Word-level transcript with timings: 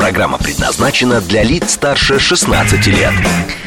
Программа 0.00 0.38
предназначена 0.38 1.20
для 1.20 1.42
лиц 1.42 1.72
старше 1.72 2.18
16 2.18 2.86
лет. 2.86 3.12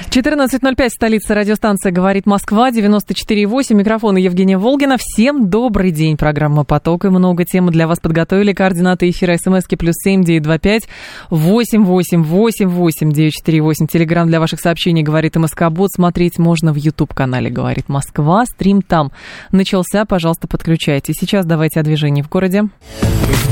14.05, 0.10 0.90
столица 0.90 1.36
радиостанция 1.36 1.92
«Говорит 1.92 2.26
Москва», 2.26 2.72
94.8, 2.72 3.76
микрофон 3.76 4.16
Евгения 4.16 4.58
Волгина. 4.58 4.98
Всем 5.00 5.48
добрый 5.52 5.92
день. 5.92 6.18
Программа 6.18 6.64
«Поток» 6.64 7.06
и 7.06 7.10
много 7.10 7.46
тем 7.46 7.70
для 7.70 7.88
вас 7.88 8.00
подготовили. 8.00 8.52
Координаты 8.52 9.12
эфира 9.12 9.38
смски 9.38 9.76
плюс 9.76 9.94
семь 10.04 10.24
девять 10.24 10.42
два 10.42 10.58
пять 10.58 10.88
восемь 11.30 11.84
восемь 11.84 12.24
восемь 12.24 12.68
восемь 12.68 13.12
девять 13.12 13.34
четыре 13.34 13.62
восемь. 13.62 13.86
Телеграмм 13.86 14.28
для 14.28 14.40
ваших 14.40 14.60
сообщений 14.60 15.04
«Говорит 15.04 15.36
МСК 15.36 15.70
Бот». 15.70 15.92
Смотреть 15.92 16.40
можно 16.40 16.74
в 16.74 16.78
YouTube-канале 16.78 17.52
«Говорит 17.52 17.90
Москва». 17.90 18.44
Стрим 18.48 18.82
там 18.82 19.12
начался. 19.52 20.04
Пожалуйста, 20.06 20.48
подключайте. 20.48 21.14
Сейчас 21.14 21.46
давайте 21.46 21.80
о 21.80 21.84
движении 21.84 22.24
в 22.24 22.30
городе. 22.30 22.70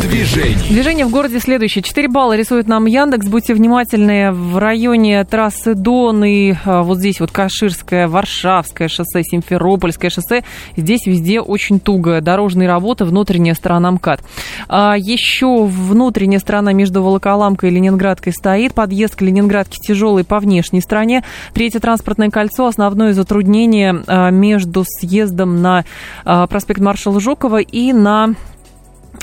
В 0.01 0.09
движении. 0.09 0.67
Движение 0.67 1.05
в 1.05 1.11
городе 1.11 1.39
следующее. 1.39 1.83
4 1.83 2.07
балла 2.07 2.35
рисует 2.35 2.67
нам 2.67 2.87
Яндекс. 2.87 3.27
Будьте 3.27 3.53
внимательны 3.53 4.31
в 4.31 4.57
районе 4.57 5.23
трассы 5.25 5.75
Дон 5.75 6.23
и 6.23 6.55
а, 6.65 6.81
вот 6.81 6.97
здесь 6.97 7.19
вот 7.19 7.29
Каширское, 7.29 8.07
Варшавское 8.07 8.87
шоссе, 8.87 9.21
Симферопольское 9.21 10.09
шоссе. 10.09 10.43
Здесь 10.75 11.05
везде 11.05 11.39
очень 11.39 11.79
туго. 11.79 12.19
Дорожные 12.19 12.67
работы, 12.67 13.05
внутренняя 13.05 13.53
сторона 13.53 13.91
МКАД. 13.91 14.23
А 14.67 14.95
еще 14.97 15.65
внутренняя 15.65 16.39
сторона 16.39 16.73
между 16.73 17.03
Волоколамкой 17.03 17.69
и 17.69 17.73
Ленинградкой 17.73 18.33
стоит. 18.33 18.73
Подъезд 18.73 19.15
к 19.15 19.21
Ленинградке 19.21 19.77
тяжелый 19.79 20.23
по 20.23 20.39
внешней 20.39 20.81
стороне. 20.81 21.23
Третье 21.53 21.79
транспортное 21.79 22.31
кольцо. 22.31 22.65
Основное 22.65 23.13
затруднение 23.13 24.01
а, 24.07 24.31
между 24.31 24.83
съездом 24.83 25.61
на 25.61 25.85
а, 26.25 26.47
проспект 26.47 26.81
маршала 26.81 27.19
Жукова 27.19 27.61
и 27.61 27.93
на 27.93 28.33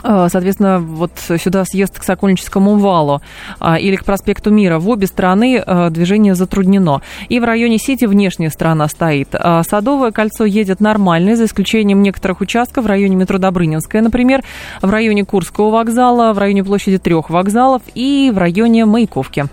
соответственно, 0.02 0.80
вот 0.80 1.12
сюда 1.42 1.64
съезд 1.64 1.98
к 1.98 2.02
Сокольническому 2.02 2.76
валу 2.78 3.20
а, 3.60 3.78
или 3.78 3.96
к 3.96 4.04
проспекту 4.04 4.50
Мира. 4.50 4.78
В 4.78 4.88
обе 4.88 5.06
стороны 5.06 5.62
а, 5.64 5.90
движение 5.90 6.34
затруднено. 6.34 7.02
И 7.28 7.40
в 7.40 7.44
районе 7.44 7.78
Сити 7.78 8.04
внешняя 8.04 8.50
сторона 8.50 8.88
стоит. 8.88 9.34
Садовое 9.68 10.10
кольцо 10.10 10.44
едет 10.44 10.80
нормально, 10.80 11.36
за 11.36 11.44
исключением 11.44 12.02
некоторых 12.02 12.40
участков 12.40 12.84
в 12.84 12.86
районе 12.86 13.16
метро 13.16 13.38
Добрынинская, 13.38 14.02
например, 14.02 14.42
в 14.82 14.90
районе 14.90 15.24
Курского 15.24 15.70
вокзала, 15.70 16.32
в 16.32 16.38
районе 16.38 16.64
площади 16.64 16.98
трех 16.98 17.30
вокзалов 17.30 17.82
и 17.94 18.30
в 18.34 18.38
районе 18.38 18.84
Маяковки. 18.84 19.46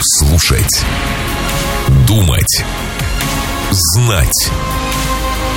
Слушать. 0.00 0.84
Думать. 2.06 2.64
Знать. 3.70 4.50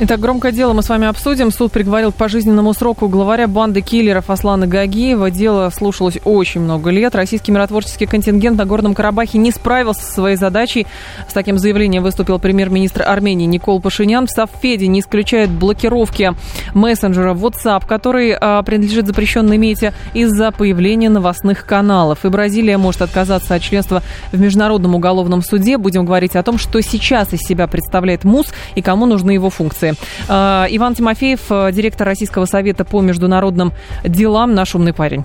Итак, 0.00 0.18
громкое 0.18 0.50
дело 0.50 0.72
мы 0.72 0.82
с 0.82 0.88
вами 0.88 1.06
обсудим. 1.06 1.52
Суд 1.52 1.70
приговорил 1.70 2.10
к 2.10 2.16
пожизненному 2.16 2.74
сроку 2.74 3.08
главаря 3.08 3.46
банды 3.46 3.80
киллеров 3.80 4.28
Аслана 4.28 4.66
Гагиева. 4.66 5.30
Дело 5.30 5.70
слушалось 5.70 6.18
очень 6.24 6.62
много 6.62 6.90
лет. 6.90 7.14
Российский 7.14 7.52
миротворческий 7.52 8.08
контингент 8.08 8.58
на 8.58 8.66
Горном 8.66 8.94
Карабахе 8.94 9.38
не 9.38 9.52
справился 9.52 10.02
со 10.02 10.12
своей 10.12 10.36
задачей. 10.36 10.88
С 11.28 11.32
таким 11.32 11.58
заявлением 11.58 12.02
выступил 12.02 12.40
премьер-министр 12.40 13.02
Армении 13.02 13.46
Никол 13.46 13.80
Пашинян. 13.80 14.26
В 14.26 14.30
Совфеде 14.30 14.88
не 14.88 14.98
исключает 14.98 15.50
блокировки 15.50 16.34
мессенджера 16.74 17.32
WhatsApp, 17.32 17.86
который 17.86 18.36
а, 18.38 18.64
принадлежит 18.64 19.06
запрещенной 19.06 19.58
мете 19.58 19.94
из-за 20.12 20.50
появления 20.50 21.08
новостных 21.08 21.64
каналов. 21.66 22.24
И 22.24 22.28
Бразилия 22.28 22.78
может 22.78 23.00
отказаться 23.00 23.54
от 23.54 23.62
членства 23.62 24.02
в 24.32 24.40
Международном 24.40 24.96
уголовном 24.96 25.40
суде. 25.40 25.78
Будем 25.78 26.04
говорить 26.04 26.34
о 26.34 26.42
том, 26.42 26.58
что 26.58 26.80
сейчас 26.80 27.32
из 27.32 27.42
себя 27.42 27.68
представляет 27.68 28.24
МУС 28.24 28.48
и 28.74 28.82
кому 28.82 29.06
нужны 29.06 29.30
его 29.30 29.50
функции 29.50 29.83
информации. 29.90 30.24
А, 30.28 30.66
Иван 30.70 30.94
Тимофеев, 30.94 31.40
э, 31.50 31.72
директор 31.72 32.06
Российского 32.06 32.44
совета 32.46 32.84
по 32.84 33.00
международным 33.00 33.72
делам, 34.04 34.54
наш 34.54 34.74
умный 34.74 34.92
парень. 34.92 35.24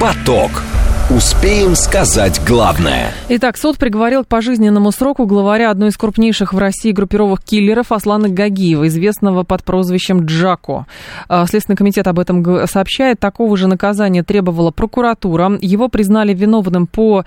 Поток. 0.00 0.50
Успеем 1.10 1.74
сказать 1.74 2.38
главное. 2.46 3.14
Итак, 3.30 3.56
суд 3.56 3.78
приговорил 3.78 4.24
к 4.24 4.28
пожизненному 4.28 4.92
сроку 4.92 5.24
главаря 5.24 5.70
одной 5.70 5.88
из 5.88 5.96
крупнейших 5.96 6.52
в 6.52 6.58
России 6.58 6.92
группировок 6.92 7.42
киллеров 7.42 7.92
Аслана 7.92 8.28
Гагиева, 8.28 8.86
известного 8.88 9.42
под 9.42 9.64
прозвищем 9.64 10.26
Джако. 10.26 10.84
А, 11.26 11.46
Следственный 11.46 11.78
комитет 11.78 12.06
об 12.08 12.18
этом 12.18 12.44
сообщает. 12.66 13.20
Такого 13.20 13.56
же 13.56 13.68
наказания 13.68 14.22
требовала 14.22 14.70
прокуратура. 14.70 15.56
Его 15.62 15.88
признали 15.88 16.34
виновным 16.34 16.86
по 16.86 17.24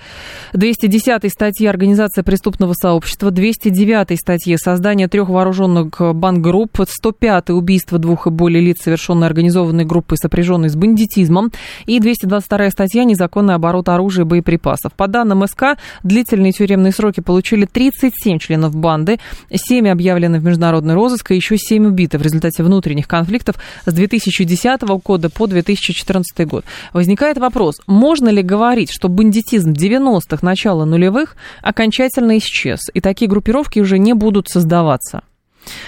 210 0.54 1.32
статье 1.32 1.68
Организация 1.68 2.24
преступного 2.24 2.74
сообщества, 2.74 3.32
209 3.32 4.16
статье 4.20 4.60
Создание 4.60 5.08
трех 5.08 5.28
вооруженных 5.28 6.00
бангрупп, 6.00 6.82
105 6.88 7.50
убийство 7.50 7.98
двух 7.98 8.28
и 8.28 8.30
более 8.30 8.62
лиц, 8.62 8.84
совершенной 8.84 9.26
организованной 9.26 9.86
группой, 9.86 10.20
сопряженной 10.20 10.70
с 10.70 10.76
бандитизмом, 10.76 11.52
и 11.88 12.00
222 12.00 12.70
статья 12.70 13.06
Незаконная 13.06 13.56
оборона 13.56 13.71
оборот 13.72 13.90
оружия 13.90 14.26
и 14.26 14.28
боеприпасов. 14.28 14.94
По 14.94 15.08
данным 15.08 15.48
СК, 15.48 15.78
длительные 16.04 16.52
тюремные 16.52 16.92
сроки 16.92 17.22
получили 17.22 17.66
37 17.66 18.38
членов 18.38 18.76
банды, 18.76 19.20
7 19.52 19.88
объявлены 19.88 20.40
в 20.40 20.44
международный 20.44 20.94
розыск 20.94 21.32
и 21.32 21.36
еще 21.36 21.58
7 21.58 21.88
убиты 21.88 22.18
в 22.18 22.22
результате 22.22 22.64
внутренних 22.64 23.08
конфликтов 23.08 23.56
с 23.86 23.94
2010 23.94 24.82
года 25.04 25.30
по 25.30 25.48
2014 25.48 26.48
год. 26.48 26.66
Возникает 26.94 27.38
вопрос, 27.38 27.76
можно 27.88 28.30
ли 28.30 28.42
говорить, 28.42 28.92
что 28.92 29.08
бандитизм 29.08 29.72
90-х, 29.72 30.46
начала 30.46 30.86
нулевых 30.86 31.36
окончательно 31.62 32.38
исчез, 32.38 32.80
и 32.94 33.00
такие 33.00 33.30
группировки 33.30 33.80
уже 33.80 33.98
не 33.98 34.14
будут 34.14 34.50
создаваться? 34.50 35.22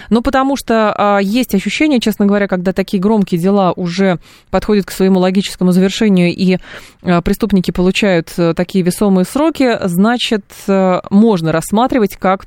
Ну, 0.10 0.22
потому 0.22 0.56
что 0.56 0.94
а, 0.96 1.20
есть 1.20 1.56
ощущение, 1.56 2.00
честно 2.00 2.26
говоря, 2.26 2.48
когда 2.48 2.74
такие 2.74 3.02
громкие 3.02 3.40
дела 3.40 3.74
уже 3.74 4.20
подходят 4.50 4.86
к 4.86 4.92
своему 4.92 5.20
логическому 5.20 5.72
завершению, 5.72 6.34
и 6.34 6.58
а, 7.02 7.22
преступники 7.22 7.72
получают 7.72 8.32
а, 8.38 8.54
такие 8.54 8.84
весомые 8.84 9.26
сроки, 9.26 9.78
значит, 9.84 10.46
а, 10.68 11.02
можно 11.10 11.52
рассматривать 11.52 12.16
как 12.16 12.46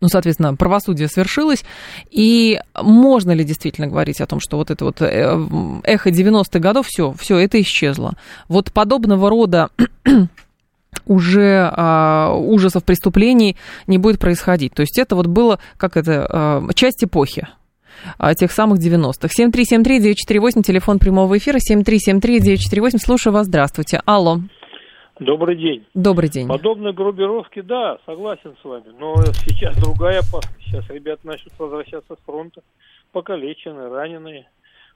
ну, 0.00 0.08
соответственно, 0.08 0.54
правосудие 0.54 1.08
свершилось, 1.08 1.62
и 2.10 2.58
можно 2.80 3.32
ли 3.32 3.44
действительно 3.44 3.86
говорить 3.86 4.20
о 4.22 4.26
том, 4.26 4.40
что 4.40 4.56
вот 4.56 4.70
это 4.70 4.86
вот 4.86 5.02
э, 5.02 5.38
эхо 5.84 6.08
90-х 6.08 6.58
годов, 6.58 6.86
все, 6.88 7.14
все 7.18 7.36
это 7.36 7.60
исчезло. 7.60 8.14
Вот 8.48 8.72
подобного 8.72 9.28
рода 9.28 9.68
уже 11.06 11.70
а, 11.72 12.34
ужасов 12.34 12.84
преступлений 12.84 13.56
не 13.86 13.98
будет 13.98 14.18
происходить. 14.18 14.74
То 14.74 14.82
есть 14.82 14.98
это 14.98 15.16
вот 15.16 15.26
было, 15.26 15.58
как 15.76 15.96
это, 15.96 16.26
а, 16.30 16.62
часть 16.74 17.04
эпохи 17.04 17.48
а, 18.18 18.34
тех 18.34 18.50
самых 18.50 18.78
90-х. 18.78 19.28
7373948, 19.28 20.62
телефон 20.62 20.98
прямого 20.98 21.36
эфира, 21.38 21.58
7373948, 21.58 22.98
слушаю 22.98 23.32
вас, 23.32 23.46
здравствуйте. 23.46 24.00
Алло. 24.04 24.38
Добрый 25.18 25.56
день. 25.56 25.84
Добрый 25.92 26.30
день. 26.30 26.48
Подобные 26.48 26.94
группировки, 26.94 27.60
да, 27.60 27.98
согласен 28.06 28.56
с 28.62 28.64
вами, 28.64 28.86
но 28.98 29.16
сейчас 29.44 29.76
другая 29.76 30.20
опасность. 30.20 30.64
Сейчас 30.64 30.88
ребята 30.88 31.26
начнут 31.26 31.52
возвращаться 31.58 32.14
с 32.14 32.24
фронта, 32.24 32.62
покалеченные, 33.12 33.88
раненые 33.88 34.46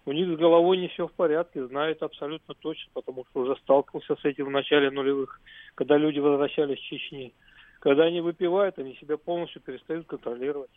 у 0.06 0.12
них 0.12 0.28
с 0.28 0.38
головой 0.38 0.76
не 0.78 0.88
все 0.88 1.06
в 1.06 1.12
порядке, 1.12 1.66
знают 1.66 2.03
абсолютно 2.03 2.54
точно, 2.54 2.91
потому 2.92 3.25
что 3.31 3.41
уже 3.41 3.56
сталкивался 3.62 4.16
с 4.16 4.25
этим 4.25 4.47
в 4.47 4.50
начале 4.50 4.91
нулевых, 4.91 5.41
когда 5.74 5.96
люди 5.96 6.18
возвращались 6.18 6.78
в 6.78 6.82
Чечни. 6.82 7.32
Когда 7.80 8.04
они 8.04 8.20
выпивают, 8.20 8.78
они 8.78 8.96
себя 9.00 9.16
полностью 9.16 9.60
перестают 9.60 10.06
контролировать. 10.06 10.71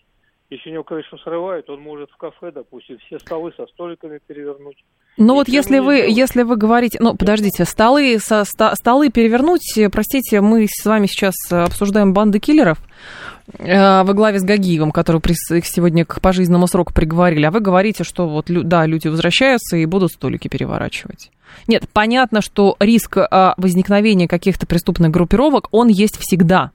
Если 0.49 0.69
у 0.69 0.73
него 0.73 0.83
крышу 0.83 1.17
срывают, 1.17 1.69
он 1.69 1.81
может 1.81 2.09
в 2.09 2.17
кафе, 2.17 2.51
допустим, 2.51 2.97
все 2.99 3.19
столы 3.19 3.51
со 3.57 3.65
столиками 3.67 4.19
перевернуть. 4.25 4.77
Ну 5.17 5.33
вот 5.33 5.49
если 5.49 5.79
вы, 5.79 5.95
если 6.07 6.43
вы 6.43 6.55
говорите, 6.55 6.99
ну 7.01 7.15
подождите, 7.17 7.65
столы, 7.65 8.17
со, 8.19 8.43
столы 8.45 9.09
перевернуть, 9.09 9.77
простите, 9.91 10.39
мы 10.39 10.67
с 10.69 10.85
вами 10.85 11.07
сейчас 11.07 11.35
обсуждаем 11.51 12.13
банды 12.13 12.39
киллеров, 12.39 12.79
Э, 12.79 13.36
во 13.57 14.13
главе 14.13 14.39
с 14.39 14.43
Гагиевым, 14.43 14.91
который 14.91 15.21
их 15.51 15.65
сегодня 15.65 16.05
к 16.05 16.19
пожизненному 16.19 16.67
сроку 16.67 16.93
приговорили, 16.93 17.45
а 17.45 17.51
вы 17.51 17.61
говорите, 17.61 18.03
что 18.03 18.27
вот, 18.27 18.47
да, 18.47 18.85
люди 18.85 19.07
возвращаются 19.07 19.77
и 19.77 19.85
будут 19.85 20.11
столики 20.11 20.47
переворачивать. 20.47 21.31
Нет, 21.67 21.87
понятно, 21.91 22.41
что 22.41 22.75
риск 22.79 23.17
а, 23.17 23.53
возникновения 23.57 24.27
каких-то 24.27 24.65
преступных 24.65 25.11
группировок, 25.11 25.69
он 25.71 25.87
есть 25.87 26.17
всегда. 26.19 26.71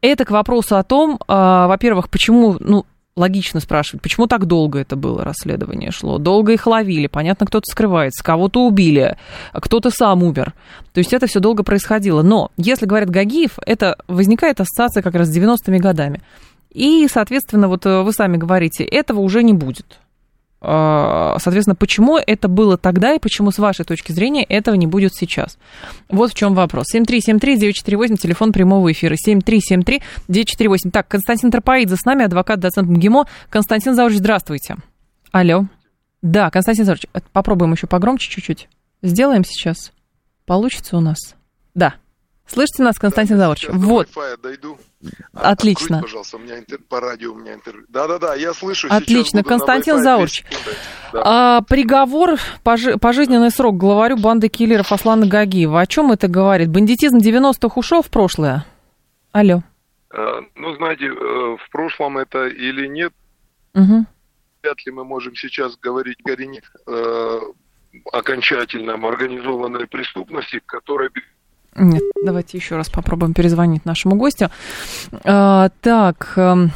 Это 0.00 0.24
к 0.24 0.30
вопросу 0.30 0.76
о 0.76 0.82
том, 0.82 1.18
а, 1.26 1.66
во-первых, 1.66 2.10
почему, 2.10 2.56
ну, 2.60 2.84
логично 3.16 3.60
спрашивать, 3.60 4.02
почему 4.02 4.26
так 4.26 4.44
долго 4.46 4.78
это 4.78 4.94
было 4.94 5.24
расследование 5.24 5.90
шло? 5.90 6.18
Долго 6.18 6.52
их 6.52 6.66
ловили, 6.66 7.06
понятно, 7.06 7.46
кто-то 7.46 7.64
скрывается, 7.70 8.22
кого-то 8.22 8.66
убили, 8.66 9.16
кто-то 9.52 9.90
сам 9.90 10.22
умер. 10.22 10.52
То 10.92 10.98
есть 10.98 11.12
это 11.12 11.26
все 11.26 11.40
долго 11.40 11.62
происходило. 11.62 12.22
Но 12.22 12.50
если 12.56 12.86
говорят 12.86 13.10
Гагиев, 13.10 13.58
это 13.64 13.96
возникает 14.06 14.60
ассоциация 14.60 15.02
как 15.02 15.14
раз 15.14 15.28
с 15.28 15.36
90-ми 15.36 15.78
годами. 15.78 16.20
И, 16.70 17.08
соответственно, 17.10 17.68
вот 17.68 17.86
вы 17.86 18.12
сами 18.12 18.36
говорите, 18.36 18.84
этого 18.84 19.20
уже 19.20 19.42
не 19.42 19.54
будет. 19.54 19.98
А, 20.68 21.36
соответственно, 21.38 21.76
почему 21.76 22.18
это 22.18 22.48
было 22.48 22.76
тогда 22.76 23.14
и 23.14 23.20
почему, 23.20 23.52
с 23.52 23.58
вашей 23.58 23.84
точки 23.84 24.10
зрения, 24.10 24.42
этого 24.42 24.74
не 24.74 24.88
будет 24.88 25.14
сейчас? 25.14 25.58
Вот 26.08 26.32
в 26.32 26.34
чем 26.34 26.54
вопрос. 26.54 26.86
7373948, 26.92 28.16
телефон 28.16 28.52
прямого 28.52 28.90
эфира. 28.90 29.14
7373948. 29.14 30.90
Так, 30.90 31.06
Константин 31.06 31.52
Тропоидзе 31.52 31.94
с 31.94 32.04
нами, 32.04 32.24
адвокат, 32.24 32.58
доцент 32.58 32.88
МГИМО. 32.88 33.26
Константин 33.48 33.94
Заурович, 33.94 34.18
здравствуйте. 34.18 34.76
Алло. 35.30 35.66
Да, 36.20 36.50
Константин 36.50 36.84
Заурович, 36.84 37.06
попробуем 37.32 37.70
еще 37.72 37.86
погромче 37.86 38.28
чуть-чуть. 38.28 38.68
Сделаем 39.02 39.44
сейчас. 39.44 39.92
Получится 40.46 40.96
у 40.96 41.00
нас? 41.00 41.36
Да. 41.76 41.94
Слышите 42.46 42.82
нас, 42.82 42.98
Константин 42.98 43.38
Заварч? 43.38 43.68
Вот. 43.68 44.08
дойду. 44.42 44.78
Отлично. 45.32 45.98
Откройте, 45.98 46.02
пожалуйста, 46.02 46.36
у 46.36 46.40
меня 46.40 46.58
интер... 46.58 46.78
по 46.78 47.00
радио 47.00 47.32
у 47.32 47.36
меня 47.36 47.54
интервью. 47.54 47.84
Да-да-да, 47.88 48.34
я 48.34 48.54
слышу. 48.54 48.88
Отлично, 48.90 49.42
Константин 49.42 50.02
Заурч. 50.02 50.44
Да. 51.12 51.56
А, 51.56 51.60
приговор, 51.62 52.38
пожи... 52.62 52.96
пожизненный 52.98 53.50
срок 53.50 53.76
главарю 53.76 54.16
банды 54.16 54.48
киллеров 54.48 54.92
Аслана 54.92 55.26
Гагиева. 55.26 55.80
О 55.80 55.86
чем 55.86 56.12
это 56.12 56.28
говорит? 56.28 56.70
Бандитизм 56.70 57.18
90-х 57.18 57.78
ушел 57.78 58.02
в 58.02 58.10
прошлое? 58.10 58.64
Алло. 59.32 59.62
А, 60.10 60.40
ну, 60.54 60.74
знаете, 60.76 61.06
э, 61.06 61.10
в 61.10 61.70
прошлом 61.70 62.16
это 62.18 62.46
или 62.46 62.86
нет, 62.86 63.12
угу. 63.74 64.06
вряд 64.62 64.86
ли 64.86 64.92
мы 64.92 65.04
можем 65.04 65.34
сейчас 65.34 65.76
говорить 65.76 66.18
о 66.26 66.90
э, 66.90 67.40
окончательном 68.12 69.04
организованной 69.04 69.86
преступности, 69.86 70.60
которая 70.64 71.10
нет, 71.76 72.02
давайте 72.24 72.56
еще 72.56 72.76
раз 72.76 72.88
попробуем 72.88 73.34
перезвонить 73.34 73.84
нашему 73.84 74.16
гостю. 74.16 74.50
А, 75.24 75.70
так, 75.80 76.32
эм, 76.36 76.72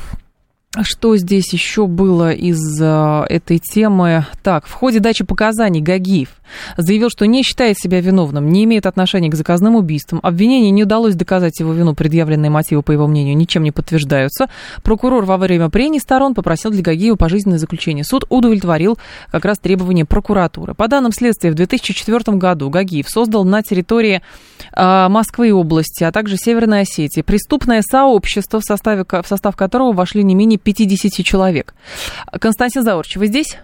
что 0.82 1.16
здесь 1.16 1.52
еще 1.52 1.88
было 1.88 2.30
из 2.30 2.80
э, 2.80 3.24
этой 3.28 3.58
темы? 3.58 4.26
Так, 4.44 4.66
в 4.66 4.72
ходе 4.72 5.00
дачи 5.00 5.24
показаний 5.24 5.80
Гагиев 5.80 6.28
заявил, 6.76 7.10
что 7.10 7.26
не 7.26 7.42
считает 7.42 7.76
себя 7.76 8.00
виновным, 8.00 8.48
не 8.48 8.64
имеет 8.64 8.86
отношения 8.86 9.28
к 9.30 9.34
заказным 9.34 9.74
убийствам. 9.74 10.20
Обвинению 10.22 10.72
не 10.72 10.84
удалось 10.84 11.16
доказать 11.16 11.58
его 11.58 11.72
вину, 11.72 11.94
предъявленные 11.94 12.50
мотивы, 12.50 12.82
по 12.82 12.92
его 12.92 13.08
мнению, 13.08 13.36
ничем 13.36 13.64
не 13.64 13.72
подтверждаются. 13.72 14.48
Прокурор 14.84 15.24
во 15.24 15.38
время 15.38 15.70
прений 15.70 15.98
сторон 15.98 16.34
попросил 16.34 16.70
для 16.70 16.82
Гагиева 16.82 17.16
пожизненное 17.16 17.58
заключение. 17.58 18.04
Суд 18.04 18.24
удовлетворил 18.28 18.96
как 19.32 19.44
раз 19.44 19.58
требования 19.58 20.04
прокуратуры. 20.04 20.74
По 20.74 20.86
данным 20.86 21.12
следствия, 21.12 21.50
в 21.50 21.54
2004 21.54 22.36
году 22.36 22.70
Гагиев 22.70 23.08
создал 23.08 23.44
на 23.44 23.64
территории 23.64 24.22
э, 24.72 25.08
Москвы 25.08 25.48
и 25.48 25.52
области, 25.52 26.04
а 26.04 26.12
также 26.12 26.36
Северной 26.36 26.82
Осетии 26.82 27.22
преступное 27.22 27.82
сообщество, 27.82 28.60
в, 28.60 28.64
составе, 28.64 29.04
в 29.04 29.26
состав 29.26 29.56
которого 29.56 29.92
вошли 29.92 30.22
не 30.22 30.36
менее 30.36 30.59
50 30.62 31.24
человек. 31.24 31.74
Константин 32.40 32.82
Заурч, 32.82 33.16
вы 33.16 33.26
здесь? 33.26 33.56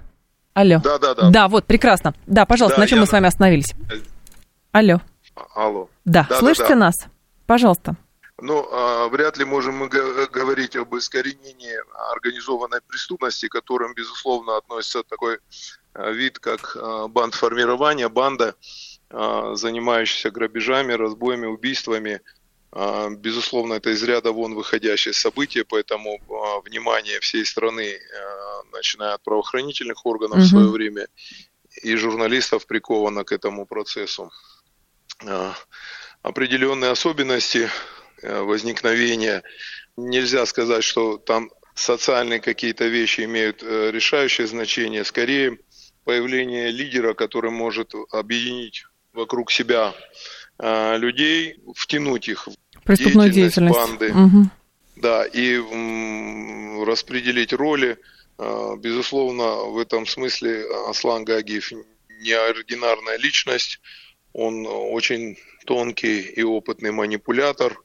Алло. 0.54 0.80
Да, 0.82 0.98
да, 0.98 1.14
да. 1.14 1.30
Да, 1.30 1.48
вот, 1.48 1.66
прекрасно. 1.66 2.14
Да, 2.26 2.46
пожалуйста, 2.46 2.78
да, 2.78 2.82
на 2.84 2.88
чем 2.88 2.96
я... 2.96 3.00
мы 3.02 3.06
с 3.06 3.12
вами 3.12 3.28
остановились? 3.28 3.74
Алло. 4.72 5.00
Алло. 5.54 5.90
Да, 6.06 6.26
да 6.28 6.38
слышите 6.38 6.68
да, 6.68 6.74
да. 6.74 6.80
нас? 6.80 6.94
Пожалуйста. 7.46 7.96
Ну, 8.38 8.66
а, 8.72 9.08
вряд 9.08 9.36
ли 9.36 9.44
можем 9.44 9.76
мы 9.76 9.88
говорить 9.88 10.76
об 10.76 10.94
искоренении 10.96 11.76
организованной 12.12 12.80
преступности, 12.86 13.48
к 13.48 13.52
которым, 13.52 13.94
безусловно, 13.94 14.56
относится 14.56 15.02
такой 15.02 15.38
а, 15.92 16.10
вид, 16.10 16.38
как 16.38 16.76
бандформирование, 17.10 18.08
банда, 18.08 18.54
занимающаяся 19.08 20.30
грабежами, 20.30 20.92
разбоями, 20.92 21.46
убийствами, 21.46 22.22
безусловно, 23.10 23.74
это 23.74 23.90
из 23.90 24.02
ряда 24.02 24.32
вон 24.32 24.54
выходящее 24.54 25.14
событие, 25.14 25.64
поэтому 25.64 26.20
а, 26.28 26.60
внимание 26.60 27.20
всей 27.20 27.46
страны, 27.46 27.96
а, 27.96 28.62
начиная 28.72 29.14
от 29.14 29.22
правоохранительных 29.22 30.04
органов 30.04 30.38
угу. 30.38 30.44
в 30.44 30.48
свое 30.48 30.68
время, 30.68 31.08
и 31.82 31.96
журналистов 31.96 32.66
приковано 32.66 33.24
к 33.24 33.32
этому 33.32 33.66
процессу. 33.66 34.30
Определенные 36.22 36.90
особенности 36.90 37.70
возникновения. 38.22 39.42
Нельзя 39.96 40.44
сказать, 40.46 40.84
что 40.84 41.16
там 41.18 41.50
социальные 41.74 42.40
какие-то 42.40 42.86
вещи 42.86 43.22
имеют 43.22 43.62
э, 43.62 43.90
решающее 43.90 44.46
значение. 44.46 45.04
Скорее, 45.04 45.58
появление 46.04 46.70
лидера, 46.70 47.14
который 47.14 47.50
может 47.50 47.92
объединить 48.10 48.84
вокруг 49.12 49.52
себя 49.52 49.94
людей, 50.58 51.60
втянуть 51.74 52.28
их 52.28 52.48
Преступную 52.86 53.30
деятельность, 53.30 53.74
деятельность. 53.76 54.10
банды. 54.10 54.38
Угу. 54.38 54.50
Да, 54.96 55.26
и 55.26 55.54
м, 55.56 56.84
распределить 56.84 57.52
роли. 57.52 57.98
А, 58.38 58.76
безусловно, 58.76 59.64
в 59.70 59.78
этом 59.78 60.06
смысле 60.06 60.64
Аслан 60.88 61.24
Гагиев 61.24 61.72
неординарная 62.20 63.18
личность. 63.18 63.80
Он 64.32 64.66
очень 64.66 65.36
тонкий 65.66 66.20
и 66.20 66.42
опытный 66.42 66.92
манипулятор. 66.92 67.76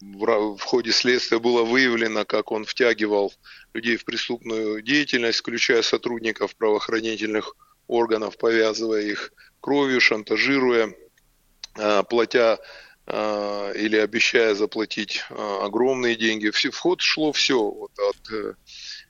В, 0.00 0.56
в 0.56 0.62
ходе 0.62 0.92
следствия 0.92 1.38
было 1.38 1.62
выявлено, 1.62 2.24
как 2.24 2.52
он 2.52 2.64
втягивал 2.64 3.32
людей 3.74 3.96
в 3.96 4.04
преступную 4.04 4.82
деятельность, 4.82 5.40
включая 5.40 5.82
сотрудников 5.82 6.56
правоохранительных 6.56 7.54
органов, 7.86 8.38
повязывая 8.38 9.02
их 9.02 9.32
кровью, 9.60 10.00
шантажируя, 10.00 10.94
а, 11.76 12.02
платя 12.02 12.58
или 13.10 13.96
обещая 13.96 14.54
заплатить 14.54 15.24
а, 15.30 15.66
огромные 15.66 16.16
деньги. 16.16 16.50
В 16.50 16.76
ход 16.76 17.00
шло 17.00 17.32
все, 17.32 17.58
вот 17.58 17.92
от 17.98 18.32
э, 18.32 18.54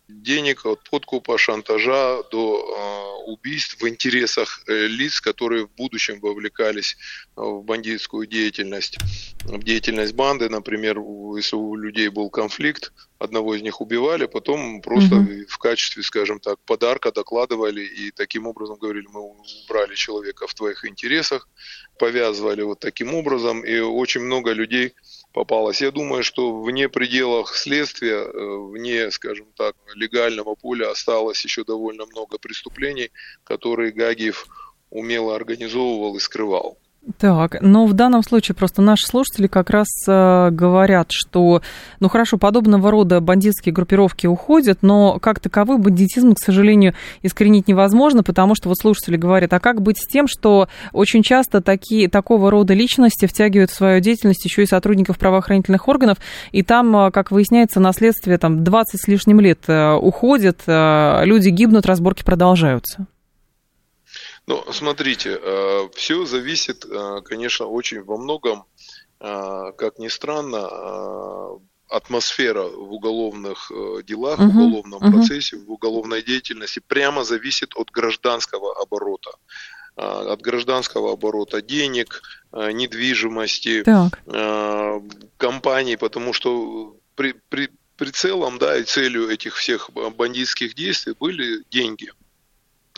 денег, 0.09 0.67
от 0.67 0.89
подкупа, 0.89 1.39
шантажа 1.39 2.23
до 2.31 3.23
э, 3.27 3.31
убийств 3.31 3.81
в 3.81 3.89
интересах 3.89 4.63
э, 4.67 4.87
лиц, 4.87 5.21
которые 5.21 5.67
в 5.67 5.75
будущем 5.75 6.21
вовлекались 6.21 6.97
в 7.37 7.63
бандитскую 7.63 8.27
деятельность, 8.27 8.99
в 9.45 9.63
деятельность 9.63 10.15
банды. 10.15 10.49
Например, 10.49 10.99
если 11.37 11.57
у 11.57 11.75
людей 11.77 12.09
был 12.09 12.31
конфликт, 12.31 12.93
одного 13.21 13.55
из 13.55 13.63
них 13.63 13.81
убивали, 13.83 14.25
потом 14.25 14.81
просто 14.81 15.17
угу. 15.17 15.31
в 15.47 15.59
качестве, 15.59 16.03
скажем 16.03 16.41
так, 16.41 16.59
подарка 16.65 17.13
докладывали 17.13 17.83
и 17.83 18.11
таким 18.11 18.47
образом 18.47 18.79
говорили, 18.79 19.07
мы 19.13 19.21
убрали 19.21 19.95
человека 19.95 20.47
в 20.47 20.55
твоих 20.55 20.87
интересах, 20.87 21.47
повязывали 21.99 22.63
вот 22.63 22.81
таким 22.81 23.15
образом, 23.15 23.63
и 23.63 23.79
очень 23.79 24.23
много 24.23 24.53
людей 24.53 24.95
попалось. 25.35 25.83
Я 25.83 25.91
думаю, 25.91 26.25
что 26.25 26.63
вне 26.63 26.89
пределах 26.89 27.55
следствия, 27.55 28.25
э, 28.25 28.57
вне, 28.73 29.11
скажем 29.11 29.49
так, 29.55 29.77
легального 29.95 30.55
поля 30.55 30.91
осталось 30.91 31.45
еще 31.45 31.63
довольно 31.63 32.07
много 32.07 32.39
преступлений, 32.39 33.11
которые 33.45 33.93
Гагиев 33.93 34.47
умело 34.89 35.37
организовывал 35.37 36.17
и 36.17 36.21
скрывал. 36.21 36.79
Так, 37.19 37.57
но 37.63 37.87
в 37.87 37.95
данном 37.95 38.23
случае 38.23 38.55
просто 38.55 38.83
наши 38.83 39.07
слушатели 39.07 39.47
как 39.47 39.71
раз 39.71 39.89
э, 40.07 40.51
говорят, 40.51 41.09
что, 41.11 41.63
ну 41.99 42.09
хорошо, 42.11 42.37
подобного 42.37 42.91
рода 42.91 43.21
бандитские 43.21 43.73
группировки 43.73 44.27
уходят, 44.27 44.83
но 44.83 45.19
как 45.19 45.41
таковой 45.41 45.79
бандитизм, 45.79 46.35
к 46.35 46.39
сожалению, 46.39 46.95
искоренить 47.23 47.69
невозможно, 47.69 48.23
потому 48.23 48.55
что 48.55 48.69
вот 48.69 48.77
слушатели 48.79 49.17
говорят, 49.17 49.53
а 49.55 49.61
как 49.61 49.81
быть 49.81 49.97
с 49.99 50.07
тем, 50.07 50.29
что 50.29 50.69
очень 50.93 51.23
часто 51.23 51.63
такие, 51.63 52.09
такого 52.09 52.51
рода 52.51 52.75
личности 52.75 53.25
втягивают 53.25 53.71
в 53.71 53.77
свою 53.77 54.01
деятельность 54.01 54.45
еще 54.45 54.63
и 54.63 54.67
сотрудников 54.67 55.19
правоохранительных 55.19 55.89
органов, 55.89 56.19
и 56.53 56.63
там, 56.63 56.95
э, 56.95 57.11
как 57.11 57.31
выясняется, 57.31 57.81
наследствие 57.81 58.37
там 58.37 58.63
20 58.63 59.01
с 59.01 59.09
лишним 59.09 59.41
лет 59.41 59.61
э, 59.69 59.95
уходит, 59.95 60.61
э, 60.67 61.23
люди 61.25 61.49
гибнут, 61.49 61.87
разборки 61.87 62.23
продолжаются. 62.23 63.07
Ну, 64.47 64.65
смотрите, 64.73 65.39
э, 65.41 65.89
все 65.95 66.25
зависит, 66.25 66.85
э, 66.85 67.21
конечно, 67.25 67.67
очень 67.67 68.03
во 68.03 68.17
многом, 68.17 68.65
э, 69.21 69.73
как 69.77 69.99
ни 69.99 70.09
странно, 70.09 71.61
атмосфера 71.89 72.63
в 72.63 72.93
уголовных 72.93 73.73
делах, 74.05 74.39
uh-huh, 74.39 74.47
в 74.47 74.57
уголовном 74.57 75.03
uh-huh. 75.03 75.13
процессе, 75.13 75.57
в 75.57 75.71
уголовной 75.71 76.23
деятельности 76.23 76.81
прямо 76.87 77.25
зависит 77.25 77.71
от 77.75 77.91
гражданского 77.91 78.81
оборота 78.81 79.31
от 79.97 80.41
гражданского 80.41 81.13
оборота 81.13 81.61
денег, 81.61 82.23
недвижимости, 82.53 83.83
так. 83.83 84.21
компаний, 85.37 85.97
потому 85.97 86.33
что 86.33 86.97
при, 87.17 87.35
при, 87.51 87.69
прицелом 87.97 88.57
да, 88.59 88.79
и 88.79 88.85
целью 88.85 89.29
этих 89.29 89.57
всех 89.57 89.91
бандитских 89.93 90.75
действий 90.75 91.15
были 91.19 91.65
деньги 91.71 92.13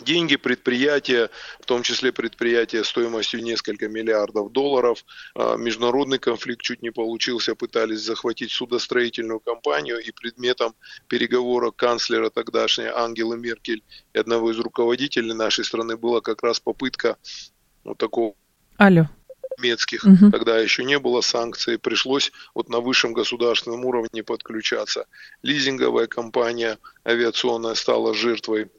деньги 0.03 0.35
предприятия, 0.35 1.29
в 1.59 1.65
том 1.65 1.83
числе 1.83 2.11
предприятия 2.11 2.83
стоимостью 2.83 3.43
несколько 3.43 3.87
миллиардов 3.87 4.51
долларов. 4.51 5.03
А, 5.35 5.55
международный 5.57 6.19
конфликт 6.19 6.61
чуть 6.61 6.81
не 6.81 6.91
получился, 6.91 7.55
пытались 7.55 8.01
захватить 8.01 8.51
судостроительную 8.51 9.39
компанию, 9.39 9.99
и 9.99 10.11
предметом 10.11 10.75
переговора 11.07 11.71
канцлера 11.71 12.29
тогдашней 12.29 12.87
Ангелы 12.87 13.37
Меркель 13.37 13.83
и 14.13 14.19
одного 14.19 14.51
из 14.51 14.59
руководителей 14.59 15.33
нашей 15.33 15.65
страны 15.65 15.97
была 15.97 16.21
как 16.21 16.43
раз 16.43 16.59
попытка 16.59 17.17
вот 17.83 17.97
такого 17.97 18.35
Алло. 18.77 19.07
немецких, 19.57 20.03
угу. 20.03 20.31
тогда 20.31 20.59
еще 20.59 20.83
не 20.83 20.99
было 20.99 21.21
санкций, 21.21 21.77
пришлось 21.77 22.31
вот 22.53 22.69
на 22.69 22.79
высшем 22.79 23.13
государственном 23.13 23.85
уровне 23.85 24.23
подключаться. 24.23 25.05
Лизинговая 25.41 26.07
компания 26.07 26.77
авиационная 27.05 27.75
стала 27.75 28.13
жертвой 28.13 28.69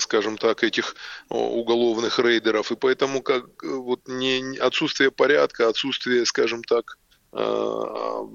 скажем 0.00 0.38
так, 0.38 0.64
этих 0.64 0.96
уголовных 1.28 2.18
рейдеров. 2.18 2.72
И 2.72 2.76
поэтому 2.76 3.22
как 3.22 3.44
вот 3.62 4.08
не, 4.08 4.56
отсутствие 4.58 5.10
порядка, 5.10 5.68
отсутствие, 5.68 6.24
скажем 6.26 6.64
так, 6.64 6.96
Э, 7.32 8.26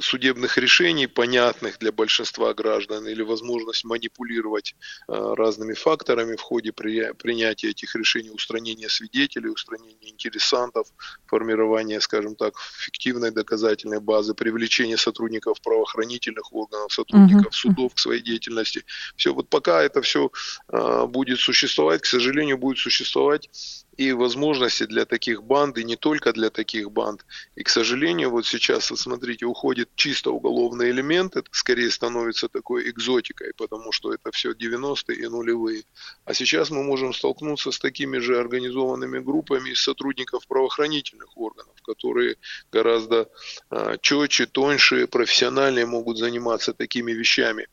судебных 0.00 0.58
решений, 0.58 1.06
понятных 1.06 1.78
для 1.78 1.92
большинства 1.92 2.54
граждан, 2.54 3.06
или 3.06 3.22
возможность 3.22 3.84
манипулировать 3.84 4.74
э, 5.08 5.34
разными 5.34 5.74
факторами 5.74 6.36
в 6.36 6.40
ходе 6.40 6.72
принятия 6.72 7.70
этих 7.70 7.94
решений, 7.94 8.30
устранения 8.30 8.88
свидетелей, 8.88 9.50
устранения 9.50 10.10
интересантов, 10.10 10.88
формирования, 11.26 12.00
скажем 12.00 12.36
так, 12.36 12.54
фиктивной 12.58 13.30
доказательной 13.30 14.00
базы, 14.00 14.34
привлечения 14.34 14.96
сотрудников 14.96 15.60
правоохранительных 15.60 16.52
органов, 16.52 16.92
сотрудников 16.92 17.52
uh-huh. 17.52 17.56
судов 17.56 17.94
к 17.94 17.98
своей 17.98 18.22
деятельности. 18.22 18.84
Все, 19.16 19.32
вот 19.32 19.48
пока 19.48 19.82
это 19.82 20.02
все 20.02 20.30
э, 20.68 21.06
будет 21.06 21.40
существовать, 21.40 22.02
к 22.02 22.06
сожалению, 22.06 22.58
будет 22.58 22.78
существовать 22.78 23.48
и 23.96 24.12
возможности 24.12 24.84
для 24.84 25.04
таких 25.04 25.42
банд, 25.42 25.78
и 25.78 25.84
не 25.84 25.96
только 25.96 26.32
для 26.32 26.50
таких 26.50 26.90
банд. 26.90 27.24
И, 27.54 27.62
к 27.62 27.68
сожалению, 27.68 28.30
вот 28.30 28.46
сейчас, 28.46 28.90
вот 28.90 28.98
смотрите, 28.98 29.46
уходит 29.46 29.90
чисто 29.94 30.30
уголовный 30.30 30.90
элемент, 30.90 31.36
это 31.36 31.48
скорее 31.52 31.90
становится 31.90 32.48
такой 32.48 32.90
экзотикой, 32.90 33.52
потому 33.56 33.92
что 33.92 34.12
это 34.12 34.30
все 34.32 34.52
90-е 34.52 35.16
и 35.16 35.26
нулевые. 35.26 35.84
А 36.24 36.34
сейчас 36.34 36.70
мы 36.70 36.82
можем 36.82 37.14
столкнуться 37.14 37.70
с 37.70 37.78
такими 37.78 38.18
же 38.18 38.38
организованными 38.38 39.18
группами 39.18 39.70
из 39.70 39.82
сотрудников 39.82 40.46
правоохранительных 40.46 41.36
органов, 41.36 41.74
которые 41.82 42.36
гораздо 42.70 43.30
а, 43.70 43.96
четче, 43.98 44.46
тоньше, 44.46 45.06
профессиональнее 45.06 45.86
могут 45.86 46.18
заниматься 46.18 46.72
такими 46.72 47.12
вещами. 47.12 47.66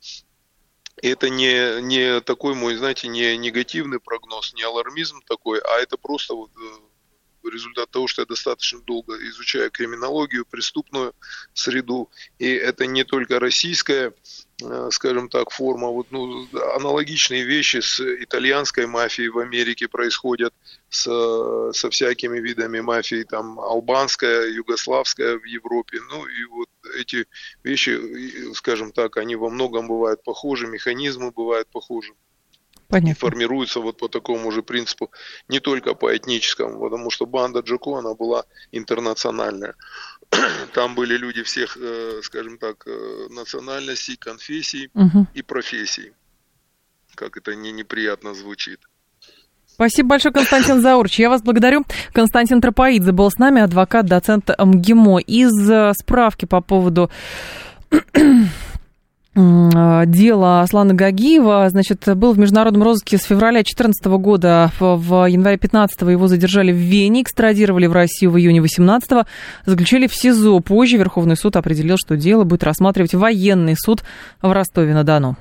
Это 1.04 1.30
не, 1.30 1.82
не 1.82 2.22
такой 2.22 2.56
мой, 2.56 2.76
знаете, 2.76 3.10
не 3.10 3.36
негативный 3.36 4.00
прогноз, 4.00 4.54
не 4.54 4.64
алармизм 4.64 5.22
такой, 5.28 5.60
а 5.60 5.82
это 5.82 5.98
просто 5.98 6.34
вот 6.34 6.50
э, 6.56 7.50
результат 7.50 7.92
того, 7.92 8.08
что 8.08 8.22
я 8.22 8.26
достаточно 8.26 8.80
долго 8.80 9.18
изучаю 9.28 9.70
криминологию, 9.70 10.46
преступную 10.46 11.14
среду. 11.54 12.10
И 12.40 12.48
это 12.48 12.86
не 12.86 13.04
только 13.04 13.42
российская 13.42 14.14
скажем 14.92 15.30
так, 15.30 15.52
форма. 15.52 15.90
Вот, 15.90 16.08
ну, 16.12 16.48
аналогичные 16.76 17.44
вещи 17.44 17.82
с 17.82 18.00
итальянской 18.00 18.86
мафией 18.86 19.30
в 19.30 19.40
Америке 19.40 19.88
происходят 19.88 20.54
с, 20.90 21.04
со 21.74 21.90
всякими 21.90 22.40
видами 22.40 22.80
мафии, 22.80 23.24
там, 23.24 23.60
албанская, 23.60 24.48
югославская 24.48 25.38
в 25.38 25.44
Европе. 25.46 26.00
Ну, 26.10 26.26
и 26.26 26.46
вот 26.46 26.70
эти 27.00 27.26
вещи, 27.64 28.54
скажем 28.54 28.92
так, 28.92 29.18
они 29.18 29.36
во 29.36 29.50
многом 29.50 29.88
бывают 29.88 30.24
похожи, 30.24 30.68
механизмы 30.68 31.32
бывают 31.32 31.68
похожи. 31.70 32.14
Понятно. 32.94 33.16
формируются 33.16 33.80
вот 33.80 33.98
по 33.98 34.08
такому 34.08 34.52
же 34.52 34.62
принципу, 34.62 35.10
не 35.48 35.60
только 35.60 35.96
по 35.96 36.16
этническому, 36.16 36.80
потому 36.80 37.10
что 37.10 37.26
банда 37.26 37.62
Джако, 37.62 37.98
она 37.98 38.14
была 38.14 38.46
интернациональная. 38.72 39.74
Там 40.74 40.96
были 40.96 41.18
люди 41.18 41.44
всех, 41.44 41.78
э, 41.78 42.22
скажем 42.24 42.58
так, 42.58 42.84
э, 42.88 43.28
национальностей, 43.30 44.18
конфессий 44.18 44.90
угу. 44.94 45.28
и 45.34 45.42
профессий. 45.42 46.14
Как 47.16 47.38
это 47.38 47.56
не 47.56 47.72
неприятно 47.72 48.34
звучит. 48.34 48.80
Спасибо 49.68 50.10
большое, 50.10 50.34
Константин 50.34 50.82
Заурч. 50.82 51.20
Я 51.20 51.30
вас 51.30 51.42
благодарю. 51.42 51.84
Константин 52.14 52.62
Тропоидзе 52.62 53.12
был 53.12 53.30
с 53.32 53.38
нами, 53.38 53.62
адвокат, 53.62 54.06
доцент 54.06 54.50
МГИМО. 54.58 55.20
Из 55.22 55.70
э, 55.70 55.94
справки 56.00 56.46
по 56.46 56.62
поводу 56.62 57.10
дело 59.36 60.62
Аслана 60.62 60.94
Гагиева, 60.94 61.68
значит, 61.70 62.04
был 62.16 62.34
в 62.34 62.40
международном 62.40 62.84
розыске 62.84 63.18
с 63.18 63.24
февраля 63.24 63.60
2014 63.60 64.06
года. 64.06 64.72
В 64.80 65.26
январе 65.28 65.58
15 65.58 66.02
его 66.02 66.28
задержали 66.28 66.72
в 66.72 66.76
Вене, 66.76 67.24
экстрадировали 67.24 67.88
в 67.88 67.94
Россию 67.94 68.32
в 68.32 68.38
июне 68.38 68.62
18 68.62 69.26
заключили 69.66 70.08
в 70.08 70.16
СИЗО. 70.16 70.60
Позже 70.60 70.98
Верховный 70.98 71.36
суд 71.36 71.56
определил, 71.56 71.98
что 71.98 72.16
дело 72.16 72.44
будет 72.44 72.64
рассматривать 72.64 73.14
военный 73.14 73.76
суд 73.76 74.04
в 74.42 74.52
Ростове-на-Дону. 74.52 75.36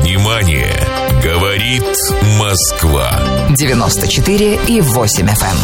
Внимание! 0.00 0.72
Говорит 1.22 1.84
Москва. 2.38 3.10
94 3.56 4.58
и 4.68 4.80
8 4.80 5.26
FM. 5.26 5.30
Эм. 5.30 5.56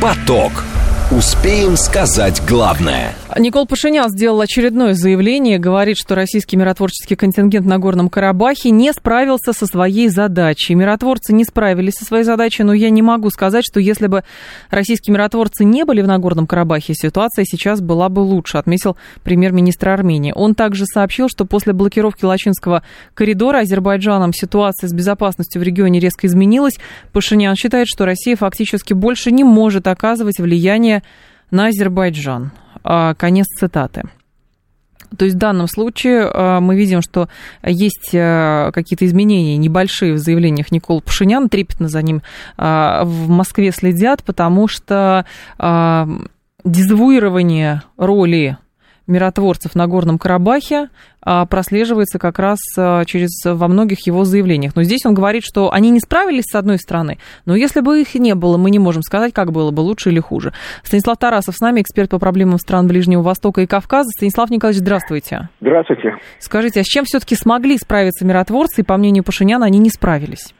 Поток. 0.00 0.64
Успеем 1.10 1.76
сказать 1.76 2.40
главное. 2.46 3.16
Никол 3.38 3.66
Пашинян 3.66 4.10
сделал 4.10 4.40
очередное 4.40 4.94
заявление, 4.94 5.58
говорит, 5.58 5.96
что 5.96 6.14
российский 6.16 6.56
миротворческий 6.56 7.14
контингент 7.14 7.64
на 7.64 7.78
Горном 7.78 8.10
Карабахе 8.10 8.70
не 8.70 8.92
справился 8.92 9.52
со 9.52 9.66
своей 9.66 10.08
задачей. 10.08 10.74
Миротворцы 10.74 11.32
не 11.32 11.44
справились 11.44 11.94
со 11.94 12.04
своей 12.04 12.24
задачей, 12.24 12.64
но 12.64 12.72
я 12.72 12.90
не 12.90 13.02
могу 13.02 13.30
сказать, 13.30 13.64
что 13.64 13.78
если 13.78 14.08
бы 14.08 14.24
российские 14.68 15.14
миротворцы 15.14 15.64
не 15.64 15.84
были 15.84 16.02
в 16.02 16.08
Нагорном 16.08 16.48
Карабахе, 16.48 16.94
ситуация 16.94 17.44
сейчас 17.44 17.80
была 17.80 18.08
бы 18.08 18.20
лучше, 18.20 18.58
отметил 18.58 18.96
премьер-министр 19.22 19.90
Армении. 19.90 20.32
Он 20.34 20.56
также 20.56 20.84
сообщил, 20.86 21.28
что 21.28 21.44
после 21.44 21.72
блокировки 21.72 22.24
Лачинского 22.24 22.82
коридора 23.14 23.60
Азербайджаном 23.60 24.32
ситуация 24.32 24.88
с 24.88 24.92
безопасностью 24.92 25.60
в 25.60 25.64
регионе 25.64 26.00
резко 26.00 26.26
изменилась. 26.26 26.78
Пашинян 27.12 27.54
считает, 27.54 27.86
что 27.86 28.06
Россия 28.06 28.34
фактически 28.34 28.92
больше 28.92 29.30
не 29.30 29.44
может 29.44 29.86
оказывать 29.86 30.40
влияние 30.40 31.04
на 31.50 31.66
Азербайджан. 31.66 32.52
А, 32.82 33.14
конец 33.14 33.46
цитаты. 33.58 34.04
То 35.16 35.24
есть 35.24 35.36
в 35.36 35.40
данном 35.40 35.66
случае 35.66 36.30
а, 36.32 36.60
мы 36.60 36.76
видим, 36.76 37.02
что 37.02 37.28
есть 37.64 38.10
а, 38.14 38.70
какие-то 38.72 39.04
изменения 39.06 39.56
небольшие 39.56 40.14
в 40.14 40.18
заявлениях 40.18 40.70
Никола 40.70 41.00
Пашиняна, 41.00 41.48
трепетно 41.48 41.88
за 41.88 42.02
ним 42.02 42.22
в 42.56 43.28
Москве 43.28 43.72
следят, 43.72 44.22
потому 44.22 44.68
что 44.68 45.24
дезавуирование 46.64 47.82
роли 47.96 48.58
миротворцев 49.06 49.74
на 49.74 49.86
Горном 49.86 50.18
Карабахе 50.18 50.88
прослеживается 51.22 52.18
как 52.18 52.38
раз 52.38 52.58
а, 52.78 53.04
через 53.04 53.30
во 53.44 53.68
многих 53.68 54.06
его 54.06 54.24
заявлениях. 54.24 54.74
Но 54.76 54.82
здесь 54.82 55.04
он 55.04 55.14
говорит, 55.14 55.42
что 55.44 55.72
они 55.72 55.90
не 55.90 56.00
справились 56.00 56.44
с 56.50 56.54
одной 56.54 56.78
стороны, 56.78 57.18
но 57.44 57.54
если 57.54 57.80
бы 57.80 58.00
их 58.00 58.14
не 58.14 58.34
было, 58.34 58.56
мы 58.56 58.70
не 58.70 58.78
можем 58.78 59.02
сказать, 59.02 59.32
как 59.32 59.52
было 59.52 59.70
бы 59.70 59.80
лучше 59.80 60.10
или 60.10 60.20
хуже. 60.20 60.52
Станислав 60.82 61.18
Тарасов 61.18 61.56
с 61.56 61.60
нами, 61.60 61.80
эксперт 61.80 62.10
по 62.10 62.18
проблемам 62.18 62.58
стран 62.58 62.86
Ближнего 62.86 63.22
Востока 63.22 63.60
и 63.62 63.66
Кавказа. 63.66 64.10
Станислав 64.10 64.50
Николаевич, 64.50 64.80
здравствуйте. 64.80 65.48
Здравствуйте. 65.60 66.16
Скажите, 66.38 66.80
а 66.80 66.82
с 66.82 66.86
чем 66.86 67.04
все-таки 67.04 67.34
смогли 67.34 67.76
справиться 67.76 68.24
миротворцы, 68.24 68.80
и 68.80 68.84
по 68.84 68.96
мнению 68.96 69.24
Пашиняна, 69.24 69.66
они 69.66 69.78
не 69.78 69.90
справились? 69.90 70.54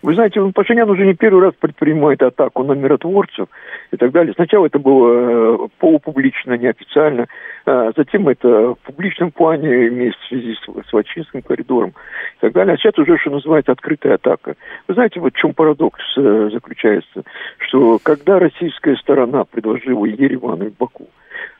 Вы 0.00 0.14
знаете, 0.14 0.40
Пашинян 0.54 0.88
уже 0.88 1.04
не 1.04 1.14
первый 1.14 1.42
раз 1.42 1.54
предпринимает 1.58 2.22
атаку 2.22 2.62
на 2.62 2.72
миротворцев 2.72 3.48
и 3.90 3.96
так 3.96 4.12
далее. 4.12 4.32
Сначала 4.34 4.66
это 4.66 4.78
было 4.78 5.64
э, 5.64 5.68
полупублично, 5.78 6.52
неофициально, 6.56 7.26
а 7.66 7.90
затем 7.96 8.28
это 8.28 8.74
в 8.74 8.78
публичном 8.84 9.32
плане, 9.32 9.88
имеется 9.88 10.20
в 10.20 10.28
связи 10.28 10.54
с, 10.54 10.88
с 10.88 10.92
Вачинским 10.92 11.42
коридором 11.42 11.90
и 11.90 12.40
так 12.40 12.52
далее. 12.52 12.74
А 12.74 12.76
сейчас 12.76 12.96
уже, 12.96 13.18
что 13.18 13.30
называется, 13.30 13.72
открытая 13.72 14.14
атака. 14.14 14.54
Вы 14.86 14.94
знаете, 14.94 15.18
вот 15.18 15.34
в 15.34 15.36
чем 15.36 15.52
парадокс 15.52 16.00
э, 16.16 16.50
заключается, 16.52 17.24
что 17.58 17.98
когда 18.00 18.38
российская 18.38 18.94
сторона 18.96 19.44
предложила 19.44 20.04
Еревану 20.04 20.66
и 20.66 20.72
Баку 20.78 21.08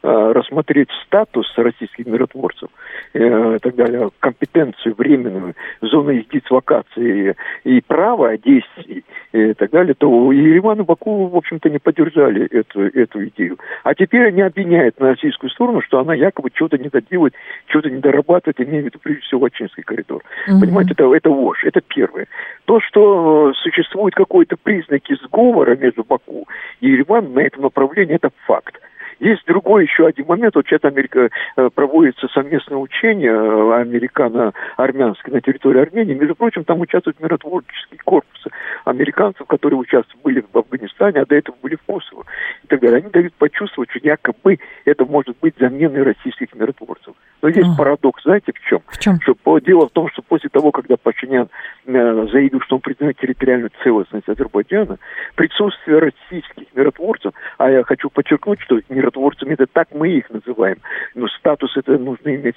Э, 0.00 0.32
рассмотреть 0.32 0.90
статус 1.04 1.52
российских 1.56 2.06
миротворцев 2.06 2.68
и 3.14 3.58
так 3.60 3.74
далее, 3.74 4.10
компетенцию 4.20 4.94
временную, 4.96 5.54
зону 5.80 6.10
их 6.10 6.28
дислокации 6.28 7.34
и 7.64 7.80
право 7.80 8.27
действий 8.36 9.04
и 9.32 9.54
так 9.54 9.70
далее, 9.70 9.94
то 9.94 10.32
Ереван 10.32 10.80
и 10.80 10.84
Баку, 10.84 11.26
в 11.26 11.36
общем-то, 11.36 11.70
не 11.70 11.78
поддержали 11.78 12.46
эту, 12.46 12.82
эту 12.82 13.26
идею. 13.28 13.58
А 13.84 13.94
теперь 13.94 14.28
они 14.28 14.42
обвиняют 14.42 14.98
на 15.00 15.08
российскую 15.08 15.50
сторону, 15.50 15.80
что 15.80 15.98
она 15.98 16.14
якобы 16.14 16.50
что-то 16.52 16.78
не 16.78 16.88
доделает, 16.88 17.34
что-то 17.66 17.90
не 17.90 18.00
дорабатывает, 18.00 18.60
имея 18.60 18.82
в 18.82 18.84
виду, 18.86 18.98
прежде 19.02 19.22
всего, 19.22 19.40
Вачинский 19.40 19.82
коридор. 19.82 20.22
Угу. 20.48 20.60
Понимаете, 20.60 20.92
это, 20.92 21.12
это 21.14 21.30
ложь, 21.30 21.64
это 21.64 21.80
первое. 21.80 22.26
То, 22.64 22.80
что 22.80 23.52
существует 23.54 24.14
какой-то 24.14 24.56
признаки 24.62 25.16
сговора 25.24 25.76
между 25.76 26.04
Баку 26.04 26.46
и 26.80 26.88
Ереваном 26.88 27.34
на 27.34 27.40
этом 27.40 27.62
направлении, 27.62 28.16
это 28.16 28.30
факт. 28.46 28.80
Есть 29.20 29.44
другой 29.46 29.84
еще 29.84 30.06
один 30.06 30.26
момент. 30.26 30.54
Вот 30.54 30.66
сейчас 30.66 30.84
Америка 30.84 31.30
э, 31.56 31.70
проводится 31.74 32.28
совместное 32.28 32.78
учение 32.78 33.32
э, 33.32 33.80
американо-армянское 33.80 35.32
на 35.32 35.40
территории 35.40 35.82
Армении. 35.82 36.14
Между 36.14 36.34
прочим, 36.34 36.64
там 36.64 36.80
участвуют 36.80 37.20
миротворческие 37.20 38.00
корпусы 38.04 38.50
американцев, 38.84 39.46
которые 39.46 39.78
участвовали 39.78 40.28
были 40.28 40.44
в 40.52 40.58
Афганистане, 40.58 41.20
а 41.20 41.26
до 41.26 41.36
этого 41.36 41.56
были 41.62 41.76
в 41.76 41.82
Косово 41.82 42.24
и 42.62 42.66
так 42.66 42.80
далее. 42.80 42.98
Они 42.98 43.10
дают 43.10 43.34
почувствовать, 43.34 43.90
что 43.90 44.00
якобы 44.02 44.58
это 44.84 45.04
может 45.04 45.36
быть 45.40 45.54
заменой 45.58 46.02
российских 46.02 46.54
миротворцев. 46.54 47.14
Но 47.40 47.48
есть 47.48 47.68
а. 47.74 47.76
парадокс, 47.78 48.22
знаете, 48.24 48.52
в 48.52 48.60
чем? 48.68 48.82
В 48.86 48.98
чем? 48.98 49.20
Что, 49.20 49.58
дело 49.60 49.88
в 49.88 49.92
том, 49.92 50.08
что 50.10 50.22
после 50.22 50.50
того, 50.50 50.72
когда 50.72 50.96
Пашинян 50.96 51.48
заявил, 51.86 52.60
что 52.60 52.76
он 52.76 52.82
признает 52.82 53.16
территориальную 53.18 53.70
целостность 53.82 54.28
Азербайджана, 54.28 54.98
присутствие 55.34 55.98
российских 55.98 56.66
миротворцев, 56.74 57.32
а 57.58 57.70
я 57.70 57.84
хочу 57.84 58.10
подчеркнуть, 58.10 58.60
что 58.60 58.80
миротворцами 59.08 59.54
это 59.54 59.66
так 59.66 59.88
мы 59.92 60.08
их 60.08 60.30
называем, 60.30 60.76
но 61.14 61.28
статус 61.28 61.76
это 61.76 61.98
нужно 61.98 62.34
иметь 62.34 62.56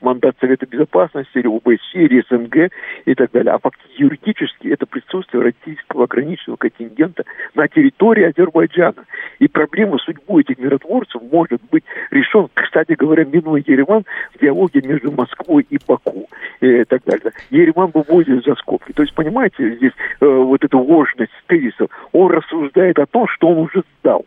мандат 0.00 0.36
Совета 0.40 0.66
Безопасности 0.66 1.38
или 1.38 1.48
ОБСЕ, 1.48 2.04
или 2.04 2.24
СНГ 2.28 2.72
и 3.04 3.14
так 3.14 3.30
далее. 3.32 3.52
А 3.52 3.58
фактически 3.58 4.02
юридически 4.02 4.68
это 4.68 4.86
присутствие 4.86 5.42
российского 5.42 6.04
ограниченного 6.04 6.56
контингента 6.56 7.24
на 7.54 7.68
территории 7.68 8.24
Азербайджана. 8.24 9.04
И 9.38 9.48
проблема 9.48 9.98
судьбы 9.98 10.40
этих 10.40 10.58
миротворцев 10.58 11.20
может 11.30 11.60
быть 11.70 11.84
решен, 12.10 12.48
кстати 12.54 12.92
говоря, 12.92 13.24
минуя 13.24 13.62
Ереван 13.66 14.04
в 14.34 14.40
диалоге 14.40 14.82
между 14.82 15.12
Москвой 15.12 15.66
и 15.68 15.78
Баку 15.86 16.28
и 16.60 16.84
так 16.84 17.02
далее. 17.04 17.32
Ереван 17.50 17.90
выводит 17.92 18.44
за 18.44 18.54
скобки. 18.56 18.92
То 18.92 19.02
есть, 19.02 19.14
понимаете, 19.14 19.76
здесь 19.76 19.92
э, 20.20 20.26
вот 20.26 20.64
эта 20.64 20.76
ложность 20.76 21.32
тезисов, 21.46 21.90
он 22.12 22.30
рассуждает 22.30 22.98
о 22.98 23.06
том, 23.06 23.26
что 23.28 23.48
он 23.48 23.58
уже 23.58 23.82
сдал. 24.00 24.24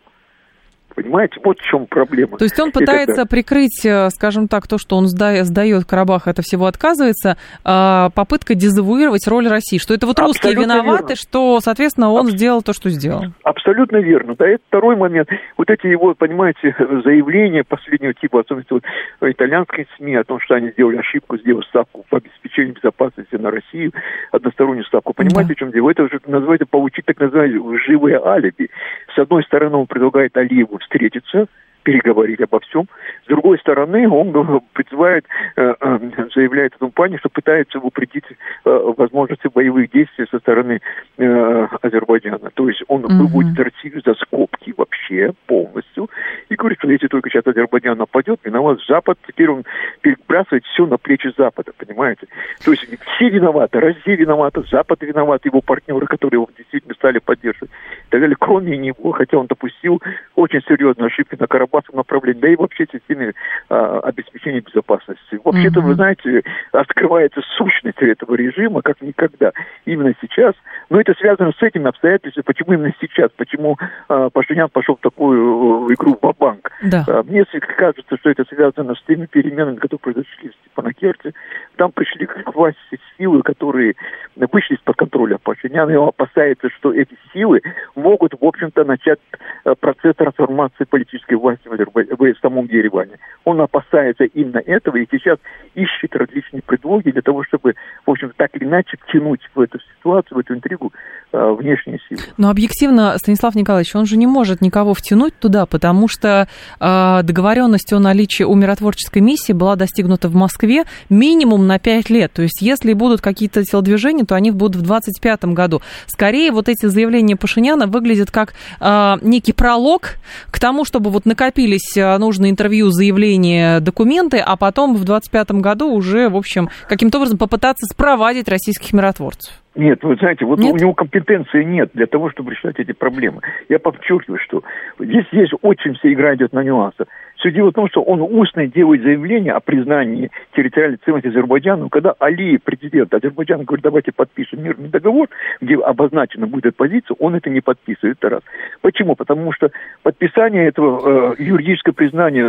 Понимаете, 0.96 1.38
вот 1.44 1.58
в 1.58 1.62
чем 1.62 1.86
проблема. 1.86 2.38
То 2.38 2.44
есть 2.44 2.58
он 2.58 2.72
пытается 2.72 3.16
когда... 3.16 3.26
прикрыть, 3.26 3.84
э, 3.84 4.08
скажем 4.08 4.48
так, 4.48 4.66
то, 4.66 4.78
что 4.78 4.96
он 4.96 5.08
сдает 5.08 5.84
Карабах, 5.84 6.26
это 6.26 6.40
всего 6.40 6.64
отказывается, 6.64 7.36
а, 7.64 8.08
попытка 8.14 8.54
дезавуировать 8.54 9.28
роль 9.28 9.46
России, 9.46 9.76
что 9.76 9.92
это 9.92 10.06
вот 10.06 10.18
русские 10.18 10.52
Абсолютно 10.52 10.72
виноваты, 10.72 11.02
верно. 11.02 11.16
что, 11.16 11.60
соответственно, 11.60 12.10
он 12.10 12.28
Аб... 12.28 12.32
сделал 12.32 12.62
то, 12.62 12.72
что 12.72 12.88
сделал. 12.88 13.24
Абсолютно 13.42 13.98
верно. 13.98 14.36
Да, 14.38 14.48
это 14.48 14.62
второй 14.68 14.96
момент. 14.96 15.28
Вот 15.58 15.68
эти 15.68 15.86
его, 15.86 16.14
понимаете, 16.14 16.74
заявления 17.04 17.62
последнего 17.62 18.14
типа, 18.14 18.40
особенно 18.40 18.64
вот 18.70 18.84
итальянской 19.20 19.86
СМИ, 19.98 20.16
о 20.16 20.24
том, 20.24 20.40
что 20.40 20.54
они 20.54 20.70
сделали 20.70 20.96
ошибку, 20.96 21.36
сделав 21.36 21.66
ставку 21.66 22.06
по 22.08 22.16
обеспечению 22.16 22.74
безопасности 22.74 23.34
на 23.34 23.50
Россию, 23.50 23.92
одностороннюю 24.32 24.86
ставку. 24.86 25.12
Понимаете, 25.12 25.48
да. 25.48 25.54
в 25.54 25.58
чем 25.58 25.72
дело? 25.72 25.90
Это 25.90 26.04
уже 26.04 26.20
называется 26.26 26.66
получить 26.66 27.04
так 27.04 27.20
называемое 27.20 27.78
живое 27.86 28.18
алиби. 28.24 28.70
С 29.14 29.18
одной 29.18 29.42
стороны, 29.44 29.76
он 29.76 29.86
предлагает 29.86 30.34
Алиеву 30.38 30.78
встретиться, 30.86 31.48
переговорить 31.86 32.40
обо 32.40 32.58
всем. 32.58 32.88
С 33.24 33.28
другой 33.28 33.58
стороны, 33.60 34.08
он 34.08 34.60
призывает, 34.72 35.24
э, 35.54 35.74
э, 35.80 35.98
заявляет 36.34 36.74
о 36.74 36.78
том 36.78 36.90
плане, 36.90 37.16
что 37.18 37.28
пытается 37.28 37.78
упредить 37.78 38.24
э, 38.64 38.92
возможности 38.96 39.46
боевых 39.46 39.92
действий 39.92 40.26
со 40.28 40.40
стороны 40.40 40.80
Азербайджана. 41.16 42.50
То 42.54 42.68
есть 42.68 42.82
он 42.88 43.02
mm-hmm. 43.02 43.18
выводит 43.18 43.58
Россию 43.60 44.02
за 44.04 44.14
скобки 44.14 44.74
вообще 44.76 45.32
полностью 45.46 46.10
и 46.48 46.56
говорит, 46.56 46.78
что 46.80 46.90
если 46.90 47.06
только 47.06 47.30
сейчас 47.30 47.46
Азербайджан 47.46 47.96
нападет, 47.98 48.40
виноват 48.42 48.80
Запад, 48.88 49.18
теперь 49.26 49.48
он 49.48 49.64
перебрасывает 50.00 50.64
все 50.64 50.86
на 50.86 50.98
плечи 50.98 51.32
Запада, 51.38 51.70
понимаете? 51.78 52.26
То 52.64 52.72
есть 52.72 52.84
все 53.14 53.28
виноваты, 53.28 53.78
Россия 53.78 54.16
виновата, 54.16 54.62
Запад 54.72 55.02
виноват, 55.02 55.44
его 55.44 55.60
партнеры, 55.60 56.06
которые 56.06 56.38
его 56.38 56.48
действительно 56.56 56.94
стали 56.94 57.18
поддерживать 57.18 57.70
и 57.70 58.10
так 58.10 58.20
далее, 58.20 58.36
кроме 58.38 58.76
него, 58.76 59.12
хотя 59.12 59.38
он 59.38 59.46
допустил 59.46 60.02
очень 60.34 60.62
серьезные 60.62 61.06
ошибки 61.06 61.36
на 61.38 61.46
Карабахе, 61.46 61.75
безопасном 61.76 61.98
направлении, 61.98 62.40
да 62.40 62.48
и 62.48 62.56
вообще 62.56 62.86
системе 62.92 63.32
а, 63.68 64.00
обеспечения 64.00 64.60
безопасности. 64.60 65.40
Вообще-то, 65.44 65.80
вы 65.80 65.94
знаете, 65.94 66.42
открывается 66.72 67.40
сущность 67.56 68.00
этого 68.00 68.34
режима 68.34 68.82
как 68.82 69.00
никогда. 69.00 69.52
Именно 69.84 70.14
сейчас. 70.20 70.54
Но 70.90 71.00
это 71.00 71.14
связано 71.14 71.52
с 71.52 71.62
этими 71.62 71.88
обстоятельствами. 71.88 72.44
Почему 72.44 72.72
именно 72.74 72.94
сейчас? 73.00 73.30
Почему 73.36 73.76
а, 74.08 74.30
Пашинян 74.30 74.68
пошел 74.68 74.96
в 74.96 75.00
такую 75.00 75.92
игру 75.94 76.18
в 76.20 76.36
банк 76.38 76.70
да. 76.82 77.04
а, 77.08 77.22
Мне 77.22 77.44
кажется, 77.44 78.16
что 78.16 78.30
это 78.30 78.44
связано 78.44 78.94
с 78.94 79.02
теми 79.06 79.26
переменами, 79.26 79.76
которые 79.76 80.00
произошли 80.00 80.50
в 80.50 80.54
Степанакерте. 80.66 81.32
Там 81.76 81.92
пришли 81.92 82.26
к 82.26 82.54
власти 82.54 83.00
силы, 83.16 83.42
которые 83.42 83.94
вышли 84.36 84.74
из-под 84.74 84.96
контроля 84.96 85.38
Пашиняна, 85.38 85.90
и 85.90 85.96
он 85.96 86.08
опасается, 86.08 86.68
что 86.70 86.92
эти 86.92 87.16
силы 87.32 87.62
могут, 87.94 88.34
в 88.38 88.44
общем-то, 88.44 88.84
начать 88.84 89.18
а, 89.64 89.74
процесс 89.74 90.14
трансформации 90.16 90.84
политической 90.84 91.34
власти 91.34 91.65
в, 91.66 92.16
в 92.16 92.38
самом 92.40 92.66
Ереване. 92.66 93.18
Он 93.44 93.60
опасается 93.60 94.24
именно 94.24 94.58
этого 94.58 94.96
и 94.96 95.06
сейчас 95.10 95.38
ищет 95.74 96.14
различные 96.14 96.62
предлоги 96.62 97.10
для 97.10 97.22
того, 97.22 97.44
чтобы, 97.44 97.74
в 98.04 98.10
общем, 98.10 98.32
так 98.36 98.50
или 98.54 98.64
иначе 98.64 98.96
втянуть 99.02 99.40
в 99.54 99.60
эту 99.60 99.78
ситуацию, 99.80 100.36
в 100.36 100.40
эту 100.40 100.54
интригу 100.54 100.92
э, 101.32 101.56
внешние 101.58 101.98
силы. 102.08 102.20
Но 102.36 102.50
объективно, 102.50 103.16
Станислав 103.18 103.54
Николаевич, 103.54 103.94
он 103.94 104.06
же 104.06 104.16
не 104.16 104.26
может 104.26 104.60
никого 104.60 104.94
втянуть 104.94 105.38
туда, 105.38 105.66
потому 105.66 106.08
что 106.08 106.48
э, 106.80 107.22
договоренность 107.22 107.92
о 107.92 107.98
наличии 107.98 108.44
у 108.44 108.54
миротворческой 108.54 109.22
миссии 109.22 109.52
была 109.52 109.76
достигнута 109.76 110.28
в 110.28 110.34
Москве 110.34 110.84
минимум 111.08 111.66
на 111.66 111.78
5 111.78 112.10
лет. 112.10 112.32
То 112.32 112.42
есть, 112.42 112.62
если 112.62 112.92
будут 112.92 113.20
какие-то 113.20 113.62
телодвижения, 113.64 114.24
то 114.24 114.34
они 114.34 114.50
будут 114.50 114.76
в 114.76 114.86
2025 114.86 115.44
году. 115.46 115.82
Скорее, 116.06 116.52
вот 116.52 116.68
эти 116.68 116.86
заявления 116.86 117.36
Пашиняна 117.36 117.86
выглядят 117.86 118.30
как 118.30 118.54
э, 118.80 119.16
некий 119.22 119.52
пролог 119.52 120.16
к 120.50 120.58
тому, 120.58 120.84
чтобы 120.84 121.10
вот 121.10 121.26
накопить 121.26 121.45
накопились 121.46 121.96
э, 121.96 122.18
нужные 122.18 122.50
интервью, 122.50 122.90
заявления, 122.90 123.80
документы, 123.80 124.38
а 124.44 124.56
потом 124.56 124.94
в 124.94 125.04
2025 125.04 125.50
году 125.62 125.92
уже, 125.92 126.28
в 126.28 126.36
общем, 126.36 126.68
каким-то 126.88 127.18
образом 127.18 127.38
попытаться 127.38 127.86
спровадить 127.86 128.48
российских 128.48 128.92
миротворцев? 128.92 129.54
Нет, 129.74 130.02
вы 130.02 130.16
знаете, 130.16 130.44
вот 130.44 130.58
нет? 130.58 130.72
у 130.72 130.76
него 130.76 130.94
компетенции 130.94 131.62
нет 131.62 131.90
для 131.92 132.06
того, 132.06 132.30
чтобы 132.30 132.52
решать 132.52 132.78
эти 132.78 132.92
проблемы. 132.92 133.42
Я 133.68 133.78
подчеркиваю, 133.78 134.40
что 134.42 134.62
здесь 134.98 135.26
есть 135.32 135.52
очень 135.62 135.94
вся 135.94 136.12
игра 136.12 136.34
идет 136.34 136.52
на 136.52 136.62
нюансах. 136.64 137.06
Все 137.38 137.50
дело 137.50 137.70
в 137.70 137.74
том, 137.74 137.88
что 137.88 138.02
он 138.02 138.20
устно 138.20 138.66
делает 138.66 139.02
заявление 139.02 139.52
о 139.52 139.60
признании 139.60 140.30
территориальной 140.54 140.98
целостности 141.04 141.36
Азербайджана. 141.36 141.88
Когда 141.88 142.14
Али, 142.18 142.58
президент 142.58 143.12
Азербайджана, 143.12 143.64
говорит, 143.64 143.84
давайте 143.84 144.12
подпишем 144.12 144.62
мирный 144.62 144.88
договор, 144.88 145.28
где 145.60 145.76
обозначена 145.76 146.46
будет 146.46 146.66
эта 146.66 146.76
позиция, 146.76 147.16
он 147.18 147.34
это 147.34 147.50
не 147.50 147.60
подписывает. 147.60 148.18
Это 148.18 148.28
раз. 148.30 148.42
Почему? 148.80 149.14
Потому 149.14 149.52
что 149.52 149.70
подписание 150.02 150.68
этого 150.68 151.34
э, 151.38 151.42
юридического 151.42 151.92
признания 151.92 152.44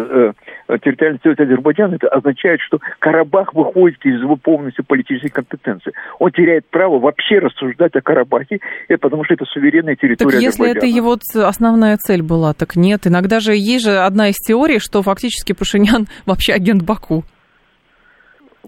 э, 0.68 0.78
территориальной 0.80 1.20
целостности 1.20 1.52
Азербайджана, 1.52 1.96
это 1.96 2.08
означает, 2.08 2.62
что 2.62 2.80
Карабах 3.00 3.54
выходит 3.54 4.06
из 4.06 4.22
его 4.22 4.36
полностью 4.36 4.86
политической 4.86 5.30
компетенции. 5.30 5.94
Он 6.20 6.32
теряет 6.32 6.66
право 6.70 7.00
вообще 7.00 7.40
рассуждать 7.40 7.96
о 7.96 8.02
Карабахе, 8.02 8.60
это 8.88 9.00
потому 9.00 9.24
что 9.24 9.34
это 9.34 9.46
суверенная 9.46 9.96
территория 9.96 10.32
так 10.32 10.42
если 10.42 10.72
это 10.72 10.86
его 10.86 11.18
основная 11.36 11.98
цель 11.98 12.22
была, 12.22 12.54
так 12.54 12.76
нет. 12.76 13.08
Иногда 13.08 13.40
же 13.40 13.54
есть 13.54 13.86
же 13.86 13.98
одна 14.00 14.30
из 14.30 14.36
теорий, 14.36 14.77
что 14.80 15.02
фактически 15.04 15.54
Пашинян 15.54 16.08
вообще 16.26 16.54
агент 16.54 16.84
Баку. 16.84 17.24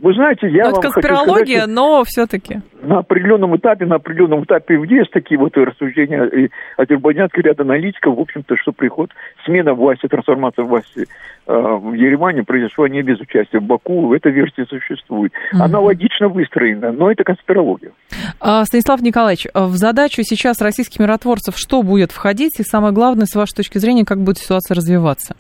Вы 0.01 0.13
знаете, 0.13 0.47
я 0.47 0.65
ну, 0.65 0.71
вам 0.71 0.79
это 0.79 0.91
конспирология, 0.91 1.57
сказать, 1.57 1.75
но 1.75 2.03
все-таки. 2.05 2.61
На 2.81 2.99
определенном 2.99 3.57
этапе, 3.57 3.85
на 3.85 3.95
определенном 3.95 4.43
этапе 4.45 4.75
есть 4.87 5.11
такие 5.11 5.37
вот 5.37 5.57
рассуждения 5.57 6.23
и 6.23 6.49
азербайджанский 6.77 7.41
ряд 7.41 7.59
аналитиков, 7.59 8.15
в 8.15 8.19
общем-то, 8.19 8.55
что 8.55 8.71
приход, 8.71 9.09
смена 9.45 9.73
власти, 9.73 10.07
трансформация 10.07 10.63
власти 10.63 11.05
э, 11.47 11.53
в 11.53 11.93
Ереване 11.93 12.43
произошла 12.43 12.87
не 12.87 13.01
без 13.01 13.19
участия 13.19 13.59
в 13.59 13.63
Баку, 13.63 14.13
эта 14.13 14.29
версия 14.29 14.65
существует. 14.65 15.33
Mm-hmm. 15.33 15.61
Она 15.61 15.79
логично 15.79 16.29
выстроена, 16.29 16.93
но 16.93 17.11
это 17.11 17.25
конспирология. 17.25 17.91
А, 18.39 18.63
Станислав 18.63 19.01
Николаевич, 19.01 19.47
в 19.53 19.75
задачу 19.75 20.21
сейчас 20.23 20.61
российских 20.61 20.99
миротворцев 20.99 21.57
что 21.57 21.83
будет 21.83 22.11
входить, 22.11 22.59
и 22.59 22.63
самое 22.63 22.93
главное, 22.93 23.25
с 23.25 23.35
вашей 23.35 23.55
точки 23.55 23.79
зрения, 23.79 24.05
как 24.05 24.19
будет 24.19 24.37
ситуация 24.37 24.75
развиваться? 24.75 25.35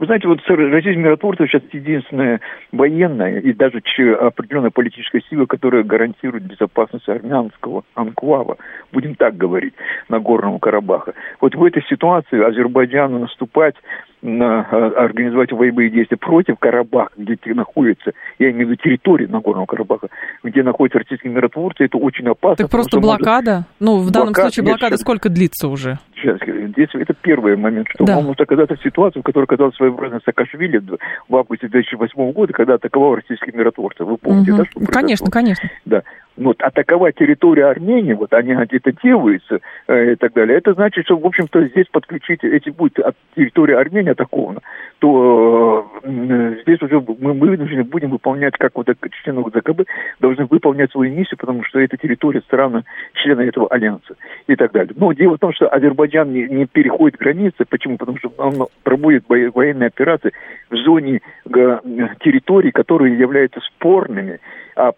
Вы 0.00 0.06
знаете, 0.06 0.28
вот 0.28 0.40
российское 0.48 0.96
миротворство 0.96 1.46
сейчас 1.46 1.62
единственная 1.72 2.40
военная 2.72 3.38
и 3.38 3.52
даже 3.52 3.82
определенная 4.14 4.70
политическая 4.70 5.20
сила, 5.28 5.44
которая 5.44 5.82
гарантирует 5.82 6.44
безопасность 6.44 7.06
армянского 7.06 7.84
анклава, 7.94 8.56
будем 8.92 9.14
так 9.14 9.36
говорить, 9.36 9.74
на 10.08 10.18
Горном 10.18 10.58
Карабаха. 10.58 11.12
Вот 11.42 11.54
в 11.54 11.62
этой 11.62 11.82
ситуации 11.82 12.42
Азербайджану 12.42 13.18
наступать 13.18 13.74
на, 13.74 14.09
организовать 14.22 15.52
боевые 15.52 15.90
действия 15.90 16.16
против 16.16 16.58
Карабаха, 16.58 17.12
где 17.16 17.38
находится, 17.54 18.12
я 18.38 18.50
имею 18.50 18.68
в 18.68 18.70
виду 18.70 18.82
территорию 18.82 19.30
Нагорного 19.30 19.66
Карабаха, 19.66 20.08
где 20.42 20.62
находятся 20.62 20.98
российские 20.98 21.32
миротворцы, 21.32 21.84
это 21.84 21.96
очень 21.96 22.28
опасно. 22.28 22.64
Так 22.64 22.70
просто 22.70 23.00
блокада? 23.00 23.52
Может... 23.52 23.66
Ну, 23.80 23.96
в 23.98 24.10
данном 24.10 24.28
блокад, 24.28 24.52
случае 24.52 24.64
блокада 24.64 24.92
нет, 24.92 25.00
сколько 25.00 25.28
длится 25.28 25.68
уже? 25.68 25.98
Сейчас, 26.14 26.38
здесь 26.42 26.88
это 26.92 27.14
первый 27.14 27.56
момент, 27.56 27.88
что 27.88 28.04
да. 28.04 28.18
он 28.18 28.24
может 28.24 28.42
оказаться 28.42 28.76
в 28.76 28.82
ситуации, 28.82 29.20
в 29.20 29.22
которой 29.22 29.44
оказался 29.44 29.76
своеобразно 29.76 30.20
Саакашвили 30.24 30.82
в 31.28 31.36
августе 31.36 31.68
2008 31.68 32.32
года, 32.32 32.52
когда 32.52 32.74
атаковал 32.74 33.14
российских 33.14 33.54
миротворцев. 33.54 34.06
Вы 34.06 34.18
помните, 34.18 34.52
угу. 34.52 34.58
да, 34.58 34.64
что 34.66 34.92
Конечно, 34.92 35.30
конечно. 35.30 35.68
Да 35.86 36.02
вот, 36.40 36.62
атаковать 36.62 37.16
территорию 37.16 37.68
Армении, 37.68 38.14
вот 38.14 38.32
они 38.32 38.52
это 38.52 38.92
делаются 39.02 39.60
э, 39.86 40.12
и 40.12 40.16
так 40.16 40.32
далее, 40.32 40.56
это 40.56 40.72
значит, 40.72 41.04
что, 41.04 41.16
в 41.16 41.26
общем-то, 41.26 41.66
здесь 41.68 41.86
подключить, 41.92 42.42
эти 42.42 42.70
будет 42.70 42.98
от 42.98 43.14
территории 43.36 43.74
Армении 43.74 44.12
атакована, 44.12 44.60
то 45.00 45.90
э, 46.02 46.56
здесь 46.62 46.80
уже 46.80 47.00
мы, 47.00 47.34
мы 47.34 47.48
вынуждены 47.50 47.84
будем 47.84 48.10
выполнять, 48.10 48.54
как 48.56 48.72
вот 48.74 48.88
члены 49.22 49.42
ЗКБ, 49.42 49.82
должны 50.20 50.46
выполнять 50.46 50.90
свою 50.90 51.12
миссию, 51.12 51.38
потому 51.38 51.62
что 51.64 51.78
это 51.78 51.96
территория 51.98 52.40
страны, 52.40 52.84
члены 53.14 53.42
этого 53.42 53.68
альянса 53.68 54.14
и 54.46 54.56
так 54.56 54.72
далее. 54.72 54.94
Но 54.96 55.12
дело 55.12 55.36
в 55.36 55.40
том, 55.40 55.52
что 55.52 55.68
Азербайджан 55.68 56.32
не, 56.32 56.44
не 56.44 56.66
переходит 56.66 57.18
границы. 57.18 57.64
Почему? 57.68 57.98
Потому 57.98 58.18
что 58.18 58.32
он 58.38 58.66
проводит 58.82 59.24
военные 59.28 59.88
операции 59.88 60.32
в 60.70 60.76
зоне 60.76 61.20
территорий, 61.44 62.70
которые 62.70 63.18
являются 63.18 63.60
спорными 63.60 64.40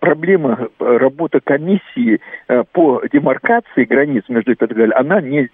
проблема 0.00 0.68
работы 0.78 1.40
комиссии 1.42 2.20
по 2.72 3.02
демаркации 3.10 3.84
границ 3.84 4.24
между 4.28 4.52
и 4.52 4.54
так 4.54 4.74
далее, 4.74 4.94
она 4.94 5.20
не, 5.20 5.48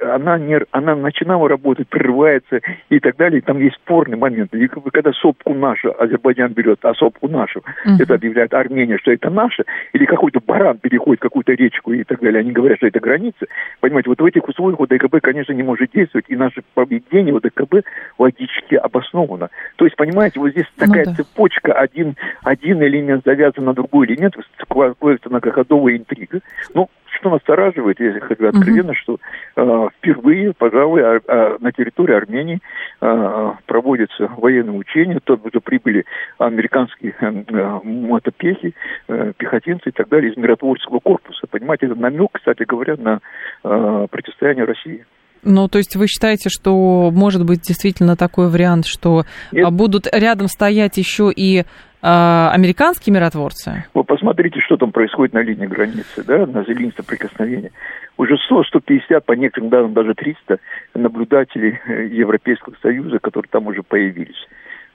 она 0.00 0.38
не, 0.38 0.60
она 0.70 0.94
начинала 0.96 1.48
работать, 1.48 1.88
прерывается 1.88 2.60
и 2.88 2.98
так 3.00 3.16
далее. 3.16 3.40
Там 3.40 3.58
есть 3.58 3.76
спорный 3.76 4.16
момент. 4.16 4.54
И 4.54 4.68
когда 4.68 5.12
сопку 5.12 5.54
нашу 5.54 5.94
Азербайджан 5.98 6.52
берет, 6.52 6.78
а 6.84 6.94
сопку 6.94 7.28
нашу, 7.28 7.60
uh-huh. 7.60 8.00
это 8.00 8.14
объявляет 8.14 8.54
Армения, 8.54 8.98
что 8.98 9.12
это 9.12 9.30
наше, 9.30 9.64
или 9.92 10.04
какой-то 10.04 10.40
баран 10.40 10.78
переходит 10.78 11.20
какую-то 11.20 11.52
речку 11.52 11.92
и 11.92 12.04
так 12.04 12.20
далее, 12.20 12.40
они 12.40 12.52
говорят, 12.52 12.78
что 12.78 12.86
это 12.86 13.00
граница. 13.00 13.46
Понимаете, 13.80 14.10
вот 14.10 14.20
в 14.20 14.24
этих 14.24 14.48
условиях 14.48 14.80
ОДКБ, 14.80 15.20
конечно, 15.22 15.52
не 15.52 15.62
может 15.62 15.90
действовать, 15.92 16.26
и 16.28 16.36
наше 16.36 16.62
поведение 16.74 17.36
ОДКБ 17.36 17.84
логически 18.18 18.76
обосновано. 18.76 19.48
То 19.76 19.84
есть, 19.84 19.96
понимаете, 19.96 20.40
вот 20.40 20.50
здесь 20.50 20.66
ну 20.76 20.86
такая 20.86 21.04
ну, 21.06 21.10
да. 21.10 21.16
цепочка, 21.16 21.72
один, 21.72 22.16
один 22.42 22.82
элемент 22.82 23.24
завязан 23.32 23.64
на 23.64 23.74
другой 23.74 24.06
элемент, 24.06 24.34
складывается 24.60 25.28
многоходовая 25.28 25.96
интрига. 25.96 26.40
Ну, 26.74 26.88
что 27.06 27.30
настораживает, 27.30 28.00
если 28.00 28.18
говорю 28.20 28.48
откровенно, 28.48 28.94
что 28.94 29.18
э, 29.56 29.88
впервые, 29.96 30.52
пожалуй, 30.54 31.02
а, 31.02 31.20
а, 31.26 31.56
на 31.60 31.72
территории 31.72 32.14
Армении 32.14 32.60
э, 33.00 33.52
проводятся 33.66 34.28
военные 34.36 34.78
учения, 34.78 35.20
туда 35.22 35.60
прибыли 35.60 36.04
американские 36.38 37.14
э, 37.20 37.80
мотопехи, 37.84 38.74
э, 39.08 39.32
пехотинцы 39.36 39.90
и 39.90 39.92
так 39.92 40.08
далее 40.08 40.32
из 40.32 40.36
миротворческого 40.36 41.00
корпуса. 41.00 41.46
Понимаете, 41.50 41.86
это 41.86 41.94
намек, 41.94 42.30
кстати 42.32 42.64
говоря, 42.64 42.96
на 42.96 43.20
э, 43.64 44.06
противостояние 44.10 44.64
России. 44.64 45.04
Ну, 45.44 45.68
то 45.68 45.78
есть 45.78 45.96
вы 45.96 46.06
считаете, 46.06 46.48
что 46.50 47.10
может 47.12 47.44
быть 47.44 47.62
действительно 47.62 48.16
такой 48.16 48.48
вариант, 48.48 48.86
что 48.86 49.24
Нет. 49.50 49.72
будут 49.72 50.06
рядом 50.12 50.46
стоять 50.46 50.96
еще 50.98 51.32
и 51.34 51.60
а, 51.60 51.64
американские 52.02 53.14
миротворцы? 53.14 53.84
Вы 53.94 54.04
посмотрите, 54.04 54.60
что 54.60 54.76
там 54.76 54.90
происходит 54.92 55.34
на 55.34 55.42
линии 55.42 55.66
границы, 55.66 56.24
да, 56.24 56.46
на 56.46 56.60
линии 56.60 56.92
соприкосновения. 56.96 57.70
Уже 58.16 58.36
100, 58.38 58.64
150, 58.64 59.24
по 59.24 59.32
некоторым 59.32 59.70
данным 59.70 59.92
даже 59.94 60.14
300 60.14 60.58
наблюдателей 60.94 61.78
э, 61.86 62.06
Европейского 62.06 62.74
Союза, 62.82 63.18
которые 63.20 63.48
там 63.50 63.66
уже 63.68 63.82
появились 63.82 64.48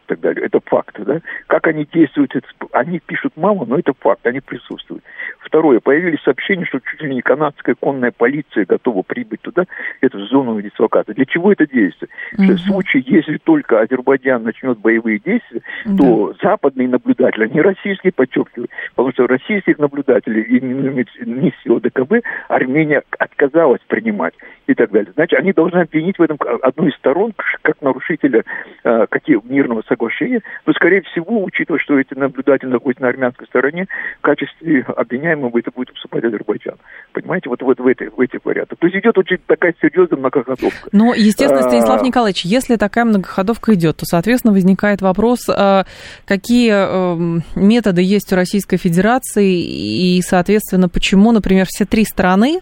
так 0.08 0.20
далее. 0.20 0.46
Это 0.46 0.60
факт, 0.66 0.96
да? 1.00 1.22
Как 1.48 1.68
они 1.68 1.88
действуют, 1.92 2.36
это, 2.36 2.48
они 2.72 3.00
пишут 3.00 3.34
мало, 3.36 3.66
но 3.66 3.78
это 3.78 3.94
факт, 4.00 4.26
они 4.26 4.40
присутствуют. 4.40 5.04
Второе, 5.40 5.80
появились 5.80 6.22
сообщения, 6.24 6.66
что 6.66 6.80
чуть 6.80 7.02
ли 7.02 7.14
не 7.14 7.22
канадская 7.22 7.76
конная 7.80 8.12
полиция 8.12 8.66
готова 8.66 9.04
прибыть 9.04 9.42
туда, 9.42 9.66
эту 10.02 10.26
зону 10.26 10.62
дислокации. 10.62 11.14
Для 11.14 11.26
чего 11.26 11.52
это 11.52 11.68
действие? 11.68 12.10
Угу. 12.34 12.44
В 12.44 12.60
случае, 12.60 13.04
если 13.06 13.38
только 13.38 13.80
Азербайджан 13.80 14.44
начнет 14.44 14.80
боевые 14.80 15.20
действия, 15.20 15.62
да. 15.86 15.98
то 15.98 16.34
западные 16.42 16.88
наблюдатели, 16.88 17.48
не 17.48 17.62
российские, 17.62 18.12
подчеркиваю, 18.14 18.70
потому 18.96 19.12
что 19.14 19.28
российских 19.28 19.78
наблюдателей 19.78 20.42
и 20.42 20.60
миссии 20.60 21.76
ОДКБ 21.76 22.26
Армения 22.48 23.04
отказалась 23.18 23.82
принимать 23.88 24.34
и 24.68 24.74
так 24.74 24.92
далее. 24.92 25.12
Значит, 25.16 25.40
они 25.40 25.54
должны 25.54 25.80
обвинить 25.80 26.20
в 26.20 26.22
этом 26.22 26.38
одну 26.62 26.88
из 26.88 26.96
сторон 26.96 27.34
как 27.62 27.82
нарушителя 27.82 28.44
э, 28.84 29.06
какие, 29.10 29.40
мирного 29.44 29.82
соглашения, 29.98 30.42
но, 30.66 30.74
скорее 30.74 31.02
всего, 31.02 31.44
учитывая, 31.44 31.80
что 31.80 32.00
эти 32.00 32.14
наблюдатели 32.14 32.70
находятся 32.70 33.04
на 33.04 33.10
армянской 33.10 33.48
стороне, 33.48 33.88
в 34.20 34.22
качестве 34.22 34.82
обвиняемого 34.82 35.58
это 35.58 35.72
будет 35.72 35.90
выступать 35.92 36.24
Азербайджан. 36.24 36.76
Понимаете, 37.14 37.50
вот, 37.50 37.62
вот 37.62 37.80
в, 37.80 37.88
этой, 37.88 38.10
в 38.10 38.20
этих 38.20 38.40
вариантах. 38.46 38.78
То 38.80 38.88
есть 38.88 38.98
идет 38.98 39.18
очень 39.18 39.38
такая 39.46 39.74
серьезная 39.82 40.20
многоходовка. 40.20 40.90
Но, 40.92 41.14
естественно, 41.14 41.66
а, 41.66 41.70
Станислав 41.70 42.02
Николаевич, 42.04 42.46
если 42.46 42.76
такая 42.76 43.06
многоходовка 43.06 43.74
идет, 43.74 43.98
то, 43.98 44.06
соответственно, 44.06 44.54
возникает 44.54 45.02
вопрос, 45.02 45.50
а, 45.50 45.86
какие 46.26 46.72
эм, 46.72 47.44
методы 47.56 48.02
есть 48.02 48.32
у 48.32 48.36
Российской 48.36 48.78
Федерации 48.78 50.18
и, 50.18 50.22
соответственно, 50.22 50.90
почему, 50.90 51.32
например, 51.32 51.66
все 51.68 51.86
три 51.86 52.04
страны, 52.04 52.60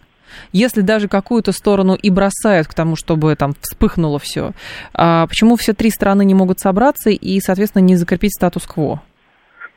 если 0.52 0.82
даже 0.82 1.08
какую-то 1.08 1.52
сторону 1.52 1.96
и 1.96 2.10
бросают 2.10 2.68
к 2.68 2.74
тому, 2.74 2.96
чтобы 2.96 3.36
там 3.36 3.54
вспыхнуло 3.62 4.20
все, 4.20 4.52
а 4.94 5.28
почему 5.28 5.56
все 5.56 5.74
три 5.74 5.90
страны 5.90 6.26
не 6.26 6.34
могут 6.34 6.60
собраться 6.60 7.10
и, 7.10 7.40
соответственно, 7.40 7.84
не 7.84 7.96
закрепить 7.96 8.34
статус-кво? 8.34 9.02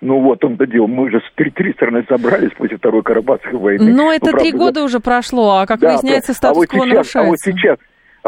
Ну 0.00 0.20
вот 0.20 0.44
он-то 0.44 0.66
дело, 0.66 0.86
мы 0.86 1.10
же 1.10 1.20
три, 1.34 1.50
три 1.50 1.72
страны 1.72 2.04
собрались 2.08 2.52
после 2.56 2.76
Второй 2.76 3.02
Карабахской 3.02 3.54
войны. 3.58 3.92
Но 3.92 4.12
это 4.12 4.30
ну, 4.30 4.38
три 4.38 4.52
года 4.52 4.84
уже 4.84 5.00
прошло, 5.00 5.58
а 5.58 5.66
как 5.66 5.80
да, 5.80 5.90
выясняется, 5.90 6.34
статус-кво 6.34 6.78
а 6.78 6.78
вот 6.78 6.88
нарушается. 6.88 7.20
А 7.20 7.24
вот 7.24 7.36
сейчас, 7.44 7.78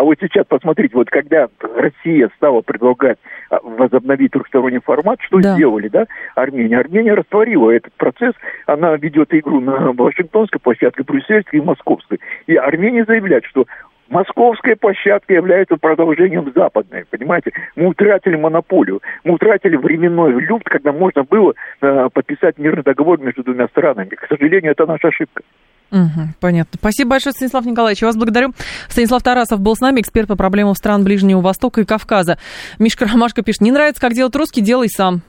а 0.01 0.03
вот 0.03 0.17
сейчас 0.19 0.47
посмотрите, 0.47 0.97
вот 0.97 1.11
когда 1.11 1.49
Россия 1.77 2.31
стала 2.37 2.63
предлагать 2.63 3.19
а, 3.51 3.59
возобновить 3.63 4.33
трехсторонний 4.33 4.81
формат, 4.81 5.21
что 5.21 5.41
да. 5.41 5.55
сделали, 5.55 5.89
да, 5.89 6.07
Армения? 6.35 6.79
Армения 6.79 7.13
растворила 7.13 7.71
этот 7.71 7.93
процесс, 7.93 8.33
она 8.65 8.97
ведет 8.97 9.35
игру 9.35 9.61
на 9.61 9.93
Вашингтонской 9.93 10.59
площадке, 10.59 11.03
Брюссельской 11.03 11.59
и 11.59 11.63
Московской. 11.63 12.19
И 12.47 12.57
Армения 12.57 13.05
заявляет, 13.05 13.45
что 13.45 13.67
Московская 14.09 14.75
площадка 14.75 15.35
является 15.35 15.77
продолжением 15.77 16.51
западной, 16.55 17.05
понимаете? 17.05 17.53
Мы 17.77 17.89
утратили 17.89 18.37
монополию, 18.37 19.03
мы 19.23 19.35
утратили 19.35 19.77
временной 19.77 20.33
люфт, 20.41 20.65
когда 20.65 20.93
можно 20.93 21.25
было 21.25 21.53
э, 21.83 22.09
подписать 22.11 22.57
мирный 22.57 22.83
договор 22.83 23.21
между 23.21 23.45
двумя 23.45 23.69
странами. 23.69 24.09
К 24.09 24.27
сожалению, 24.29 24.73
это 24.73 24.87
наша 24.87 25.09
ошибка. 25.09 25.43
Угу, 25.91 26.35
понятно. 26.39 26.79
Спасибо 26.79 27.11
большое, 27.11 27.33
Станислав 27.33 27.65
Николаевич. 27.65 28.03
Я 28.03 28.09
вас 28.09 28.17
благодарю. 28.17 28.55
Станислав 28.89 29.23
Тарасов 29.23 29.61
был 29.61 29.75
с 29.75 29.81
нами, 29.81 30.01
эксперт 30.01 30.29
по 30.29 30.37
проблемам 30.37 30.75
стран 30.75 31.03
Ближнего 31.03 31.41
Востока 31.41 31.81
и 31.81 31.85
Кавказа. 31.85 32.39
Мишка 32.79 33.07
Ромашка 33.07 33.43
пишет, 33.43 33.63
не 33.63 33.73
нравится, 33.73 34.01
как 34.01 34.15
делать 34.15 34.35
русский, 34.37 34.61
делай 34.61 34.89
сам. 34.89 35.23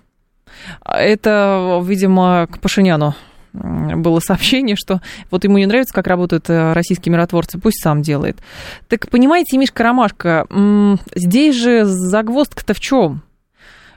Это, 0.86 1.82
видимо, 1.84 2.48
к 2.52 2.60
Пашиняну 2.60 3.16
было 3.54 4.20
сообщение, 4.20 4.76
что 4.76 5.02
вот 5.30 5.44
ему 5.44 5.58
не 5.58 5.66
нравится, 5.66 5.94
как 5.94 6.08
работают 6.08 6.50
э, 6.50 6.74
российские 6.74 7.12
миротворцы, 7.12 7.60
пусть 7.60 7.82
сам 7.82 8.02
делает. 8.02 8.38
Так 8.88 9.10
понимаете, 9.10 9.58
Мишка 9.58 9.84
Ромашка, 9.84 10.48
здесь 11.16 11.56
же 11.56 11.86
загвоздка-то 11.86 12.74
в 12.74 12.80
чем? 12.80 13.24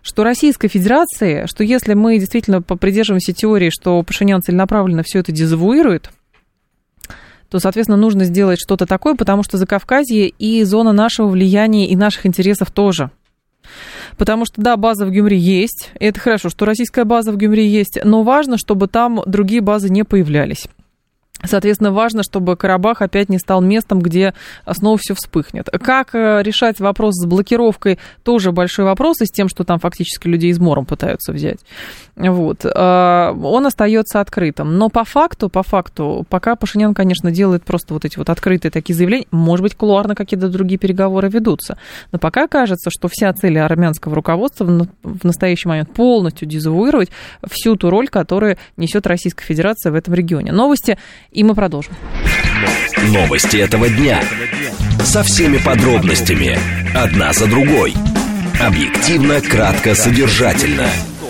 что 0.03 0.23
Российской 0.23 0.69
Федерации, 0.69 1.47
что 1.47 1.65
если 1.65 1.95
мы 1.95 2.19
действительно 2.19 2.61
придерживаемся 2.61 3.33
теории, 3.33 3.71
что 3.71 4.03
Пашинян 4.03 4.43
целенаправленно 4.43 5.03
все 5.03 5.21
это 5.21 5.33
дезавуирует, 5.33 6.11
то, 7.55 7.61
соответственно, 7.61 7.97
нужно 7.97 8.25
сделать 8.25 8.59
что-то 8.59 8.85
такое, 8.85 9.15
потому 9.15 9.45
что 9.45 9.59
Закавказье 9.59 10.29
и 10.29 10.65
зона 10.65 10.91
нашего 10.91 11.29
влияния 11.29 11.87
и 11.87 11.95
наших 11.95 12.27
интересов 12.27 12.73
тоже. 12.73 13.13
Потому 14.17 14.45
что, 14.45 14.61
да, 14.61 14.77
база 14.77 15.07
в 15.07 15.13
Гюмри 15.13 15.39
есть, 15.39 15.93
и 16.01 16.07
это 16.07 16.19
хорошо, 16.19 16.49
что 16.49 16.65
российская 16.65 17.05
база 17.05 17.31
в 17.31 17.37
Гюмри 17.37 17.65
есть, 17.65 18.01
но 18.03 18.25
важно, 18.25 18.59
чтобы 18.59 18.89
там 18.89 19.23
другие 19.27 19.61
базы 19.61 19.89
не 19.89 20.03
появлялись. 20.03 20.67
Соответственно, 21.45 21.93
важно, 21.93 22.23
чтобы 22.23 22.57
Карабах 22.57 23.03
опять 23.03 23.29
не 23.29 23.39
стал 23.39 23.61
местом, 23.61 24.01
где 24.01 24.35
снова 24.69 24.99
все 24.99 25.15
вспыхнет. 25.15 25.69
Как 25.71 26.15
э, 26.15 26.43
решать 26.43 26.81
вопрос 26.81 27.15
с 27.15 27.27
блокировкой, 27.27 27.99
тоже 28.23 28.51
большой 28.51 28.85
вопрос, 28.85 29.21
и 29.21 29.27
с 29.27 29.31
тем, 29.31 29.49
что 29.49 29.65
там 29.65 29.79
фактически 29.79 30.27
людей 30.27 30.51
измором 30.51 30.87
пытаются 30.87 31.33
взять. 31.33 31.59
Вот. 32.17 32.65
Э, 32.65 33.33
он 33.33 33.67
остается 33.67 34.21
открытым. 34.21 34.79
Но 34.79 34.89
по 34.89 35.05
факту, 35.05 35.49
по 35.49 35.63
факту, 35.63 36.25
пока 36.29 36.55
Пашинян, 36.55 36.95
конечно, 36.95 37.31
делает 37.31 37.65
просто 37.65 37.95
вот 37.95 38.05
эти 38.05 38.19
вот 38.19 38.31
открытые 38.31 38.71
такие 38.71 38.95
заявления, 38.95 39.27
может 39.31 39.63
быть, 39.63 39.75
кулуарно 39.75 40.15
какие-то 40.15 40.49
другие 40.49 40.79
переговоры 40.79 41.29
ведутся. 41.29 41.77
Но 42.13 42.19
пока 42.19 42.47
кажется, 42.47 42.91
что 42.91 43.09
вся 43.09 43.33
цель 43.33 43.59
армянского 43.59 44.15
руководства 44.15 44.65
в 44.65 45.25
настоящий 45.25 45.69
момент 45.69 45.93
полностью 45.93 46.47
дезавуировать 46.47 47.11
всю 47.51 47.77
ту 47.77 47.91
роль, 47.91 48.09
которую 48.09 48.59
несет 48.77 49.07
Российская 49.07 49.45
Федерация 49.45 49.91
в 49.91 49.95
этом 49.97 50.15
регионе. 50.15 50.53
Новости 50.53 50.99
и 51.33 51.43
мы 51.43 51.55
продолжим. 51.55 51.95
Новости 53.09 53.57
этого 53.57 53.89
дня. 53.89 54.23
Со 55.01 55.23
всеми 55.23 55.59
подробностями. 55.59 56.57
Одна 56.95 57.33
за 57.33 57.47
другой. 57.47 57.95
Объективно, 58.61 59.41
кратко, 59.41 59.95
содержательно. 59.95 60.87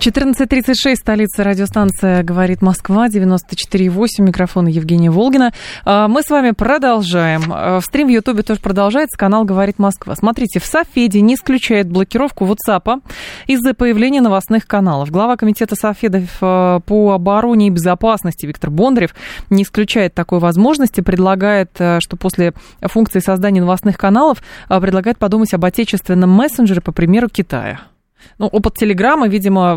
14.36, 0.00 0.96
столица 0.96 1.44
радиостанция 1.44 2.22
«Говорит 2.22 2.62
Москва», 2.62 3.08
94.8, 3.08 4.06
микрофон 4.20 4.66
Евгения 4.66 5.10
Волгина. 5.10 5.52
А, 5.84 6.08
мы 6.08 6.22
с 6.22 6.30
вами 6.30 6.52
продолжаем. 6.52 7.42
А, 7.52 7.80
стрим 7.82 8.06
в 8.06 8.10
Ютубе 8.10 8.42
тоже 8.42 8.60
продолжается, 8.60 9.18
канал 9.18 9.44
«Говорит 9.44 9.78
Москва». 9.78 10.16
Смотрите, 10.16 10.58
в 10.58 10.64
Софеде 10.64 11.20
не 11.20 11.34
исключает 11.34 11.90
блокировку 11.90 12.46
WhatsApp 12.46 13.02
из-за 13.46 13.74
появления 13.74 14.22
новостных 14.22 14.66
каналов. 14.66 15.10
Глава 15.10 15.36
комитета 15.36 15.76
Софедов 15.76 16.30
а, 16.40 16.80
по 16.80 17.12
обороне 17.12 17.66
и 17.66 17.70
безопасности 17.70 18.46
Виктор 18.46 18.70
Бондарев 18.70 19.14
не 19.50 19.64
исключает 19.64 20.14
такой 20.14 20.38
возможности, 20.38 21.02
предлагает, 21.02 21.72
что 21.74 22.16
после 22.18 22.54
функции 22.80 23.18
создания 23.18 23.60
новостных 23.60 23.98
каналов, 23.98 24.42
предлагает 24.66 25.18
подумать 25.18 25.52
об 25.52 25.62
отечественном 25.66 26.30
мессенджере 26.30 26.80
по 26.80 26.92
примеру 26.92 27.28
Китая. 27.28 27.89
Ну, 28.38 28.46
опыт 28.46 28.74
Телеграма, 28.74 29.28
видимо, 29.28 29.76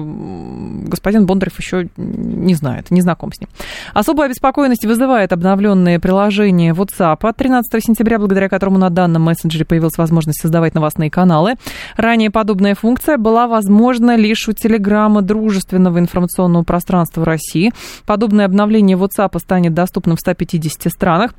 господин 0.87 1.25
Бондарев 1.25 1.57
еще 1.59 1.89
не 1.97 2.55
знает, 2.55 2.91
не 2.91 3.01
знаком 3.01 3.31
с 3.33 3.39
ним. 3.39 3.49
Особую 3.93 4.25
обеспокоенность 4.25 4.85
вызывает 4.85 5.33
обновленное 5.33 5.99
приложение 5.99 6.73
WhatsApp 6.73 7.17
от 7.21 7.37
13 7.37 7.83
сентября, 7.83 8.19
благодаря 8.19 8.49
которому 8.49 8.77
на 8.77 8.89
данном 8.89 9.23
мессенджере 9.23 9.65
появилась 9.65 9.97
возможность 9.97 10.41
создавать 10.41 10.73
новостные 10.73 11.09
каналы. 11.09 11.55
Ранее 11.97 12.31
подобная 12.31 12.75
функция 12.75 13.17
была 13.17 13.47
возможна 13.47 14.15
лишь 14.15 14.47
у 14.47 14.53
Телеграма 14.53 15.21
дружественного 15.21 15.99
информационного 15.99 16.63
пространства 16.63 17.25
России. 17.25 17.71
Подобное 18.05 18.45
обновление 18.45 18.97
WhatsApp 18.97 19.37
станет 19.39 19.73
доступным 19.73 20.15
в 20.15 20.19
150 20.19 20.91
странах. 20.91 21.33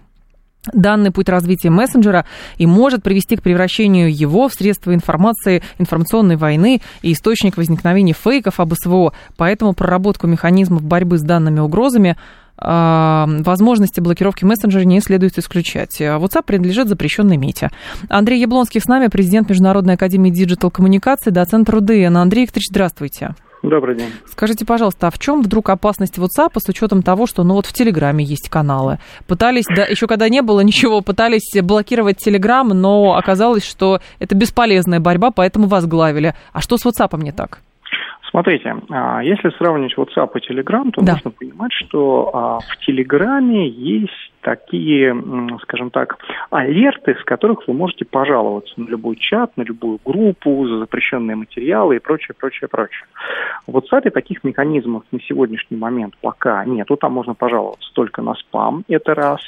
Данный 0.73 1.11
путь 1.11 1.29
развития 1.29 1.71
мессенджера 1.71 2.25
и 2.57 2.67
может 2.67 3.03
привести 3.03 3.37
к 3.37 3.43
превращению 3.43 4.15
его 4.15 4.49
в 4.49 4.55
средство 4.55 4.95
информации, 4.95 5.63
информационной 5.79 6.37
войны 6.37 6.81
и 7.03 7.13
источник 7.13 7.57
возникновения 7.57 8.15
фейков 8.15 8.61
об 8.61 8.73
СВО. 8.75 9.13
Поэтому 9.37 9.75
проработку 9.75 10.27
механизмов 10.27 10.83
борьбы 10.83 11.19
с 11.19 11.23
данными 11.23 11.61
угрозами 11.61 12.17
а, 12.57 13.27
возможности 13.41 14.01
блокировки 14.01 14.45
мессенджера 14.45 14.85
не 14.85 15.01
следует 15.01 15.39
исключать. 15.39 16.01
WhatsApp 16.01 16.45
принадлежит 16.47 16.89
запрещенной 16.89 17.37
мете. 17.37 17.71
Андрей 18.09 18.41
Яблонский 18.41 18.81
с 18.81 18.87
нами, 18.87 19.09
президент 19.09 19.51
Международной 19.51 19.95
академии 19.95 20.31
digital 20.31 20.71
коммуникации, 20.71 21.31
доцент 21.31 21.69
РУДН. 21.69 22.17
Андрей 22.17 22.43
Викторович, 22.43 22.69
здравствуйте. 22.71 23.35
Добрый 23.65 23.97
день. 23.97 24.11
Скажите, 24.27 24.67
пожалуйста, 24.67 25.07
а 25.07 25.11
в 25.11 25.19
чем 25.19 25.41
вдруг 25.41 25.71
опасность 25.71 26.19
WhatsApp 26.19 26.53
с 26.57 26.69
учетом 26.69 27.03
того, 27.03 27.27
что 27.27 27.45
ну 27.45 27.55
вот 27.55 27.65
в 27.65 27.73
Телеграме 27.73 28.23
есть 28.23 28.51
каналы? 28.51 28.99
Пытались, 29.27 29.65
да, 29.75 29.87
еще 29.87 30.07
когда 30.07 30.29
не 30.29 30.43
было 30.43 30.61
ничего, 30.61 31.01
пытались 31.01 31.51
блокировать 31.63 32.19
Телеграм, 32.19 32.69
но 32.69 33.17
оказалось, 33.17 33.65
что 33.65 34.01
это 34.19 34.35
бесполезная 34.35 35.01
борьба, 35.01 35.31
поэтому 35.31 35.67
возглавили. 35.67 36.35
А 36.53 36.61
что 36.61 36.77
с 36.77 36.85
WhatsApp 36.85 37.19
не 37.23 37.33
так? 37.33 37.61
Смотрите, 38.31 38.75
а, 38.91 39.23
если 39.23 39.49
сравнивать 39.57 39.97
WhatsApp 39.97 40.31
и 40.35 40.53
Telegram, 40.53 40.91
то 40.91 41.01
да. 41.03 41.13
нужно 41.13 41.31
понимать, 41.31 41.73
что 41.73 42.31
а, 42.35 42.59
в 42.59 42.85
Телеграме 42.85 43.67
есть 43.69 44.34
такие, 44.45 45.17
скажем 45.63 45.91
так, 45.91 46.19
алерты, 46.51 47.17
с 47.21 47.25
которых 47.25 47.67
вы 47.67 47.75
можете 47.75 48.05
пожаловаться 48.05 48.75
на 48.77 48.87
любой 48.87 49.17
чат, 49.17 49.57
на 49.57 49.63
любую 49.63 49.99
группу, 50.05 50.69
за 50.69 50.79
запрещенные 50.79 51.35
материалы 51.35 51.97
и 51.97 51.99
прочее, 51.99 52.35
прочее, 52.39 52.69
прочее. 52.69 53.07
В 53.67 53.77
WhatsApp 53.77 54.11
таких 54.11 54.45
механизмов 54.45 55.05
на 55.11 55.21
сегодняшний 55.21 55.79
момент 55.79 56.15
пока 56.21 56.65
нету, 56.67 56.97
там 56.97 57.13
можно 57.13 57.35
пожаловаться 57.35 57.89
только 57.95 58.21
на 58.21 58.35
спам, 58.35 58.85
это 58.89 59.15
раз. 59.15 59.41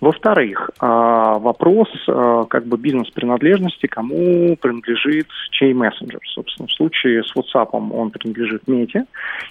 Во-вторых, 0.00 0.70
а, 0.78 1.38
вопрос 1.38 1.88
а, 2.06 2.44
как 2.44 2.66
бы 2.66 2.76
бизнес-принадлежности, 2.76 3.86
кому 3.86 4.56
принадлежит 4.60 5.28
чей 5.52 5.72
мессенджер. 5.72 6.20
Собственно, 6.34 6.68
в 6.68 6.72
случае 6.72 7.22
с 7.24 7.34
WhatsApp 7.34 7.70
он 7.72 8.10
принадлежит 8.10 8.68
Мете, 8.68 9.06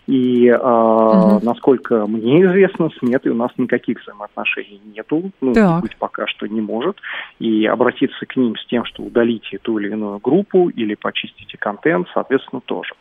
и 0.05 0.51
угу. 0.51 1.39
насколько 1.43 2.05
мне 2.05 2.43
известно, 2.43 2.89
с 2.89 3.01
Метой 3.01 3.31
у 3.31 3.35
нас 3.35 3.49
никаких 3.57 3.99
взаимоотношений 4.01 4.82
нету, 4.83 5.31
ну, 5.41 5.53
так. 5.53 5.81
быть 5.81 5.95
пока 5.97 6.27
что 6.27 6.47
не 6.47 6.61
может, 6.61 6.97
и 7.39 7.65
обратиться 7.65 8.25
к 8.25 8.35
ним 8.35 8.55
с 8.55 8.65
тем, 8.67 8.85
что 8.85 9.03
удалите 9.03 9.57
ту 9.59 9.79
или 9.79 9.91
иную 9.91 10.19
группу 10.19 10.69
или 10.69 10.95
почистите 10.95 11.57
контент, 11.57 12.07
соответственно, 12.13 12.61
тоже. 12.65 12.93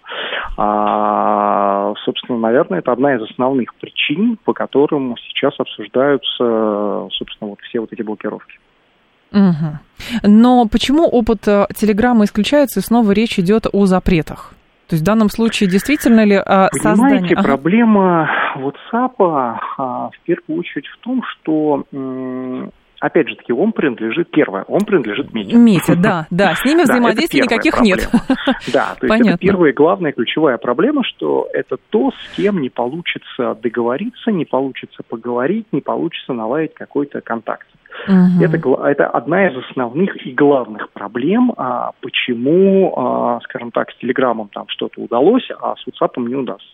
А, 0.56 1.94
собственно, 2.04 2.38
наверное, 2.38 2.80
это 2.80 2.92
одна 2.92 3.14
из 3.14 3.22
основных 3.22 3.74
причин, 3.76 4.38
по 4.44 4.52
которым 4.52 5.16
сейчас 5.28 5.54
обсуждаются, 5.58 7.08
собственно, 7.12 7.50
вот 7.50 7.60
все 7.60 7.80
вот 7.80 7.92
эти 7.92 8.02
блокировки. 8.02 8.58
Угу. 9.32 10.28
Но 10.28 10.66
почему 10.66 11.06
опыт 11.08 11.48
э, 11.48 11.66
Телеграма 11.74 12.24
исключается, 12.24 12.80
и 12.80 12.82
снова 12.82 13.12
речь 13.12 13.38
идет 13.38 13.66
о 13.72 13.86
запретах? 13.86 14.54
То 14.92 14.96
есть 14.96 15.04
в 15.04 15.06
данном 15.06 15.30
случае 15.30 15.70
действительно 15.70 16.22
ли 16.22 16.36
а, 16.36 16.68
создание... 16.72 17.20
Понимаете, 17.20 17.34
ага. 17.36 17.48
проблема 17.48 18.30
WhatsApp 18.58 19.14
а, 19.18 20.10
в 20.10 20.20
первую 20.26 20.58
очередь 20.58 20.86
в 20.86 20.98
том, 20.98 21.22
что 21.22 21.86
опять 23.00 23.30
же 23.30 23.36
таки, 23.36 23.54
он 23.54 23.72
принадлежит, 23.72 24.30
первое, 24.30 24.64
он 24.64 24.80
принадлежит 24.80 25.32
Мете. 25.32 25.56
Мете, 25.56 25.94
да, 25.94 26.26
да, 26.30 26.54
с 26.54 26.62
ними 26.66 26.82
взаимодействий 26.84 27.40
никаких 27.40 27.80
нет. 27.80 28.06
Да, 28.70 28.94
то 29.00 29.06
есть 29.06 29.26
это 29.26 29.38
первая 29.38 29.72
главная 29.72 30.12
ключевая 30.12 30.58
проблема, 30.58 31.02
что 31.04 31.48
это 31.54 31.78
то, 31.88 32.10
с 32.10 32.36
кем 32.36 32.60
не 32.60 32.68
получится 32.68 33.54
договориться, 33.62 34.30
не 34.30 34.44
получится 34.44 35.02
поговорить, 35.08 35.68
не 35.72 35.80
получится 35.80 36.34
наладить 36.34 36.74
какой-то 36.74 37.22
контакт. 37.22 37.66
Угу. 38.08 38.42
Это, 38.42 38.86
это 38.88 39.06
одна 39.06 39.48
из 39.48 39.56
основных 39.70 40.26
и 40.26 40.32
главных 40.32 40.90
проблем, 40.90 41.52
а, 41.56 41.92
почему, 42.00 42.92
а, 42.96 43.40
скажем 43.44 43.70
так, 43.70 43.90
с 43.90 43.96
Телеграмом 43.98 44.48
там 44.48 44.66
что-то 44.68 45.00
удалось, 45.00 45.48
а 45.60 45.74
с 45.76 45.86
WhatsApp 45.86 46.20
не 46.26 46.34
удастся. 46.34 46.66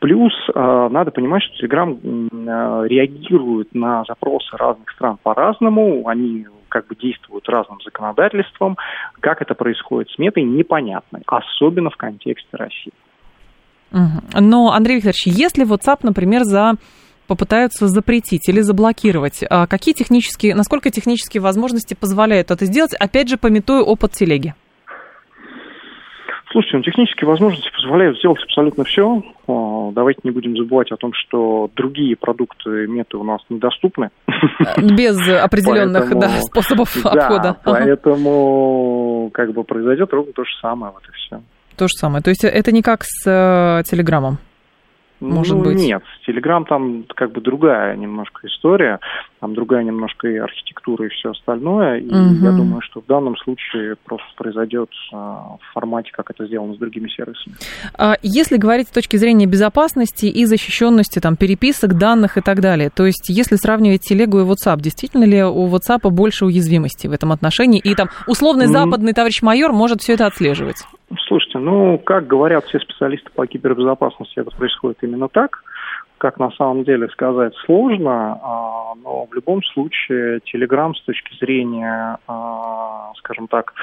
Плюс 0.00 0.32
а, 0.54 0.88
надо 0.88 1.10
понимать, 1.10 1.42
что 1.42 1.66
Telegram 1.66 2.28
а, 2.48 2.84
реагирует 2.84 3.74
на 3.74 4.04
запросы 4.04 4.56
разных 4.56 4.90
стран 4.90 5.18
по-разному, 5.22 6.08
они 6.08 6.46
как 6.68 6.88
бы 6.88 6.96
действуют 6.96 7.48
разным 7.48 7.78
законодательством. 7.84 8.76
Как 9.20 9.40
это 9.40 9.54
происходит 9.54 10.10
с 10.10 10.18
метой, 10.18 10.42
непонятно, 10.42 11.20
особенно 11.26 11.90
в 11.90 11.96
контексте 11.96 12.48
России. 12.52 12.92
Но, 13.92 14.72
Андрей 14.72 14.96
Викторович, 14.96 15.26
если 15.26 15.64
WhatsApp, 15.64 16.00
например, 16.02 16.42
за 16.42 16.72
попытаются 17.26 17.88
запретить 17.88 18.48
или 18.48 18.60
заблокировать. 18.60 19.44
А 19.48 19.66
какие 19.66 19.94
технические, 19.94 20.54
насколько 20.54 20.90
технические 20.90 21.40
возможности 21.40 21.94
позволяют 21.94 22.50
это 22.50 22.64
сделать, 22.64 22.94
опять 22.94 23.28
же, 23.28 23.36
пометуя 23.36 23.82
опыт 23.82 24.12
телеги? 24.12 24.54
Слушайте, 26.52 26.76
ну, 26.78 26.82
технические 26.84 27.28
возможности 27.28 27.70
позволяют 27.70 28.18
сделать 28.18 28.42
абсолютно 28.42 28.84
все. 28.84 29.22
А, 29.46 29.90
давайте 29.92 30.20
не 30.22 30.30
будем 30.30 30.56
забывать 30.56 30.90
о 30.90 30.96
том, 30.96 31.12
что 31.12 31.68
другие 31.76 32.16
продукты 32.16 32.86
меты 32.86 33.18
у 33.18 33.24
нас 33.24 33.40
недоступны. 33.50 34.10
Без 34.78 35.18
определенных 35.44 36.04
поэтому, 36.04 36.20
да, 36.20 36.28
способов 36.40 36.96
да, 37.04 37.10
обхода. 37.10 37.56
Поэтому 37.62 39.30
как 39.34 39.52
бы 39.52 39.64
произойдет 39.64 40.10
ровно 40.12 40.32
то 40.32 40.44
же 40.44 40.50
самое, 40.62 40.92
вот 40.94 41.02
и 41.02 41.12
все. 41.12 41.42
То 41.76 41.88
же 41.88 41.92
самое. 41.98 42.22
То 42.22 42.30
есть 42.30 42.44
это 42.44 42.72
не 42.72 42.80
как 42.80 43.02
с 43.04 43.26
э, 43.26 43.82
Телеграмом? 43.84 44.38
Может 45.20 45.56
ну, 45.56 45.64
быть? 45.64 45.78
Нет, 45.78 46.02
Telegram 46.28 46.64
там 46.66 47.04
как 47.14 47.32
бы 47.32 47.40
другая 47.40 47.96
немножко 47.96 48.46
история, 48.46 49.00
там 49.40 49.54
другая 49.54 49.82
немножко 49.82 50.28
и 50.28 50.36
архитектура 50.36 51.06
и 51.06 51.08
все 51.08 51.30
остальное, 51.30 51.98
и 51.98 52.08
угу. 52.08 52.44
я 52.44 52.52
думаю, 52.52 52.80
что 52.82 53.00
в 53.00 53.06
данном 53.06 53.36
случае 53.36 53.96
просто 54.04 54.26
произойдет 54.36 54.90
а, 55.12 55.56
в 55.60 55.72
формате, 55.72 56.10
как 56.12 56.30
это 56.30 56.46
сделано 56.46 56.74
с 56.74 56.78
другими 56.78 57.08
сервисами. 57.08 57.56
А 57.98 58.16
если 58.22 58.56
говорить 58.56 58.88
с 58.88 58.92
точки 58.92 59.16
зрения 59.16 59.46
безопасности 59.46 60.26
и 60.26 60.44
защищенности 60.44 61.18
там 61.18 61.36
переписок, 61.36 61.94
данных 61.94 62.36
и 62.36 62.40
так 62.40 62.60
далее, 62.60 62.90
то 62.90 63.06
есть 63.06 63.28
если 63.28 63.56
сравнивать 63.56 64.02
телегу 64.02 64.40
и 64.40 64.44
WhatsApp, 64.44 64.80
действительно 64.80 65.24
ли 65.24 65.42
у 65.42 65.68
WhatsApp 65.68 66.08
больше 66.10 66.46
уязвимости 66.46 67.06
в 67.06 67.12
этом 67.12 67.32
отношении, 67.32 67.80
и 67.80 67.94
там 67.94 68.08
условный 68.26 68.66
западный 68.66 69.12
товарищ 69.12 69.42
майор 69.42 69.72
может 69.72 70.00
все 70.00 70.14
это 70.14 70.26
отслеживать? 70.26 70.84
Слушайте, 71.28 71.58
ну, 71.58 71.98
как 71.98 72.26
говорят 72.26 72.64
все 72.66 72.80
специалисты 72.80 73.30
по 73.30 73.46
кибербезопасности, 73.46 74.40
это 74.40 74.50
происходит 74.50 75.02
именно 75.02 75.28
так. 75.28 75.62
Как 76.18 76.38
на 76.38 76.50
самом 76.52 76.84
деле 76.84 77.08
сказать 77.08 77.52
сложно, 77.66 78.38
а, 78.42 78.94
но 79.02 79.26
в 79.26 79.34
любом 79.34 79.62
случае 79.62 80.40
Telegram 80.52 80.94
с 80.94 81.02
точки 81.02 81.36
зрения, 81.38 82.18
а, 82.26 83.12
скажем 83.18 83.48
так, 83.48 83.74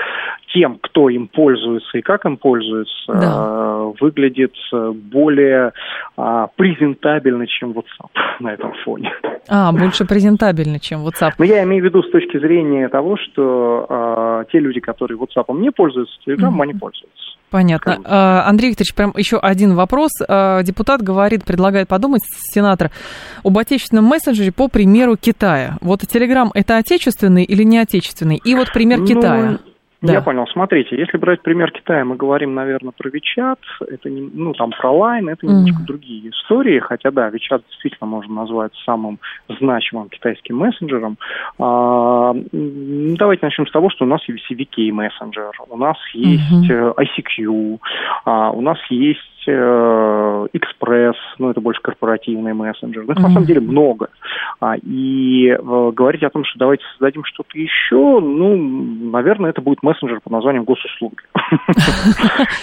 тем, 0.53 0.79
кто 0.81 1.09
им 1.09 1.27
пользуется 1.27 1.97
и 1.97 2.01
как 2.01 2.25
им 2.25 2.37
пользуется, 2.37 3.13
да. 3.13 3.77
выглядит 3.99 4.55
более 4.71 5.73
а, 6.17 6.47
презентабельно, 6.55 7.45
чем 7.47 7.71
WhatsApp 7.71 8.09
на 8.39 8.53
этом 8.53 8.73
фоне. 8.83 9.13
А, 9.47 9.71
больше 9.71 10.05
презентабельно, 10.05 10.79
чем 10.79 11.05
WhatsApp. 11.05 11.33
Но 11.37 11.45
я 11.45 11.63
имею 11.63 11.83
в 11.83 11.85
виду 11.85 12.01
с 12.01 12.09
точки 12.09 12.39
зрения 12.39 12.89
того, 12.89 13.17
что 13.17 14.45
те 14.51 14.59
люди, 14.59 14.79
которые 14.79 15.17
WhatsApp 15.17 15.45
не 15.59 15.71
пользуются, 15.71 16.15
Telegram, 16.25 16.49
mm-hmm. 16.49 16.63
они 16.63 16.73
пользуются. 16.73 17.23
Понятно. 17.53 18.01
А, 18.03 18.45
Андрей 18.47 18.71
Викторович, 18.71 18.95
прям 18.95 19.13
еще 19.15 19.37
один 19.37 19.75
вопрос. 19.75 20.09
А, 20.27 20.63
депутат 20.63 21.03
говорит, 21.03 21.45
предлагает 21.45 21.87
подумать, 21.87 22.23
сенатор, 22.51 22.89
об 23.43 23.55
отечественном 23.55 24.05
мессенджере 24.05 24.51
по 24.51 24.69
примеру 24.69 25.17
Китая. 25.17 25.77
Вот 25.79 26.01
Телеграм 26.01 26.49
это 26.55 26.77
отечественный 26.77 27.43
или 27.43 27.61
не 27.61 27.77
отечественный? 27.77 28.41
И 28.43 28.55
вот 28.55 28.73
пример 28.73 29.01
ну, 29.01 29.05
Китая. 29.05 29.59
Да. 30.03 30.11
Я 30.11 30.21
понял. 30.21 30.45
Смотрите, 30.47 30.97
если 30.97 31.17
брать 31.17 31.41
пример 31.41 31.71
Китая, 31.71 32.03
мы 32.03 32.17
говорим, 32.17 32.53
наверное, 32.53 32.91
про 32.91 33.09
WeChat, 33.09 33.59
это 33.79 34.09
не, 34.09 34.29
ну, 34.33 34.51
там, 34.53 34.71
про 34.71 34.91
Line, 34.91 35.29
это 35.29 35.45
немножко 35.45 35.81
mm. 35.81 35.85
другие 35.85 36.29
истории, 36.29 36.79
хотя, 36.79 37.09
да, 37.09 37.29
WeChat 37.29 37.63
действительно 37.69 38.07
можно 38.07 38.33
назвать 38.35 38.73
самым 38.85 39.19
значимым 39.47 40.09
китайским 40.09 40.57
мессенджером. 40.57 41.17
А, 41.57 42.33
давайте 42.51 43.45
начнем 43.45 43.65
с 43.65 43.71
того, 43.71 43.89
что 43.89 44.03
у 44.03 44.07
нас 44.09 44.19
есть 44.27 44.43
VK 44.51 44.91
мессенджер, 44.91 45.51
у 45.69 45.77
нас 45.77 45.95
есть 46.13 46.69
mm-hmm. 46.69 46.95
ICQ, 46.97 47.79
а, 48.25 48.51
у 48.51 48.59
нас 48.59 48.79
есть 48.89 49.32
э, 49.51 50.47
Экспресс, 50.53 51.15
ну 51.39 51.49
это 51.49 51.61
больше 51.61 51.81
корпоративный 51.81 52.53
мессенджер. 52.53 53.03
Их 53.03 53.09
mm-hmm. 53.09 53.21
на 53.21 53.29
самом 53.29 53.45
деле 53.45 53.61
много. 53.61 54.09
А, 54.59 54.75
и 54.77 55.47
э, 55.49 55.91
говорить 55.93 56.23
о 56.23 56.29
том, 56.29 56.43
что 56.45 56.59
давайте 56.59 56.83
создадим 56.91 57.23
что-то 57.25 57.57
еще, 57.57 58.19
ну, 58.19 58.57
наверное, 59.11 59.49
это 59.49 59.61
будет 59.61 59.83
мессенджер 59.83 60.19
под 60.21 60.31
названием 60.31 60.63
госуслуги. 60.63 61.17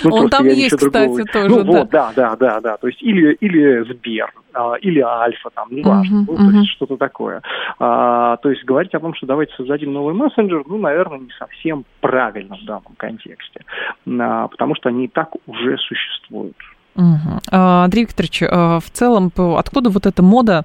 Ну, 0.02 0.14
Он 0.14 0.30
там 0.30 0.46
есть, 0.46 0.76
кстати, 0.76 1.24
тоже. 1.30 1.48
Ну 1.48 1.64
вот, 1.64 1.90
да, 1.90 2.12
да, 2.16 2.36
да, 2.36 2.60
да. 2.60 2.76
То 2.76 2.86
есть 2.86 3.02
или 3.02 3.34
или 3.34 3.82
Сбер, 3.84 4.32
а, 4.54 4.74
или 4.74 5.00
Альфа, 5.00 5.50
там, 5.50 5.68
неважно, 5.70 6.24
ну, 6.26 6.36
то 6.36 6.58
есть 6.58 6.70
что-то 6.70 6.96
такое. 6.96 7.42
А, 7.78 8.36
то 8.38 8.50
есть 8.50 8.64
говорить 8.64 8.94
о 8.94 9.00
том, 9.00 9.14
что 9.14 9.26
давайте 9.26 9.54
создадим 9.54 9.92
новый 9.92 10.14
мессенджер, 10.14 10.64
ну, 10.66 10.78
наверное, 10.78 11.18
не 11.18 11.30
совсем 11.38 11.84
правильно 12.00 12.56
в 12.56 12.64
данном 12.64 12.94
контексте, 12.96 13.64
потому 14.04 14.74
что 14.74 14.88
они 14.88 15.04
и 15.04 15.08
так 15.08 15.30
уже 15.46 15.76
существуют. 15.78 16.56
Угу. 16.96 17.40
Андрей 17.50 18.02
Викторович, 18.02 18.42
в 18.42 18.90
целом, 18.92 19.32
откуда 19.36 19.90
вот 19.90 20.06
эта 20.06 20.22
мода 20.22 20.64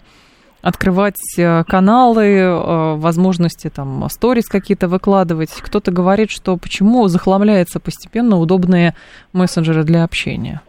открывать 0.66 1.38
э, 1.38 1.64
каналы, 1.66 2.24
э, 2.26 2.96
возможности 2.96 3.70
там 3.70 4.10
сторис 4.10 4.48
какие-то 4.48 4.88
выкладывать. 4.88 5.52
Кто-то 5.52 5.92
говорит, 5.92 6.32
что 6.32 6.58
почему 6.58 7.08
захламляются 7.08 7.80
постепенно 7.80 8.40
удобные 8.40 8.96
мессенджеры 9.32 9.84
для 9.84 10.04
общения. 10.04 10.62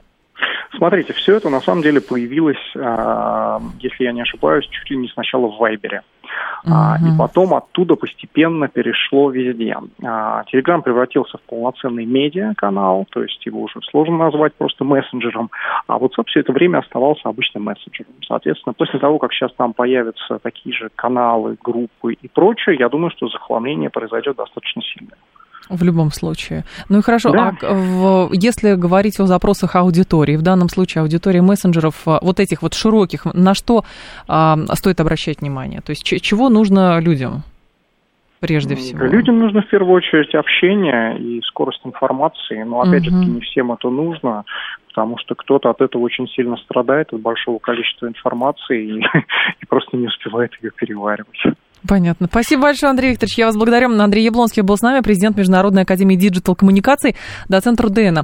Смотрите, 0.76 1.12
все 1.14 1.36
это 1.36 1.48
на 1.48 1.60
самом 1.60 1.82
деле 1.82 2.00
появилось, 2.00 2.56
а, 2.76 3.60
если 3.80 4.04
я 4.04 4.12
не 4.12 4.22
ошибаюсь, 4.22 4.66
чуть 4.66 4.90
ли 4.90 4.96
не 4.96 5.08
сначала 5.08 5.46
в 5.48 5.58
Вайбере. 5.58 6.02
Uh-huh. 6.66 6.96
И 6.98 7.18
потом 7.18 7.54
оттуда 7.54 7.94
постепенно 7.94 8.66
перешло 8.68 9.30
везде. 9.30 9.76
Телеграм 10.50 10.82
превратился 10.82 11.38
в 11.38 11.42
полноценный 11.42 12.04
медиа-канал, 12.04 13.06
то 13.10 13.22
есть 13.22 13.46
его 13.46 13.62
уже 13.62 13.80
сложно 13.90 14.16
назвать 14.18 14.54
просто 14.54 14.84
мессенджером, 14.84 15.50
а 15.86 15.98
WhatsApp 15.98 16.24
все 16.26 16.40
это 16.40 16.52
время 16.52 16.78
оставался 16.78 17.28
обычным 17.28 17.64
мессенджером. 17.64 18.12
Соответственно, 18.26 18.72
после 18.72 18.98
того, 18.98 19.18
как 19.18 19.32
сейчас 19.32 19.52
там 19.54 19.72
появятся 19.72 20.38
такие 20.40 20.74
же 20.74 20.90
каналы, 20.96 21.56
группы 21.62 22.14
и 22.14 22.28
прочее, 22.28 22.76
я 22.78 22.88
думаю, 22.88 23.10
что 23.10 23.28
захламление 23.28 23.90
произойдет 23.90 24.36
достаточно 24.36 24.82
сильно. 24.82 25.12
В 25.68 25.82
любом 25.82 26.12
случае. 26.12 26.64
Ну 26.88 26.98
и 26.98 27.02
хорошо, 27.02 27.32
да. 27.32 27.52
а 27.60 27.74
в, 27.74 28.30
если 28.32 28.74
говорить 28.74 29.18
о 29.18 29.26
запросах 29.26 29.74
аудитории, 29.74 30.36
в 30.36 30.42
данном 30.42 30.68
случае 30.68 31.02
аудитории 31.02 31.40
мессенджеров, 31.40 32.02
а, 32.06 32.20
вот 32.22 32.38
этих 32.38 32.62
вот 32.62 32.74
широких, 32.74 33.24
на 33.24 33.54
что 33.54 33.84
а, 34.28 34.56
стоит 34.74 35.00
обращать 35.00 35.40
внимание? 35.40 35.80
То 35.80 35.90
есть 35.90 36.04
чего 36.04 36.48
нужно 36.48 37.00
людям? 37.00 37.42
прежде 38.40 38.76
всего? 38.76 39.04
Людям 39.06 39.38
нужно 39.38 39.62
в 39.62 39.68
первую 39.68 39.94
очередь 39.94 40.34
общение 40.34 41.18
и 41.18 41.40
скорость 41.42 41.80
информации, 41.84 42.62
но 42.62 42.80
опять 42.80 43.04
же 43.04 43.10
таки 43.10 43.26
не 43.26 43.40
всем 43.40 43.72
это 43.72 43.90
нужно, 43.90 44.44
потому 44.88 45.18
что 45.18 45.34
кто-то 45.34 45.70
от 45.70 45.80
этого 45.80 46.02
очень 46.02 46.28
сильно 46.28 46.56
страдает, 46.56 47.12
от 47.12 47.20
большого 47.20 47.58
количества 47.58 48.06
информации 48.06 48.98
и, 48.98 49.00
и 49.60 49.66
просто 49.66 49.96
не 49.96 50.06
успевает 50.06 50.52
ее 50.62 50.70
переваривать. 50.70 51.42
Понятно. 51.86 52.26
Спасибо 52.30 52.62
большое, 52.62 52.90
Андрей 52.90 53.10
Викторович. 53.12 53.38
Я 53.38 53.46
вас 53.46 53.56
благодарю. 53.56 53.86
Андрей 53.98 54.24
Яблонский 54.24 54.62
был 54.62 54.76
с 54.76 54.82
нами, 54.82 55.00
президент 55.00 55.36
Международной 55.36 55.82
академии 55.82 56.16
digital 56.16 56.54
коммуникаций, 56.54 57.16
доцент 57.48 57.80
РУДН. 57.80 58.20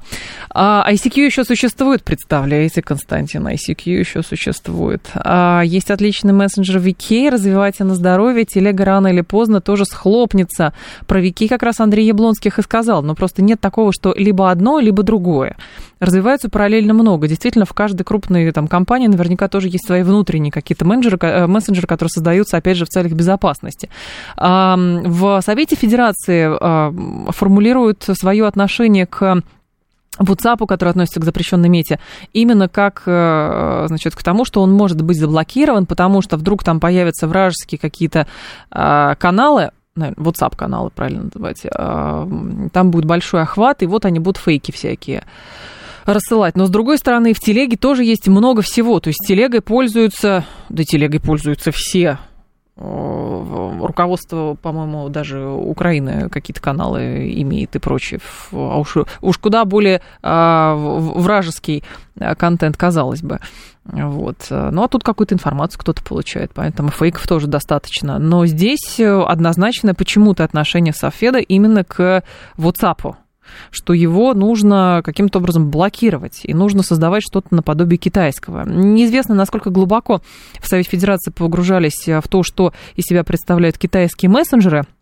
А 0.50 0.86
ICQ 0.90 1.24
еще 1.24 1.44
существует, 1.44 2.02
представляете, 2.02 2.82
Константин, 2.82 3.46
ICQ 3.46 3.90
еще 3.90 4.22
существует. 4.22 5.08
А 5.14 5.62
есть 5.62 5.90
отличный 5.90 6.32
мессенджер 6.32 6.78
VK, 6.78 7.30
развивайте 7.30 7.84
на 7.84 7.94
здоровье, 7.94 8.44
телега 8.44 8.84
рано 8.84 9.08
или 9.08 9.20
поздно 9.20 9.60
тоже 9.60 9.84
схлопнется. 9.84 10.72
Про 11.06 11.20
VK 11.22 11.48
как 11.48 11.62
раз 11.62 11.80
Андрей 11.80 12.06
Яблонский 12.06 12.58
и 12.58 12.62
сказал, 12.62 13.02
но 13.02 13.14
просто 13.14 13.42
нет 13.42 13.60
такого, 13.60 13.92
что 13.92 14.14
либо 14.16 14.50
одно, 14.50 14.80
либо 14.80 15.02
другое 15.02 15.56
развиваются 16.02 16.50
параллельно 16.50 16.94
много. 16.94 17.28
Действительно, 17.28 17.64
в 17.64 17.72
каждой 17.72 18.02
крупной 18.02 18.50
там, 18.50 18.66
компании 18.66 19.06
наверняка 19.06 19.46
тоже 19.48 19.68
есть 19.68 19.86
свои 19.86 20.02
внутренние 20.02 20.50
какие-то 20.50 20.84
э, 20.84 21.46
мессенджеры, 21.46 21.86
которые 21.86 22.10
создаются, 22.10 22.56
опять 22.56 22.76
же, 22.76 22.84
в 22.84 22.88
целях 22.88 23.12
безопасности. 23.12 23.51
В 24.36 25.40
Совете 25.44 25.76
Федерации 25.76 27.30
формулируют 27.32 28.04
свое 28.14 28.46
отношение 28.46 29.06
к 29.06 29.42
WhatsApp, 30.18 30.66
который 30.66 30.90
относится 30.90 31.20
к 31.20 31.24
запрещенной 31.24 31.68
мете, 31.68 31.98
именно 32.32 32.68
как, 32.68 33.02
э, 33.06 33.84
значит, 33.88 34.14
к 34.14 34.22
тому, 34.22 34.44
что 34.44 34.60
он 34.60 34.72
может 34.72 35.00
быть 35.02 35.18
заблокирован, 35.18 35.86
потому 35.86 36.20
что 36.20 36.36
вдруг 36.36 36.62
там 36.64 36.80
появятся 36.80 37.26
вражеские 37.26 37.78
какие-то 37.78 38.26
а, 38.70 39.14
каналы, 39.14 39.70
наверное, 39.94 40.22
WhatsApp-каналы, 40.24 40.90
правильно 40.90 41.24
называть, 41.24 41.62
а, 41.64 42.28
там 42.72 42.90
будет 42.90 43.06
большой 43.06 43.42
охват, 43.42 43.82
и 43.82 43.86
вот 43.86 44.04
они 44.04 44.18
будут 44.18 44.36
фейки 44.36 44.70
всякие 44.70 45.24
рассылать. 46.04 46.56
Но, 46.56 46.66
с 46.66 46.70
другой 46.70 46.98
стороны, 46.98 47.32
в 47.32 47.40
телеге 47.40 47.76
тоже 47.76 48.04
есть 48.04 48.26
много 48.26 48.60
всего. 48.60 48.98
То 48.98 49.08
есть 49.08 49.20
телегой 49.26 49.60
пользуются, 49.60 50.44
да 50.68 50.82
телегой 50.84 51.20
пользуются 51.20 51.70
все. 51.72 52.18
Руководство, 52.74 54.56
по-моему, 54.60 55.10
даже 55.10 55.46
Украины 55.46 56.30
какие-то 56.30 56.62
каналы 56.62 57.30
имеет 57.42 57.76
и 57.76 57.78
прочее. 57.78 58.20
А 58.50 58.78
уж, 58.78 58.96
уж 59.20 59.38
куда 59.38 59.66
более 59.66 60.00
а, 60.22 60.74
вражеский 60.74 61.84
контент, 62.38 62.78
казалось 62.78 63.22
бы. 63.22 63.40
Вот. 63.84 64.46
Ну, 64.48 64.82
а 64.82 64.88
тут 64.88 65.04
какую-то 65.04 65.34
информацию 65.34 65.80
кто-то 65.80 66.02
получает, 66.02 66.52
поэтому 66.54 66.88
фейков 66.90 67.26
тоже 67.26 67.46
достаточно. 67.46 68.18
Но 68.18 68.46
здесь 68.46 68.98
однозначно 69.00 69.94
почему-то 69.94 70.44
отношение 70.44 70.94
Софеда 70.94 71.40
именно 71.40 71.84
к 71.84 72.22
WhatsApp 72.56 73.16
что 73.70 73.92
его 73.92 74.34
нужно 74.34 75.02
каким-то 75.04 75.38
образом 75.38 75.70
блокировать, 75.70 76.40
и 76.44 76.54
нужно 76.54 76.82
создавать 76.82 77.22
что-то 77.22 77.48
наподобие 77.54 77.98
китайского. 77.98 78.68
Неизвестно, 78.68 79.34
насколько 79.34 79.70
глубоко 79.70 80.20
в 80.60 80.66
Совете 80.68 80.90
Федерации 80.90 81.30
погружались 81.30 82.06
в 82.06 82.28
то, 82.28 82.42
что 82.42 82.72
из 82.96 83.04
себя 83.04 83.24
представляют 83.24 83.78
китайские 83.78 84.30
мессенджеры– 84.30 84.84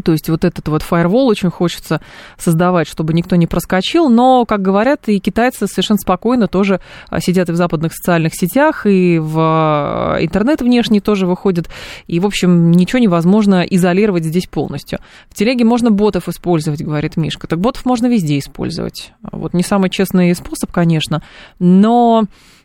то 0.00 0.12
есть 0.12 0.28
вот 0.28 0.44
этот 0.44 0.68
вот 0.68 0.82
фаервол 0.82 1.26
очень 1.28 1.50
хочется 1.50 2.00
создавать, 2.38 2.88
чтобы 2.88 3.12
никто 3.12 3.36
не 3.36 3.46
проскочил. 3.46 4.08
Но, 4.08 4.44
как 4.44 4.62
говорят, 4.62 5.08
и 5.08 5.18
китайцы 5.18 5.66
совершенно 5.66 5.98
спокойно 5.98 6.48
тоже 6.48 6.80
а, 7.08 7.20
сидят 7.20 7.48
и 7.48 7.52
в 7.52 7.56
западных 7.56 7.92
социальных 7.92 8.34
сетях, 8.34 8.86
и 8.86 9.18
в 9.18 9.36
а, 9.38 10.16
интернет 10.20 10.62
внешний 10.62 11.00
тоже 11.00 11.26
выходит. 11.26 11.68
И, 12.06 12.20
в 12.20 12.26
общем, 12.26 12.70
ничего 12.72 12.98
невозможно 12.98 13.62
изолировать 13.62 14.24
здесь 14.24 14.46
полностью. 14.46 14.98
В 15.28 15.34
телеге 15.34 15.64
можно 15.64 15.90
ботов 15.90 16.28
использовать, 16.28 16.82
говорит 16.82 17.16
Мишка. 17.16 17.46
Так 17.46 17.60
ботов 17.60 17.84
можно 17.84 18.06
везде 18.06 18.38
использовать. 18.38 19.12
Вот 19.30 19.54
не 19.54 19.62
самый 19.62 19.90
честный 19.90 20.34
способ, 20.34 20.72
конечно, 20.72 21.22
но 21.58 22.24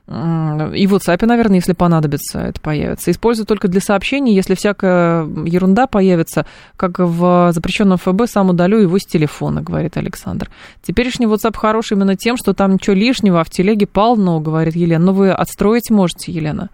и 0.10 0.88
в 0.88 0.96
WhatsApp, 0.96 1.24
наверное, 1.28 1.58
если 1.58 1.74
понадобится, 1.74 2.40
это 2.40 2.60
появится. 2.60 3.12
Использую 3.12 3.46
только 3.46 3.68
для 3.68 3.80
сообщений. 3.80 4.34
Если 4.34 4.56
всякая 4.56 5.24
ерунда 5.46 5.86
появится, 5.86 6.48
как 6.78 6.98
в 6.98 7.52
запрещенном 7.54 8.00
ФБ, 8.00 8.24
сам 8.26 8.50
удалю 8.50 8.80
его 8.80 8.98
с 8.98 9.06
телефона, 9.06 9.62
говорит 9.62 9.98
Александр. 9.98 10.50
Теперешний 10.82 11.28
WhatsApp 11.28 11.56
хороший 11.56 11.94
именно 11.94 12.16
тем, 12.16 12.38
что 12.38 12.54
там 12.54 12.74
ничего 12.74 12.96
лишнего, 12.96 13.40
а 13.40 13.44
в 13.44 13.52
телеге 13.52 13.86
полно, 13.86 14.40
говорит 14.40 14.76
Елена. 14.76 15.06
Но 15.06 15.12
ну, 15.12 15.18
вы 15.18 15.32
отстроить 15.32 15.92
можете, 15.92 16.32
Елена. 16.32 16.70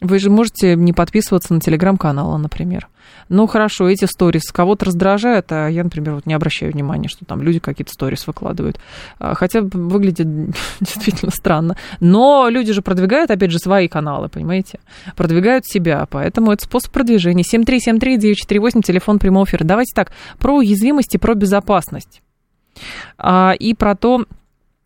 Вы 0.00 0.18
же 0.18 0.30
можете 0.30 0.76
не 0.76 0.92
подписываться 0.92 1.52
на 1.52 1.60
телеграм-канал, 1.60 2.38
например. 2.38 2.88
Ну, 3.28 3.46
хорошо, 3.46 3.88
эти 3.88 4.04
сторис 4.04 4.50
кого-то 4.52 4.86
раздражают, 4.86 5.50
а 5.50 5.68
я, 5.68 5.84
например, 5.84 6.14
вот 6.14 6.26
не 6.26 6.34
обращаю 6.34 6.72
внимания, 6.72 7.08
что 7.08 7.24
там 7.24 7.42
люди 7.42 7.58
какие-то 7.58 7.92
сторис 7.92 8.26
выкладывают. 8.26 8.78
А, 9.18 9.34
хотя 9.34 9.60
выглядит 9.60 10.26
действительно 10.80 11.30
странно. 11.30 11.76
Но 12.00 12.48
люди 12.48 12.72
же 12.72 12.80
продвигают, 12.80 13.30
опять 13.30 13.50
же, 13.50 13.58
свои 13.58 13.88
каналы, 13.88 14.28
понимаете? 14.28 14.80
Продвигают 15.16 15.66
себя, 15.66 16.06
поэтому 16.10 16.52
это 16.52 16.64
способ 16.64 16.92
продвижения. 16.92 17.42
7373948, 17.42 18.82
телефон 18.82 19.18
прямого 19.18 19.44
эфира. 19.44 19.64
Давайте 19.64 19.92
так, 19.94 20.12
про 20.38 20.54
уязвимость 20.56 21.14
и 21.14 21.18
про 21.18 21.34
безопасность. 21.34 22.22
А, 23.18 23.52
и 23.58 23.74
про 23.74 23.94
то, 23.94 24.24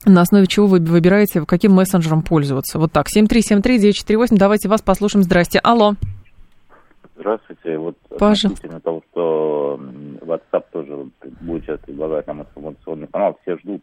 на 0.05 0.21
основе 0.23 0.47
чего 0.47 0.67
вы 0.67 0.79
выбираете, 0.79 1.45
каким 1.47 1.73
мессенджером 1.73 2.23
пользоваться. 2.23 2.79
Вот 2.79 2.93
так, 2.93 3.07
7373948, 3.15 4.37
давайте 4.37 4.69
вас 4.69 4.83
послушаем. 4.83 5.23
Здрасте. 5.25 5.59
Алло. 5.62 5.95
Здравствуйте. 7.17 7.79
Вот 7.79 7.97
относительно 8.11 8.81
того, 8.81 9.03
что 9.11 9.81
WhatsApp 10.21 10.65
тоже 10.73 11.07
будет 11.41 11.65
сейчас 11.65 11.79
предлагать 11.81 12.27
нам 12.27 12.41
информационный 12.41 13.07
канал, 13.07 13.38
все 13.43 13.57
ждут 13.59 13.83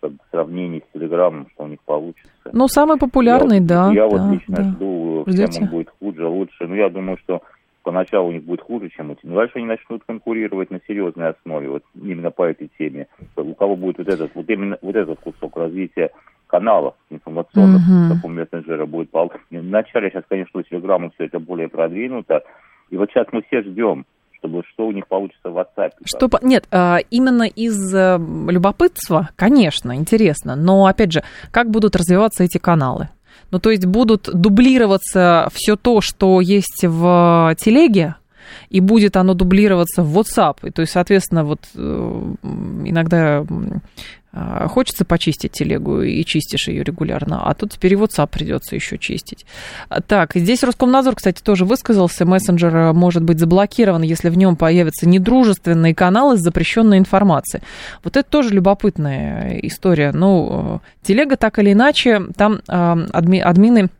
как 0.00 0.12
сравнений 0.32 0.82
с 0.88 0.92
Телеграмом, 0.92 1.46
что 1.54 1.64
у 1.64 1.68
них 1.68 1.80
получится. 1.84 2.28
Ну, 2.52 2.66
самый 2.66 2.98
популярный, 2.98 3.58
я, 3.58 3.62
да. 3.62 3.92
Я 3.92 4.08
да, 4.08 4.16
вот 4.16 4.32
лично 4.34 4.56
да. 4.56 4.62
жду, 4.64 5.24
Ждете? 5.28 5.62
он 5.62 5.68
будет 5.68 5.90
хуже, 6.00 6.26
лучше. 6.26 6.66
Ну, 6.66 6.74
я 6.74 6.88
думаю, 6.88 7.18
что 7.18 7.40
поначалу 7.82 8.28
у 8.28 8.32
них 8.32 8.44
будет 8.44 8.62
хуже, 8.62 8.88
чем 8.90 9.10
у 9.10 9.14
тебя. 9.14 9.34
Дальше 9.34 9.54
они 9.56 9.66
начнут 9.66 10.02
конкурировать 10.04 10.70
на 10.70 10.80
серьезной 10.86 11.30
основе, 11.30 11.68
вот 11.68 11.82
именно 11.94 12.30
по 12.30 12.44
этой 12.44 12.70
теме. 12.78 13.06
У 13.36 13.54
кого 13.54 13.76
будет 13.76 13.98
вот 13.98 14.08
этот, 14.08 14.34
вот 14.34 14.48
именно 14.48 14.78
вот 14.82 14.96
этот 14.96 15.20
кусок 15.20 15.56
развития 15.56 16.10
каналов 16.46 16.94
информационных, 17.08 17.80
uh-huh. 17.80 18.18
у 18.22 18.28
мессенджера 18.28 18.84
будет 18.84 19.08
Вначале 19.50 20.10
сейчас, 20.10 20.24
конечно, 20.28 20.60
у 20.60 20.62
Телеграма 20.62 21.10
все 21.14 21.24
это 21.24 21.38
более 21.38 21.68
продвинуто, 21.68 22.42
и 22.90 22.96
вот 22.96 23.10
сейчас 23.10 23.26
мы 23.32 23.42
все 23.42 23.62
ждем, 23.62 24.04
чтобы 24.36 24.62
что 24.72 24.86
у 24.86 24.92
них 24.92 25.06
получится 25.08 25.50
в 25.50 25.56
WhatsApp. 25.56 25.92
Что, 26.04 26.28
нет, 26.42 26.66
а, 26.70 26.98
именно 27.10 27.44
из 27.44 27.94
э, 27.94 28.18
любопытства, 28.48 29.30
конечно, 29.36 29.96
интересно, 29.96 30.54
но, 30.54 30.84
опять 30.86 31.12
же, 31.12 31.22
как 31.50 31.70
будут 31.70 31.96
развиваться 31.96 32.44
эти 32.44 32.58
каналы? 32.58 33.08
Ну, 33.50 33.58
то 33.58 33.70
есть 33.70 33.84
будут 33.86 34.30
дублироваться 34.32 35.48
все 35.52 35.76
то, 35.76 36.00
что 36.00 36.40
есть 36.40 36.84
в 36.84 37.54
телеге, 37.60 38.16
и 38.70 38.80
будет 38.80 39.16
оно 39.16 39.34
дублироваться 39.34 40.02
в 40.02 40.18
WhatsApp. 40.18 40.56
И, 40.68 40.70
то 40.70 40.80
есть, 40.80 40.92
соответственно, 40.92 41.44
вот 41.44 41.60
э, 41.74 42.34
иногда 42.84 43.44
а, 44.34 44.66
хочется 44.66 45.04
почистить 45.04 45.52
телегу 45.52 46.00
и 46.00 46.24
чистишь 46.24 46.68
ее 46.68 46.82
регулярно, 46.82 47.42
а 47.44 47.52
тут 47.52 47.72
теперь 47.72 47.92
и 47.92 47.96
WhatsApp 47.96 48.28
придется 48.30 48.74
еще 48.74 48.96
чистить. 48.96 49.44
А, 49.90 50.00
так, 50.00 50.32
здесь 50.34 50.62
Роскомнадзор, 50.62 51.16
кстати, 51.16 51.42
тоже 51.42 51.66
высказался, 51.66 52.24
мессенджер 52.24 52.74
э, 52.74 52.92
может 52.94 53.22
быть 53.22 53.38
заблокирован, 53.38 54.00
если 54.00 54.30
в 54.30 54.38
нем 54.38 54.56
появятся 54.56 55.06
недружественные 55.06 55.94
каналы 55.94 56.38
с 56.38 56.40
запрещенной 56.40 56.96
информацией. 56.96 57.62
Вот 58.02 58.16
это 58.16 58.28
тоже 58.28 58.54
любопытная 58.54 59.58
история. 59.64 60.12
Ну, 60.12 60.80
э, 60.82 61.06
телега 61.06 61.36
так 61.36 61.58
или 61.58 61.74
иначе, 61.74 62.22
там 62.34 62.60
адми, 62.66 63.38
админы 63.38 63.90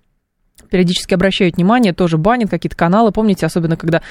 периодически 0.73 1.13
обращают 1.13 1.57
внимание, 1.57 1.93
тоже 1.93 2.17
банят 2.17 2.51
какие-то 2.51 2.77
каналы. 2.77 3.13
Помните, 3.13 3.45
особенно 3.45 3.77
когда 3.77 4.03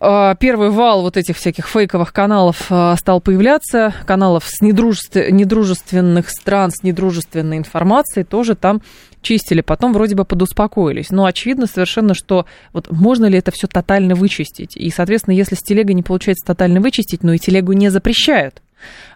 а, 0.00 0.36
первый 0.36 0.70
вал 0.70 1.02
вот 1.02 1.16
этих 1.16 1.36
всяких 1.36 1.66
фейковых 1.66 2.12
каналов 2.12 2.66
а, 2.70 2.96
стал 2.96 3.20
появляться, 3.20 3.92
каналов 4.06 4.44
с 4.46 4.60
недружеств... 4.60 5.16
недружественных 5.16 6.30
стран, 6.30 6.70
с 6.70 6.82
недружественной 6.84 7.58
информацией, 7.58 8.24
тоже 8.24 8.54
там 8.54 8.82
чистили, 9.20 9.62
потом 9.62 9.92
вроде 9.92 10.14
бы 10.14 10.24
подуспокоились. 10.24 11.10
Но 11.10 11.24
очевидно 11.24 11.66
совершенно, 11.66 12.14
что 12.14 12.46
вот 12.72 12.90
можно 12.92 13.26
ли 13.26 13.38
это 13.38 13.50
все 13.50 13.66
тотально 13.66 14.14
вычистить. 14.14 14.76
И, 14.76 14.90
соответственно, 14.90 15.34
если 15.34 15.56
с 15.56 15.60
телегой 15.60 15.94
не 15.94 16.02
получается 16.02 16.46
тотально 16.46 16.80
вычистить, 16.80 17.24
но 17.24 17.32
и 17.32 17.38
телегу 17.38 17.72
не 17.72 17.88
запрещают, 17.88 18.62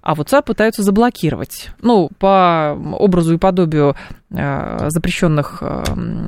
а 0.03 0.15
WhatsApp 0.15 0.45
пытаются 0.45 0.83
заблокировать. 0.83 1.71
Ну, 1.81 2.11
по 2.19 2.79
образу 2.99 3.35
и 3.35 3.39
подобию 3.39 3.97
э, 4.31 4.89
запрещенных 4.91 5.59
э, 5.61 5.85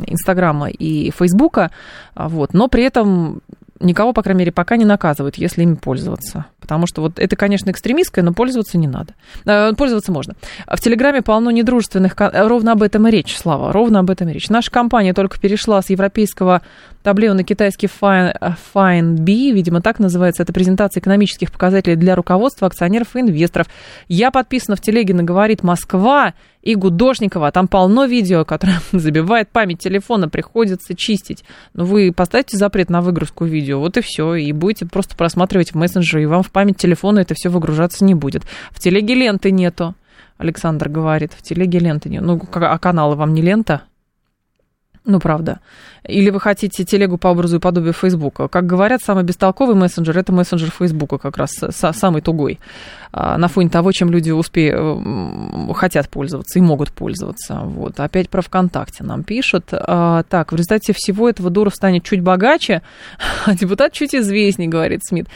Инстаграма 0.07 0.71
и 0.71 1.11
Фейсбука, 1.11 1.71
вот, 2.15 2.55
но 2.55 2.69
при 2.69 2.85
этом 2.85 3.43
никого, 3.81 4.13
по 4.13 4.23
крайней 4.23 4.41
мере, 4.41 4.53
пока 4.53 4.77
не 4.77 4.85
наказывают, 4.85 5.37
если 5.37 5.63
ими 5.63 5.75
пользоваться. 5.75 6.47
Потому 6.61 6.87
что 6.87 7.01
вот 7.01 7.19
это, 7.19 7.35
конечно, 7.35 7.71
экстремистское, 7.71 8.23
но 8.23 8.33
пользоваться 8.33 8.79
не 8.79 8.87
надо. 8.87 9.15
Э, 9.47 9.73
пользоваться 9.73 10.13
можно. 10.13 10.35
В 10.67 10.81
Телеграме 10.81 11.23
полно 11.23 11.51
недружественных... 11.51 12.15
Ровно 12.17 12.73
об 12.73 12.83
этом 12.83 13.09
и 13.09 13.11
речь, 13.11 13.37
Слава, 13.37 13.73
ровно 13.73 14.01
об 14.01 14.11
этом 14.11 14.29
и 14.29 14.33
речь. 14.33 14.51
Наша 14.51 14.71
компания 14.71 15.15
только 15.15 15.41
перешла 15.41 15.81
с 15.83 15.91
европейского 15.91 16.63
таблео 17.03 17.35
на 17.35 17.45
китайский 17.45 17.87
Fine, 17.87 18.57
Fine 18.75 19.17
B, 19.17 19.53
видимо, 19.53 19.81
так 19.81 19.99
называется. 19.99 20.43
Это 20.43 20.53
презентация 20.53 21.01
экономических 21.01 21.51
показателей 21.53 21.97
для 21.97 22.15
руководства, 22.15 22.67
акционеров 22.67 23.17
и 23.17 23.21
инвесторов. 23.21 23.69
Я 24.09 24.31
подписана 24.31 24.77
в 24.77 24.81
Телеге 24.81 25.15
на 25.15 25.23
«Говорит 25.23 25.63
Москва», 25.63 26.35
и 26.63 26.75
Гудошникова. 26.75 27.53
Там 27.53 27.69
полно 27.69 28.05
видео, 28.05 28.45
которое 28.45 28.81
забивает 28.93 29.49
память 29.51 29.79
телефона, 29.79 30.29
приходится 30.29 30.95
чистить. 30.95 31.45
Но 31.75 31.85
ну, 31.85 31.91
вы 31.91 32.13
поставьте 32.13 32.57
запрет 32.57 32.91
на 32.91 33.01
выгрузку 33.01 33.45
видео, 33.45 33.81
вот 33.81 33.97
и 33.97 34.03
все, 34.03 34.35
и 34.35 34.53
будете 34.53 34.87
просто 34.87 35.17
просматривать 35.17 35.73
в 35.73 35.77
мессенджере, 35.77 36.25
и 36.25 36.27
вам 36.27 36.43
в 36.43 36.51
память 36.51 36.77
телефона 36.77 37.21
это 37.21 37.35
все 37.35 37.49
выгружаться 37.49 38.05
не 38.05 38.15
будет. 38.15 38.45
В 38.71 38.81
телеге 38.81 39.15
ленты 39.15 39.51
нету, 39.51 39.95
Александр 40.39 40.89
говорит, 40.89 41.33
в 41.33 41.43
телеге 41.43 41.79
ленты 41.79 42.09
нет. 42.09 42.23
Ну, 42.23 42.41
а 42.53 42.79
каналы 42.79 43.17
вам 43.17 43.35
не 43.35 43.43
лента? 43.43 43.83
Ну, 45.07 45.19
правда. 45.19 45.61
Или 46.05 46.29
вы 46.31 46.41
хотите 46.41 46.85
телегу 46.85 47.17
по 47.17 47.29
образу 47.29 47.57
и 47.57 47.61
подобию 47.61 47.95
Фейсбука. 47.95 48.49
Как 48.49 48.67
говорят, 48.67 49.03
самый 49.03 49.25
бестолковый 49.25 49.75
мессенджер– 49.75 50.17
это 50.19 50.31
мессенджер 50.33 50.71
Фейсбука, 50.71 51.17
как 51.17 51.39
раз 51.39 51.53
самый 51.71 52.21
тугой, 52.21 52.61
а, 53.11 53.39
на 53.39 53.49
фоне 53.49 53.71
того, 53.71 53.93
чем 53.93 54.11
люди 54.11 54.31
успе... 54.31 54.77
хотят 55.75 56.11
пользоваться 56.11 56.59
и 56.59 56.63
могут 56.63 56.93
пользоваться. 56.93 57.61
Вот. 57.65 57.99
Опять 57.99 58.29
про 58.29 58.43
ВКонтакте 58.43 59.03
нам 59.03 59.23
пишут. 59.23 59.69
А, 59.73 60.23
так, 60.25 60.53
в 60.53 60.57
результате 60.57 60.93
всего 60.93 61.31
этого 61.31 61.49
Дуров 61.49 61.75
станет 61.75 62.05
чуть 62.05 62.21
богаче, 62.21 62.83
а 63.47 63.55
депутат 63.55 63.93
чуть 63.93 64.15
известнее, 64.15 64.69
говорит 64.69 65.01
Смит. 65.05 65.29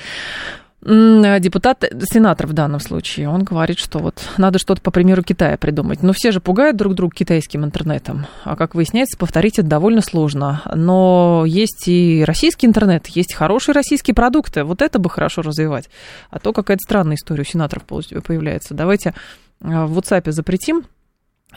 Э, 0.85 1.41
депутат, 1.41 1.85
сенатор 2.13 2.47
в 2.47 2.53
данном 2.53 2.81
случае, 2.81 3.29
он 3.29 3.43
говорит, 3.43 3.79
что 3.79 3.99
вот 3.99 4.23
надо 4.37 4.59
что-то 4.59 4.83
по 4.83 4.91
примеру 4.91 5.23
Китая 5.23 5.57
придумать. 5.57 6.03
Но 6.03 6.13
все 6.13 6.31
же 6.31 6.41
пугают 6.41 6.77
друг 6.77 6.95
друга 6.95 7.15
китайским 7.15 7.65
интернетом. 7.65 8.27
А 8.45 8.57
как 8.57 8.75
выясняется, 8.75 9.17
повторить 9.17 9.59
это 9.59 9.69
довольно 9.69 10.03
сложно. 10.03 10.63
Но 10.75 11.45
есть 11.47 11.89
и 11.89 12.25
российский 12.27 12.67
интернет, 12.67 13.07
есть 13.09 13.35
хорошие 13.35 13.75
российские 13.75 14.15
продукты. 14.15 14.65
Вот 14.65 14.83
это 14.83 14.99
бы 14.99 15.09
хорошо 15.09 15.43
развивать. 15.43 15.89
А 16.31 16.39
то 16.39 16.53
какая-то 16.53 16.81
странная 16.85 17.17
история 17.17 17.43
у 17.43 17.45
сенаторов 17.45 17.85
появляется. 17.85 18.75
Давайте 18.75 19.15
э, 19.63 19.85
в 19.87 19.99
WhatsApp 19.99 20.31
запретим 20.33 20.85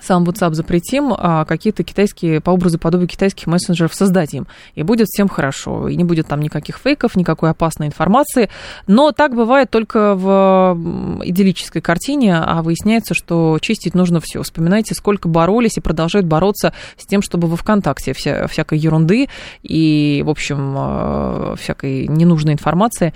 сам 0.01 0.23
WhatsApp 0.23 0.53
запретим, 0.53 1.13
а 1.17 1.45
какие-то 1.45 1.83
китайские, 1.83 2.41
по 2.41 2.51
образу 2.51 2.79
подобию 2.79 3.07
китайских 3.07 3.47
мессенджеров 3.47 3.93
создадим. 3.93 4.47
И 4.75 4.83
будет 4.83 5.07
всем 5.07 5.27
хорошо. 5.27 5.87
И 5.87 5.95
не 5.95 6.03
будет 6.03 6.27
там 6.27 6.39
никаких 6.39 6.77
фейков, 6.77 7.15
никакой 7.15 7.51
опасной 7.51 7.87
информации. 7.87 8.49
Но 8.87 9.11
так 9.11 9.35
бывает 9.35 9.69
только 9.69 10.15
в 10.15 10.77
идиллической 11.23 11.81
картине, 11.81 12.37
а 12.37 12.61
выясняется, 12.61 13.13
что 13.13 13.57
чистить 13.61 13.93
нужно 13.93 14.19
все. 14.19 14.41
Вспоминайте, 14.41 14.95
сколько 14.95 15.27
боролись 15.27 15.77
и 15.77 15.81
продолжают 15.81 16.27
бороться 16.27 16.73
с 16.97 17.05
тем, 17.05 17.21
чтобы 17.21 17.47
во 17.47 17.55
ВКонтакте 17.55 18.13
вся, 18.13 18.47
всякой 18.47 18.77
ерунды 18.79 19.29
и, 19.63 20.23
в 20.25 20.29
общем, 20.29 20.75
э, 20.77 21.55
всякой 21.57 22.07
ненужной 22.07 22.53
информации 22.53 23.13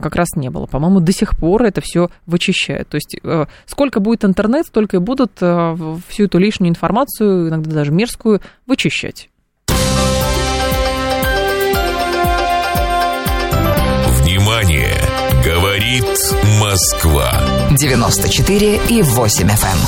как 0.00 0.14
раз 0.14 0.28
не 0.36 0.50
было. 0.50 0.66
По-моему, 0.66 1.00
до 1.00 1.12
сих 1.12 1.36
пор 1.36 1.62
это 1.62 1.80
все 1.80 2.10
вычищает. 2.26 2.88
То 2.88 2.96
есть 2.96 3.16
э, 3.22 3.46
сколько 3.66 4.00
будет 4.00 4.24
интернет, 4.24 4.66
столько 4.66 4.96
и 4.98 5.00
будут 5.00 5.32
э, 5.40 5.76
всю 6.08 6.24
эту 6.24 6.38
лишнюю 6.38 6.70
информацию, 6.70 7.48
иногда 7.48 7.70
даже 7.70 7.92
мерзкую, 7.92 8.40
вычищать. 8.66 9.30
Внимание! 14.22 14.96
Говорит 15.44 16.04
Москва. 16.60 17.40
94 17.70 18.80
и 18.90 19.02
8 19.02 19.48
FM. 19.48 19.64
Эм. 19.64 19.78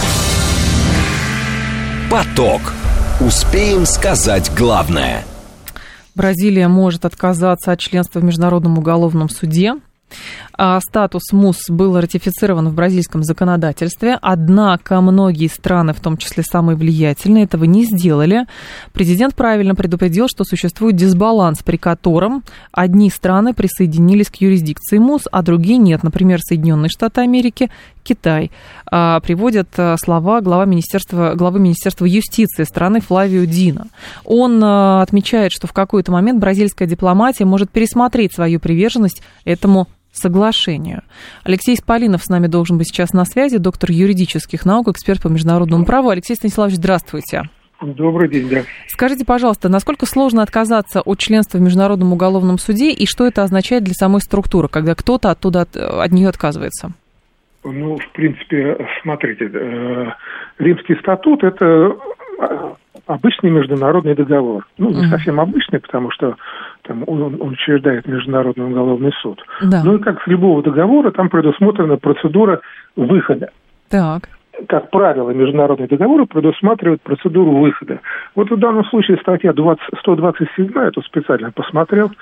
Поток. 2.11 2.72
Успеем 3.20 3.84
сказать 3.84 4.51
главное– 4.57 5.24
Бразилия 6.15 6.69
может 6.69 7.05
отказаться 7.05 7.73
от 7.73 7.81
членства 7.81 8.21
в 8.21 8.25
Международном 8.25 8.79
уголовном 8.79 9.29
суде. 9.29 9.75
А 10.65 10.79
статус 10.79 11.33
МУС 11.33 11.71
был 11.71 12.01
ратифицирован 12.01 12.69
в 12.69 12.75
бразильском 12.75 13.25
законодательстве, 13.25 14.17
однако 14.23 15.01
многие 15.01 15.49
страны, 15.49 15.93
в 15.93 15.99
том 15.99 16.17
числе 16.17 16.45
самые 16.45 16.77
влиятельные, 16.77 17.43
этого 17.43 17.65
не 17.65 17.85
сделали. 17.85 18.47
Президент 18.93 19.35
правильно 19.35 19.75
предупредил, 19.75 20.29
что 20.29 20.45
существует 20.45 20.95
дисбаланс, 20.95 21.65
при 21.65 21.79
котором 21.79 22.45
одни 22.71 23.11
страны 23.11 23.55
присоединились 23.55 24.31
к 24.31 24.37
юрисдикции 24.37 24.99
МУС, 24.99 25.23
а 25.33 25.43
другие 25.43 25.79
нет. 25.79 26.05
Например, 26.05 26.39
Соединенные 26.41 26.91
Штаты 26.91 27.23
Америки, 27.23 27.69
Китай. 28.05 28.53
А, 28.87 29.19
приводят 29.19 29.69
а, 29.79 29.97
слова 29.99 30.41
глава 30.43 30.65
министерства, 30.65 31.35
главы 31.35 31.59
Министерства 31.59 32.05
юстиции 32.05 32.63
страны 32.63 33.01
Флавио 33.01 33.47
Дина. 33.47 33.89
Он 34.25 34.63
отмечает, 34.63 35.51
что 35.51 35.67
в 35.67 35.73
какой-то 35.73 36.13
момент 36.13 36.39
бразильская 36.39 36.87
дипломатия 36.87 37.47
может 37.47 37.73
пересмотреть 37.73 38.33
свою 38.33 38.61
приверженность 38.61 39.23
этому 39.45 39.89
соглашению. 40.13 41.03
Алексей 41.45 41.77
Спалинов 41.77 42.23
с 42.23 42.29
нами 42.29 42.47
должен 42.47 42.79
быть 42.79 42.89
сейчас 42.89 43.13
на 43.13 43.25
связи, 43.25 43.59
доктор 43.59 43.91
юридических 43.91 44.65
наук, 44.65 44.89
эксперт 44.89 45.23
по 45.23 45.29
международному 45.29 45.85
праву. 45.85 46.11
Алексей 46.11 46.37
Станиславович, 46.37 46.77
здравствуйте. 46.77 47.43
Добрый 47.83 48.29
день, 48.29 48.49
да. 48.49 48.63
Скажите, 48.87 49.25
пожалуйста, 49.25 49.69
насколько 49.69 50.07
сложно 50.07 50.43
отказаться 50.43 51.01
от 51.01 51.19
членства 51.19 51.59
в 51.59 51.63
Международном 51.63 52.13
уголовном 52.13 52.59
суде 52.59 52.93
и 52.93 53.07
что 53.07 53.27
это 53.27 53.43
означает 53.43 53.83
для 53.83 53.95
самой 53.95 54.21
структуры, 54.21 54.69
когда 54.69 54.95
кто-то 54.95 55.31
оттуда 55.31 55.63
от, 55.63 55.77
от 55.77 56.13
нее 56.13 56.29
отказывается? 56.29 56.93
Ну, 57.65 57.97
в 57.97 58.13
принципе, 58.13 58.77
смотрите, 59.03 59.51
э, 59.53 60.07
Римский 60.59 60.97
статут– 61.01 61.43
это 61.45 61.97
э, 62.41 62.75
обычный 63.07 63.51
международный 63.51 64.15
договор. 64.15 64.67
Ну, 64.79 64.91
не 64.91 65.07
совсем 65.09 65.41
обычный, 65.41 65.81
потому 65.81 66.11
что 66.11 66.37
там, 66.83 67.05
он, 67.07 67.23
он 67.41 67.51
учреждает 67.53 68.07
Международный 68.07 68.67
уголовный 68.67 69.13
суд. 69.23 69.41
Да. 69.63 69.83
Ну 69.85 69.97
и 69.97 70.03
как 70.03 70.23
с 70.23 70.27
любого 70.27 70.63
договора, 70.63 71.11
там 71.11 71.29
предусмотрена 71.29 71.97
процедура 71.97 72.61
выхода. 72.97 73.51
Так. 73.89 74.29
Как 74.69 74.91
правило, 74.91 75.31
международные 75.31 75.89
договоры 75.89 76.27
предусматривают 76.27 77.01
процедуру 77.03 77.53
выхода. 77.53 78.01
Вот 78.35 78.51
в 78.51 78.57
данном 78.59 78.85
случае 78.85 79.17
статья 79.17 79.53
20, 79.53 79.83
127, 80.01 80.71
я 80.75 80.91
тут 80.91 81.05
специально 81.07 81.51
посмотрел, 81.51 82.13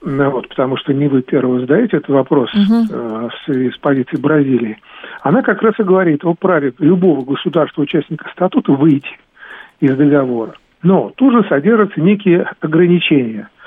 вот, 0.00 0.48
потому 0.48 0.76
что 0.78 0.94
не 0.94 1.08
вы 1.08 1.22
первый 1.22 1.60
задаете 1.60 1.98
этот 1.98 2.08
вопрос 2.08 2.50
угу. 2.54 2.86
э, 2.90 3.28
с, 3.46 3.74
с 3.74 3.78
позиции 3.78 4.16
Бразилии. 4.16 4.78
Она 5.22 5.42
как 5.42 5.62
раз 5.62 5.74
и 5.78 5.82
говорит 5.82 6.24
о 6.24 6.34
праве 6.34 6.72
любого 6.78 7.22
государства-участника 7.24 8.28
статута 8.32 8.72
выйти 8.72 9.18
из 9.80 9.96
договора. 9.96 10.54
Но 10.82 11.12
тут 11.16 11.32
же 11.32 11.48
содержатся 11.48 12.00
некие 12.00 12.48
ограничения– 12.60 13.48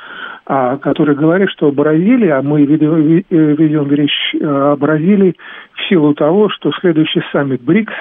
а, 0.53 0.77
которые 0.77 1.15
говорят, 1.15 1.49
что 1.51 1.71
Бразилия, 1.71 2.33
а 2.33 2.41
мы 2.41 2.65
ведем, 2.65 3.23
ведем 3.29 3.89
речь 3.91 4.35
о 4.41 4.75
Бразилии 4.75 5.35
в 5.73 5.87
силу 5.87 6.13
того, 6.13 6.49
что 6.49 6.71
следующий 6.81 7.21
саммит 7.31 7.61
БРИКС 7.61 7.93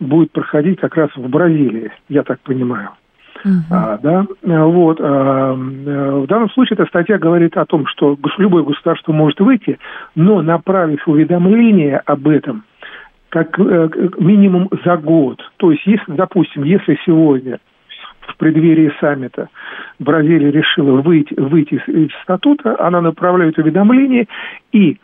будет 0.00 0.32
проходить 0.32 0.80
как 0.80 0.96
раз 0.96 1.10
в 1.14 1.28
Бразилии, 1.28 1.92
я 2.08 2.22
так 2.22 2.40
понимаю. 2.40 2.90
Uh-huh. 3.44 3.50
А, 3.70 3.98
да, 3.98 4.26
вот. 4.64 4.98
А, 5.00 5.52
в 5.52 6.26
данном 6.26 6.50
случае 6.50 6.78
эта 6.80 6.86
статья 6.86 7.18
говорит 7.18 7.56
о 7.56 7.66
том, 7.66 7.86
что 7.86 8.18
любое 8.38 8.62
государство 8.62 9.12
может 9.12 9.38
выйти, 9.40 9.78
но 10.14 10.40
направив 10.40 11.06
уведомление 11.06 11.98
об 11.98 12.26
этом 12.26 12.64
как 13.34 13.58
э, 13.58 13.88
минимум 14.18 14.70
за 14.84 14.96
год. 14.96 15.42
То 15.56 15.72
есть, 15.72 15.84
если, 15.86 16.12
допустим, 16.12 16.62
если 16.62 16.96
сегодня 17.04 17.58
в 18.20 18.36
преддверии 18.36 18.92
саммита 19.00 19.48
Бразилия 19.98 20.52
решила 20.52 21.00
выйти, 21.02 21.34
выйти 21.34 21.74
из 21.88 22.10
статута, 22.22 22.76
она 22.78 23.00
направляет 23.00 23.58
уведомление, 23.58 24.28
и 24.70 24.98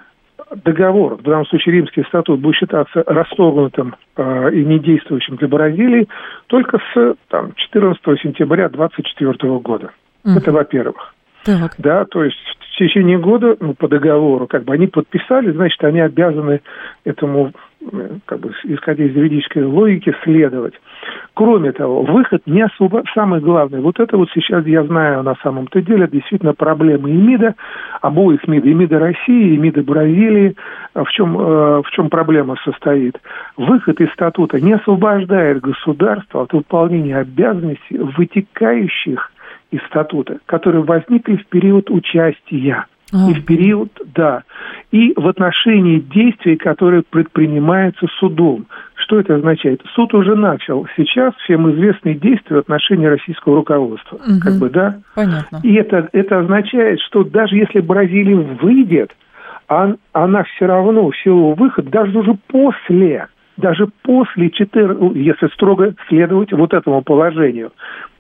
договор, 0.64 1.16
в 1.16 1.22
данном 1.22 1.44
случае 1.46 1.74
римский 1.74 2.04
статут, 2.04 2.38
будет 2.38 2.54
считаться 2.54 3.02
расторгнутым 3.04 3.96
э, 4.16 4.50
и 4.52 4.64
недействующим 4.64 5.34
для 5.34 5.48
Бразилии 5.48 6.06
только 6.46 6.78
с 6.94 7.16
там, 7.30 7.52
14 7.56 8.00
сентября 8.22 8.68
2024 8.68 9.58
года. 9.58 9.90
Угу. 10.24 10.38
Это 10.38 10.52
во-первых. 10.52 11.14
Так. 11.44 11.74
Да, 11.78 12.04
то 12.04 12.22
есть 12.22 12.36
в 12.36 12.76
течение 12.76 13.18
года, 13.18 13.56
ну, 13.58 13.74
по 13.74 13.88
договору, 13.88 14.46
как 14.46 14.64
бы 14.64 14.72
они 14.72 14.86
подписали, 14.86 15.50
значит, 15.50 15.82
они 15.82 16.00
обязаны 16.00 16.60
этому, 17.04 17.52
как 18.26 18.40
бы, 18.40 18.52
исходя 18.64 19.04
из 19.04 19.14
юридической 19.14 19.64
логики, 19.64 20.14
следовать. 20.22 20.74
Кроме 21.34 21.72
того, 21.72 22.02
выход 22.02 22.42
не 22.46 22.60
особо... 22.62 23.02
Самое 23.14 23.40
главное, 23.40 23.80
вот 23.80 23.98
это 23.98 24.16
вот 24.16 24.28
сейчас 24.34 24.66
я 24.66 24.84
знаю 24.84 25.22
на 25.22 25.34
самом-то 25.36 25.80
деле, 25.80 26.06
действительно 26.06 26.52
проблемы 26.52 27.10
и 27.10 27.14
МИДа, 27.14 27.54
обоих 28.02 28.46
МИДа, 28.46 28.68
и 28.68 28.74
МИДа 28.74 28.98
России, 28.98 29.54
и 29.54 29.56
МИДа 29.56 29.82
Бразилии. 29.82 30.56
В 30.94 31.08
чем, 31.12 31.38
э, 31.38 31.82
в 31.82 31.90
чем 31.92 32.10
проблема 32.10 32.56
состоит? 32.64 33.18
Выход 33.56 34.00
из 34.00 34.12
статута 34.12 34.60
не 34.60 34.74
освобождает 34.74 35.60
государство 35.60 36.42
от 36.42 36.52
выполнения 36.52 37.16
обязанностей, 37.16 37.98
вытекающих 37.98 39.32
из 39.70 39.80
статута, 39.86 40.38
которые 40.46 40.82
возникли 40.82 41.36
в 41.36 41.46
период 41.46 41.90
участия. 41.90 42.86
А. 43.12 43.30
И 43.30 43.34
в 43.34 43.44
период, 43.44 43.90
да, 44.14 44.44
и 44.92 45.12
в 45.16 45.26
отношении 45.26 45.98
действий, 45.98 46.56
которые 46.56 47.02
предпринимаются 47.08 48.06
судом. 48.18 48.66
Что 48.94 49.18
это 49.18 49.34
означает? 49.36 49.82
Суд 49.94 50.14
уже 50.14 50.36
начал 50.36 50.86
сейчас 50.96 51.34
всем 51.44 51.70
известные 51.72 52.14
действия 52.14 52.56
в 52.56 52.60
отношении 52.60 53.06
российского 53.06 53.56
руководства. 53.56 54.16
Угу. 54.16 54.40
Как 54.42 54.58
бы, 54.58 54.70
да? 54.70 54.98
Понятно. 55.14 55.60
И 55.62 55.74
это, 55.74 56.08
это 56.12 56.38
означает, 56.38 57.00
что 57.00 57.24
даже 57.24 57.56
если 57.56 57.80
Бразилия 57.80 58.36
выйдет, 58.36 59.16
он, 59.68 59.98
она 60.12 60.44
все 60.44 60.66
равно 60.66 61.10
в 61.10 61.16
силу 61.16 61.54
выхода, 61.54 61.90
даже 61.90 62.18
уже 62.18 62.34
после 62.48 63.28
даже 63.56 63.88
после 64.02 64.50
14, 64.50 65.14
если 65.16 65.46
строго 65.48 65.94
следовать 66.08 66.52
вот 66.52 66.72
этому 66.72 67.02
положению, 67.02 67.72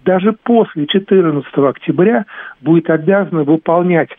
даже 0.04 0.32
после 0.32 0.86
14 0.86 1.46
октября 1.56 2.24
будет 2.60 2.88
обязана 2.90 3.44
выполнять 3.44 4.10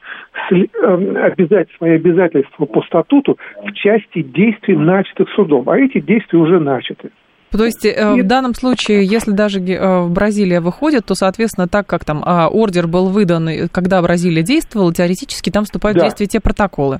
эм, 0.51 1.17
обязать 1.17 1.69
свои 1.77 1.95
обязательства 1.95 2.65
по 2.65 2.81
статуту 2.83 3.37
в 3.63 3.71
части 3.73 4.21
действий, 4.21 4.75
начатых 4.75 5.29
судом. 5.35 5.69
А 5.69 5.77
эти 5.77 5.99
действия 5.99 6.39
уже 6.39 6.59
начаты. 6.59 7.11
То 7.51 7.65
есть 7.65 7.85
э, 7.85 8.13
в 8.13 8.25
данном 8.25 8.53
случае, 8.53 9.05
если 9.05 9.31
даже 9.31 9.59
э, 9.59 10.07
Бразилия 10.07 10.61
выходит, 10.61 11.05
то, 11.05 11.15
соответственно, 11.15 11.67
так 11.67 11.85
как 11.85 12.05
там 12.05 12.23
э, 12.23 12.45
ордер 12.47 12.87
был 12.87 13.09
выдан, 13.09 13.67
когда 13.69 14.01
Бразилия 14.01 14.41
действовала, 14.41 14.93
теоретически 14.93 15.49
там 15.49 15.65
вступают 15.65 15.97
да. 15.97 16.03
в 16.03 16.07
действие 16.07 16.27
те 16.27 16.39
протоколы. 16.39 16.99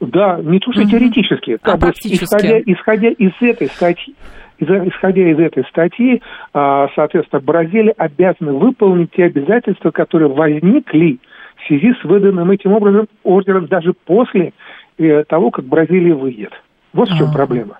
Да, 0.00 0.38
не 0.42 0.58
то 0.58 0.72
что 0.72 0.82
угу. 0.82 0.90
теоретически, 0.90 1.58
а 1.62 1.76
бы, 1.76 1.92
исходя, 2.04 2.58
исходя 2.60 3.08
из 3.10 3.32
этой 3.40 3.68
статьи, 3.68 4.14
исходя 4.60 5.28
из 5.30 5.38
этой 5.38 5.64
статьи, 5.64 6.22
а, 6.52 6.88
соответственно, 6.94 7.40
Бразилия 7.40 7.94
обязана 7.96 8.52
выполнить 8.52 9.12
те 9.12 9.24
обязательства, 9.24 9.90
которые 9.90 10.28
возникли 10.28 11.18
в 11.56 11.66
связи 11.66 11.94
с 12.00 12.04
выданным 12.04 12.50
этим 12.50 12.72
образом 12.72 13.06
ордером 13.22 13.66
даже 13.66 13.92
после 13.92 14.52
э, 14.98 15.24
того, 15.24 15.50
как 15.50 15.64
Бразилия 15.64 16.14
выйдет. 16.14 16.52
Вот 16.92 17.08
в 17.08 17.16
чем 17.16 17.26
А-а-а. 17.26 17.34
проблема. 17.34 17.78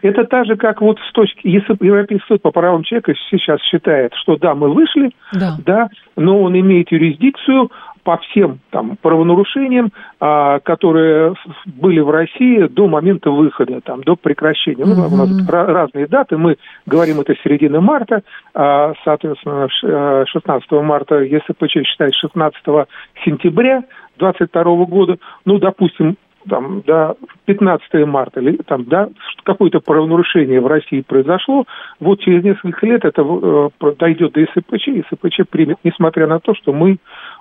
Это 0.00 0.24
так 0.24 0.46
же, 0.46 0.56
как 0.56 0.80
вот 0.80 0.98
с 1.00 1.12
точки, 1.12 1.46
если 1.46 1.76
Европейский 1.84 2.26
суд 2.26 2.40
по 2.40 2.50
правам 2.50 2.82
человека 2.82 3.12
сейчас 3.30 3.60
считает, 3.62 4.14
что 4.14 4.36
да, 4.36 4.54
мы 4.54 4.72
вышли, 4.72 5.10
да, 5.34 5.56
да 5.64 5.88
но 6.16 6.40
он 6.40 6.58
имеет 6.58 6.90
юрисдикцию 6.90 7.70
по 8.08 8.16
всем 8.16 8.60
там 8.70 8.96
правонарушениям, 9.02 9.92
а, 10.18 10.60
которые 10.60 11.34
были 11.66 12.00
в 12.00 12.08
России 12.08 12.66
до 12.66 12.88
момента 12.88 13.30
выхода, 13.30 13.82
там, 13.82 14.02
до 14.02 14.16
прекращения. 14.16 14.84
Mm-hmm. 14.84 15.08
Ну, 15.10 15.14
у 15.14 15.26
нас 15.26 15.46
разные 15.46 16.06
даты, 16.06 16.38
мы 16.38 16.56
говорим 16.86 17.20
это 17.20 17.34
середина 17.44 17.82
марта, 17.82 18.22
а, 18.54 18.94
соответственно, 19.04 19.68
16 19.68 20.72
э, 20.72 20.80
марта, 20.80 21.20
если 21.20 21.54
считает 21.84 22.14
16 22.14 22.62
сентября 23.26 23.84
22 24.16 24.64
года, 24.86 25.18
ну, 25.44 25.58
допустим, 25.58 26.16
там, 26.48 26.82
до 26.82 27.16
15 27.44 28.06
марта, 28.06 28.40
или 28.40 28.56
там, 28.66 28.84
да, 28.84 29.08
какое-то 29.44 29.80
правонарушение 29.80 30.60
в 30.60 30.66
России 30.66 31.02
произошло, 31.06 31.64
вот 32.00 32.20
через 32.20 32.42
несколько 32.42 32.86
лет 32.86 33.04
это 33.04 33.22
э, 33.22 33.92
дойдет 33.98 34.32
до 34.32 34.44
СПЧ, 34.44 34.88
и 34.88 35.04
СПЧ 35.12 35.40
примет, 35.48 35.78
несмотря 35.84 36.26
на 36.26 36.40
то, 36.40 36.54
что 36.54 36.72
мы 36.72 36.98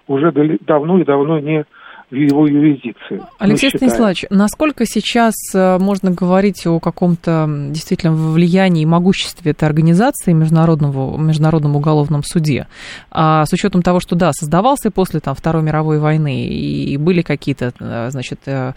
уже 0.07 0.31
давно 0.65 0.99
и 0.99 1.03
давно 1.03 1.39
не 1.39 1.65
его 2.11 2.47
юрисдикции. 2.47 3.21
Алексей 3.37 3.69
Станиславович, 3.69 4.25
насколько 4.29 4.85
сейчас 4.85 5.33
э, 5.53 5.77
можно 5.77 6.09
говорить 6.11 6.65
о 6.65 6.79
каком-то 6.79 7.45
действительно 7.69 8.13
влиянии 8.13 8.83
и 8.83 8.85
могуществе 8.85 9.51
этой 9.51 9.65
организации 9.65 10.31
Международного, 10.31 11.17
Международном 11.17 11.75
уголовном 11.75 12.23
суде? 12.23 12.67
А 13.11 13.45
с 13.45 13.51
учетом 13.51 13.81
того, 13.81 13.99
что, 13.99 14.15
да, 14.15 14.31
создавался 14.31 14.89
после 14.89 15.19
там, 15.19 15.35
Второй 15.35 15.63
мировой 15.63 15.99
войны, 15.99 16.47
и 16.47 16.95
были 16.97 17.21
какие-то, 17.21 17.73
э, 17.77 18.09
значит, 18.09 18.39
э, 18.45 18.71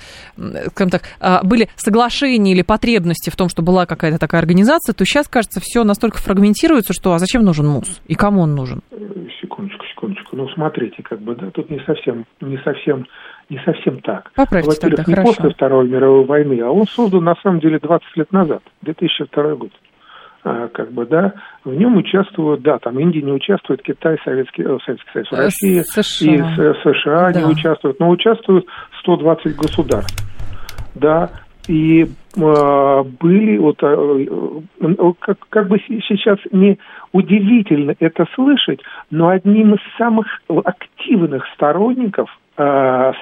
скажем 0.70 0.90
так, 0.90 1.02
а, 1.20 1.42
были 1.44 1.68
соглашения 1.76 2.52
или 2.52 2.62
потребности 2.62 3.30
в 3.30 3.36
том, 3.36 3.48
что 3.48 3.62
была 3.62 3.86
какая-то 3.86 4.18
такая 4.18 4.40
организация, 4.40 4.92
то 4.92 5.04
сейчас, 5.04 5.28
кажется, 5.28 5.60
все 5.62 5.84
настолько 5.84 6.18
фрагментируется, 6.18 6.92
что 6.92 7.12
а 7.12 7.18
зачем 7.18 7.44
нужен 7.44 7.68
МУС? 7.68 8.00
И 8.08 8.14
кому 8.14 8.42
он 8.42 8.54
нужен? 8.56 8.80
Секундочку, 9.40 9.84
секундочку. 9.86 10.36
Ну, 10.36 10.48
смотрите, 10.48 11.02
как 11.02 11.20
бы, 11.20 11.34
да, 11.36 11.50
тут 11.50 11.70
не 11.70 11.80
совсем, 11.86 12.26
не 12.40 12.58
совсем 12.58 13.06
не 13.50 13.58
совсем 13.64 14.00
так. 14.00 14.30
Поправьте 14.34 14.68
Во-первых, 14.68 14.96
тогда, 14.96 15.04
не 15.06 15.14
хорошо. 15.14 15.34
после 15.34 15.50
Второй 15.50 15.88
мировой 15.88 16.24
войны, 16.24 16.60
а 16.60 16.70
он 16.70 16.86
создан 16.86 17.24
на 17.24 17.34
самом 17.42 17.60
деле 17.60 17.78
20 17.78 18.16
лет 18.16 18.32
назад, 18.32 18.62
2002 18.82 19.54
год. 19.56 19.72
А, 20.42 20.68
как 20.68 20.92
бы, 20.92 21.04
да, 21.04 21.34
в 21.64 21.74
нем 21.74 21.98
участвуют, 21.98 22.62
да, 22.62 22.78
там 22.78 22.98
Индия 22.98 23.20
не 23.20 23.32
участвует, 23.32 23.82
Китай, 23.82 24.16
Советский, 24.24 24.62
э, 24.62 24.78
Советский 24.86 25.10
Союз, 25.12 25.32
э, 25.32 25.36
Россия 25.36 25.82
США. 25.82 26.32
и 26.32 26.74
США 26.82 27.32
да. 27.32 27.42
не 27.42 27.52
участвуют, 27.52 28.00
но 28.00 28.08
участвуют 28.08 28.64
120 29.00 29.56
государств, 29.56 30.24
да, 30.94 31.30
и 31.68 32.04
э, 32.04 33.04
были 33.20 33.58
вот 33.58 33.82
э, 33.82 34.26
э, 34.80 35.12
как, 35.18 35.38
как 35.50 35.68
бы 35.68 35.78
сейчас 36.08 36.38
не 36.52 36.78
удивительно 37.12 37.94
это 38.00 38.26
слышать, 38.34 38.80
но 39.10 39.28
одним 39.28 39.74
из 39.74 39.80
самых 39.98 40.26
активных 40.48 41.44
сторонников 41.54 42.30
Э, 42.30 42.39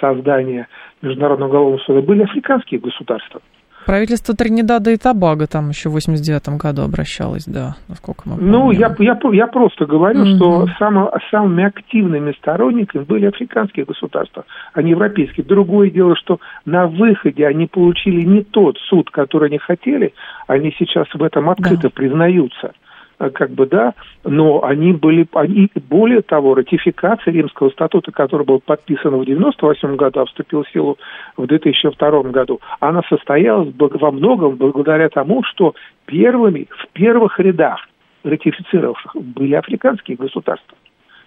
создания 0.01 0.69
Международного 1.03 1.49
уголовного 1.49 1.81
суда 1.85 2.01
были 2.03 2.23
африканские 2.23 2.81
государства. 2.81 3.41
Правительство 3.89 4.35
Тринидада 4.35 4.91
и 4.91 4.99
Тобаго 4.99 5.47
там 5.47 5.71
еще 5.71 5.89
в 5.89 5.93
89 5.93 6.61
году 6.61 6.83
обращалось, 6.83 7.47
да, 7.47 7.77
насколько 7.89 8.25
мы 8.27 8.37
помним. 8.37 8.53
Ну, 8.53 8.71
я, 8.71 8.95
я, 8.99 9.19
я 9.33 9.47
просто 9.47 9.87
говорю, 9.87 10.25
mm 10.25 10.37
что 10.37 10.67
само, 10.79 11.11
самыми 11.31 11.65
активными 11.65 12.33
сторонниками 12.33 13.05
были 13.05 13.25
африканские 13.25 13.87
государства, 13.87 14.45
а 14.75 14.83
не 14.83 14.91
европейские. 14.91 15.47
Другое 15.47 15.91
дело, 15.91 16.17
что 16.17 16.39
на 16.67 16.87
выходе 16.87 17.47
они 17.47 17.67
получили 17.67 18.27
не 18.27 18.43
тот 18.43 18.77
суд, 18.91 19.11
который 19.11 19.49
они 19.49 19.57
хотели, 19.57 20.13
они 20.47 20.75
сейчас 20.79 21.07
в 21.15 21.23
этом 21.23 21.49
открыто 21.49 21.85
да. 21.85 21.91
признаются. 21.91 22.73
Э, 23.21 23.31
как 23.31 23.51
бы, 23.51 23.67
да, 23.67 23.95
но 24.25 24.65
они 24.65 24.93
были, 24.93 25.27
они, 25.35 25.69
более 25.89 26.23
того, 26.23 26.55
ратификация 26.55 27.33
Римского 27.33 27.71
статута, 27.71 28.13
который 28.13 28.47
был 28.47 28.61
подписан 28.61 29.17
в 29.17 29.25
98 29.25 29.97
году, 29.97 30.21
а 30.21 30.27
вступил 30.27 30.63
в 30.63 30.71
силу 30.71 30.99
в 31.37 31.47
2002 31.47 32.23
году, 32.31 32.61
она 32.79 33.03
состоялась 33.09 33.75
во 33.77 34.13
многом 34.13 34.55
благодаря 34.57 35.09
тому, 35.09 35.43
что 35.43 35.75
первыми, 36.07 36.69
в 36.71 36.89
первых 36.93 37.41
рядах 37.41 37.89
ратифицировавших 38.23 39.17
были 39.17 39.55
африканские 39.55 40.17
государства. 40.17 40.77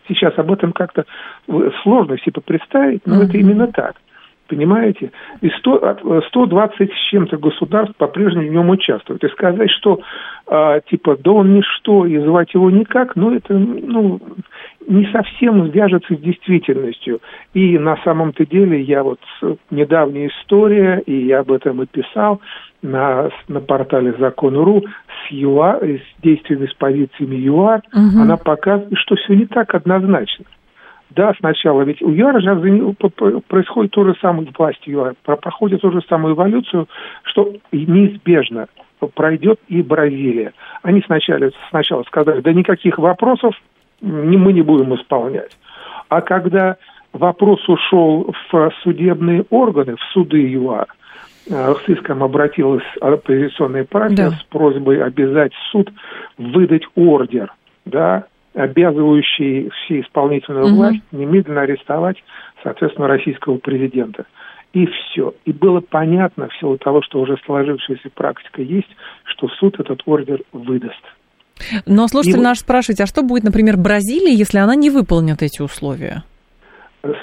Сейчас 0.07 0.37
об 0.37 0.51
этом 0.51 0.71
как-то 0.71 1.05
сложно 1.83 2.17
себе 2.19 2.41
представить, 2.41 3.05
но 3.05 3.21
mm-hmm. 3.21 3.25
это 3.25 3.37
именно 3.37 3.67
так. 3.67 3.95
Понимаете? 4.51 5.13
И 5.39 5.49
100, 5.49 6.23
120 6.27 6.91
с 6.91 7.09
чем-то 7.09 7.37
государств 7.37 7.95
по-прежнему 7.95 8.49
в 8.49 8.51
нем 8.51 8.69
участвуют. 8.69 9.23
И 9.23 9.29
сказать, 9.29 9.71
что 9.71 10.01
а, 10.45 10.81
типа, 10.81 11.15
да 11.15 11.31
он 11.31 11.53
ничто, 11.53 12.05
и 12.05 12.17
звать 12.19 12.53
его 12.53 12.69
никак, 12.69 13.15
ну, 13.15 13.33
это, 13.33 13.53
ну, 13.53 14.19
не 14.89 15.09
совсем 15.13 15.69
вяжется 15.69 16.15
с 16.15 16.19
действительностью. 16.19 17.21
И 17.53 17.79
на 17.79 17.95
самом-то 18.03 18.45
деле 18.45 18.81
я 18.81 19.03
вот 19.03 19.21
недавняя 19.69 20.27
история, 20.27 21.01
и 21.05 21.27
я 21.27 21.39
об 21.39 21.53
этом 21.53 21.81
и 21.81 21.85
писал 21.85 22.41
на, 22.81 23.29
на 23.47 23.61
портале 23.61 24.13
Закон.ру 24.19 24.83
с, 24.83 25.31
ЮАР, 25.31 25.81
с 25.81 26.21
действиями 26.21 26.65
с 26.65 26.73
позициями 26.73 27.37
ЮАР, 27.37 27.83
угу. 27.93 28.21
она 28.21 28.35
показывает, 28.35 28.97
что 28.97 29.15
все 29.15 29.33
не 29.33 29.45
так 29.45 29.73
однозначно. 29.73 30.43
Да, 31.15 31.33
сначала, 31.39 31.81
ведь 31.81 32.01
у 32.01 32.09
ЮАР 32.09 32.41
же 32.41 32.95
происходит 33.47 33.91
то 33.91 34.05
же 34.05 34.15
самое, 34.21 34.47
власть 34.57 34.81
ЮАР 34.85 35.15
проходит 35.23 35.81
ту 35.81 35.91
же 35.91 36.01
самую 36.07 36.35
эволюцию, 36.35 36.87
что 37.23 37.53
неизбежно 37.71 38.67
пройдет 39.13 39.59
и 39.67 39.81
Бразилия. 39.81 40.53
Они 40.83 41.01
сначала, 41.05 41.49
сначала 41.69 42.03
сказали, 42.03 42.41
да 42.41 42.53
никаких 42.53 42.97
вопросов 42.97 43.55
мы 43.99 44.53
не 44.53 44.61
будем 44.61 44.95
исполнять. 44.95 45.57
А 46.07 46.21
когда 46.21 46.77
вопрос 47.11 47.67
ушел 47.67 48.33
в 48.51 48.71
судебные 48.83 49.43
органы, 49.49 49.95
в 49.97 50.01
суды 50.13 50.39
ЮАР, 50.53 50.87
с 51.47 51.89
иском 51.89 52.23
обратилась 52.23 52.83
оппозиционная 53.01 53.83
партия 53.83 54.29
да. 54.29 54.31
с 54.31 54.43
просьбой 54.43 55.03
обязать 55.03 55.51
суд 55.71 55.91
выдать 56.37 56.83
ордер, 56.95 57.53
да, 57.85 58.25
обязывающий 58.53 59.69
все 59.69 60.01
исполнительную 60.01 60.67
угу. 60.67 60.75
власть 60.75 61.01
немедленно 61.11 61.61
арестовать, 61.61 62.17
соответственно, 62.63 63.07
российского 63.07 63.57
президента. 63.57 64.25
И 64.73 64.85
все. 64.85 65.33
И 65.45 65.51
было 65.51 65.81
понятно, 65.81 66.47
в 66.47 66.55
силу 66.57 66.77
того, 66.77 67.01
что 67.01 67.19
уже 67.19 67.37
сложившаяся 67.45 68.09
практика 68.13 68.61
есть, 68.61 68.87
что 69.25 69.47
суд 69.59 69.79
этот 69.79 70.01
ордер 70.05 70.41
выдаст. 70.53 71.01
Но 71.85 72.07
слушатель 72.07 72.39
и... 72.39 72.41
наш 72.41 72.59
спрашивает, 72.59 73.01
а 73.01 73.05
что 73.05 73.21
будет, 73.21 73.43
например, 73.43 73.77
Бразилии, 73.77 74.35
если 74.35 74.57
она 74.57 74.75
не 74.75 74.89
выполнит 74.89 75.41
эти 75.43 75.61
условия? 75.61 76.23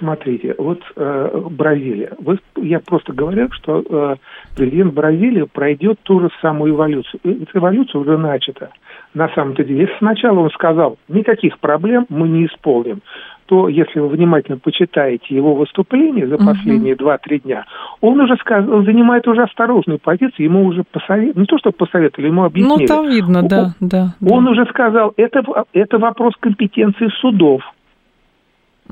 Смотрите, 0.00 0.56
вот 0.58 0.80
э, 0.96 1.42
Бразилия. 1.50 2.12
Вы, 2.18 2.38
я 2.56 2.80
просто 2.80 3.12
говорю, 3.12 3.48
что 3.52 3.84
э, 3.88 4.16
президент 4.56 4.92
Бразилии 4.92 5.44
пройдет 5.44 6.00
ту 6.02 6.20
же 6.20 6.30
самую 6.42 6.74
эволюцию. 6.74 7.20
Эта 7.22 7.58
эволюция 7.58 8.00
уже 8.00 8.18
начата. 8.18 8.70
На 9.14 9.28
самом-то 9.28 9.62
деле, 9.62 9.82
если 9.82 9.98
сначала 9.98 10.40
он 10.40 10.50
сказал, 10.50 10.98
никаких 11.08 11.60
проблем 11.60 12.06
мы 12.08 12.28
не 12.28 12.46
исполним, 12.46 13.02
то 13.46 13.68
если 13.68 13.98
вы 14.00 14.08
внимательно 14.08 14.58
почитаете 14.58 15.34
его 15.34 15.54
выступление 15.54 16.26
за 16.26 16.36
последние 16.36 16.94
два-три 16.96 17.38
дня, 17.40 17.64
он 18.02 18.20
уже 18.20 18.36
сказал, 18.36 18.74
он 18.74 18.84
занимает 18.84 19.26
уже 19.26 19.42
осторожную 19.42 19.98
позицию, 19.98 20.44
ему 20.44 20.66
уже 20.66 20.84
посоветовали, 20.84 21.40
не 21.40 21.46
то 21.46 21.56
что 21.58 21.70
посоветовали, 21.70 22.26
ему 22.28 22.44
объяснили. 22.44 22.80
Ну, 22.82 22.86
там 22.86 23.08
видно, 23.08 23.38
он, 23.38 23.48
да, 23.48 23.74
да. 23.80 24.14
Он 24.28 24.44
да. 24.44 24.50
уже 24.50 24.66
сказал, 24.66 25.14
это, 25.16 25.42
это 25.72 25.98
вопрос 25.98 26.34
компетенции 26.38 27.08
судов. 27.20 27.62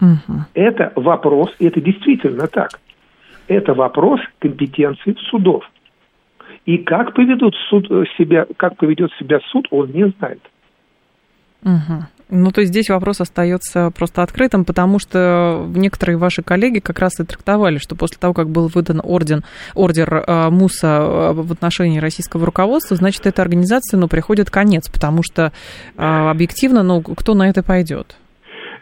Угу. 0.01 0.41
Это 0.55 0.93
вопрос, 0.97 1.55
и 1.59 1.67
это 1.67 1.81
действительно 1.81 2.47
так, 2.49 2.71
это 3.49 3.75
вопрос 3.75 4.21
компетенции 4.39 5.17
судов. 5.31 5.65
И 6.65 6.79
как 6.79 7.15
поведут 7.15 7.55
суд 7.71 7.91
э, 7.91 8.05
себя, 8.19 8.47
как 8.57 8.77
поведет 8.77 9.11
себя 9.19 9.39
суд, 9.51 9.67
он 9.71 9.91
не 9.93 10.13
знает. 10.19 10.41
Угу. 11.63 12.05
Ну, 12.29 12.51
то 12.51 12.61
есть 12.61 12.73
здесь 12.73 12.91
вопрос 12.91 13.21
остается 13.21 13.93
просто 13.93 14.23
открытым, 14.23 14.65
потому 14.65 14.99
что 14.99 15.65
некоторые 15.75 16.17
ваши 16.17 16.43
коллеги 16.43 16.81
как 16.81 16.99
раз 16.99 17.21
и 17.21 17.25
трактовали, 17.25 17.79
что 17.79 17.95
после 17.95 18.19
того, 18.19 18.35
как 18.35 18.51
был 18.51 18.67
выдан 18.67 19.01
орден, 19.03 19.45
ордер 19.75 20.25
э, 20.27 20.51
МУСа 20.51 20.87
э, 20.87 21.33
в 21.35 21.53
отношении 21.53 22.01
российского 22.01 22.45
руководства, 22.45 22.97
значит, 22.97 23.27
этой 23.27 23.41
организации 23.41 23.97
ну, 23.97 24.09
приходит 24.09 24.51
конец, 24.51 24.89
потому 24.89 25.23
что 25.23 25.53
объективно, 25.97 26.83
ну, 26.83 27.01
кто 27.01 27.35
на 27.35 27.49
это 27.49 27.63
пойдет? 27.63 28.17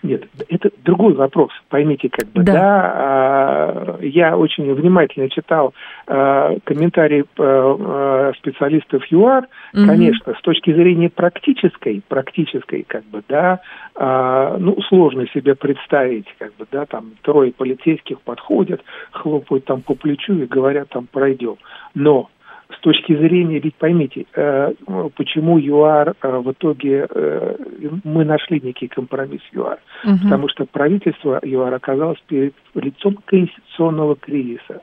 Нет, 0.05 0.25
это 0.51 0.69
другой 0.85 1.15
вопрос, 1.15 1.51
поймите, 1.71 2.11
как 2.11 2.29
бы, 2.29 2.43
да, 2.43 2.53
да 2.53 2.93
а, 2.95 3.99
я 4.03 4.37
очень 4.37 4.71
внимательно 4.75 5.31
читал 5.31 5.73
а, 6.07 6.55
комментарии 6.65 7.25
а, 7.39 8.33
специалистов 8.37 9.03
ЮАР, 9.07 9.45
угу. 9.73 9.87
конечно, 9.87 10.35
с 10.35 10.43
точки 10.43 10.75
зрения 10.75 11.09
практической, 11.09 12.03
практической, 12.07 12.83
как 12.87 13.05
бы, 13.05 13.23
да, 13.27 13.61
а, 13.95 14.59
ну, 14.59 14.77
сложно 14.89 15.27
себе 15.29 15.55
представить, 15.55 16.27
как 16.39 16.55
бы, 16.57 16.67
да, 16.71 16.85
там 16.85 17.13
трое 17.23 17.51
полицейских 17.53 18.21
подходят, 18.21 18.83
хлопают 19.11 19.65
там 19.65 19.81
по 19.81 19.95
плечу 19.95 20.35
и 20.35 20.45
говорят, 20.45 20.91
там, 20.91 21.07
пройдем. 21.11 21.57
Но 21.95 22.29
с 22.77 22.81
точки 22.81 23.17
зрения, 23.17 23.59
ведь 23.59 23.75
поймите, 23.77 24.27
э, 24.35 24.73
почему 25.17 25.59
ЮАР 25.59 26.15
э, 26.21 26.39
в 26.39 26.53
итоге 26.53 27.07
э, 27.09 27.57
мы 28.05 28.25
нашли 28.25 28.61
некий 28.61 28.89
компромисс 28.89 29.43
ЮАР, 29.53 29.79
угу. 30.05 30.19
потому 30.23 30.49
что 30.49 30.67
правительство 30.67 31.41
ЮАР 31.43 31.75
оказалось 31.75 32.19
перед 32.27 32.55
лицом 32.75 33.19
конституционного 33.25 34.17
кризиса. 34.17 34.83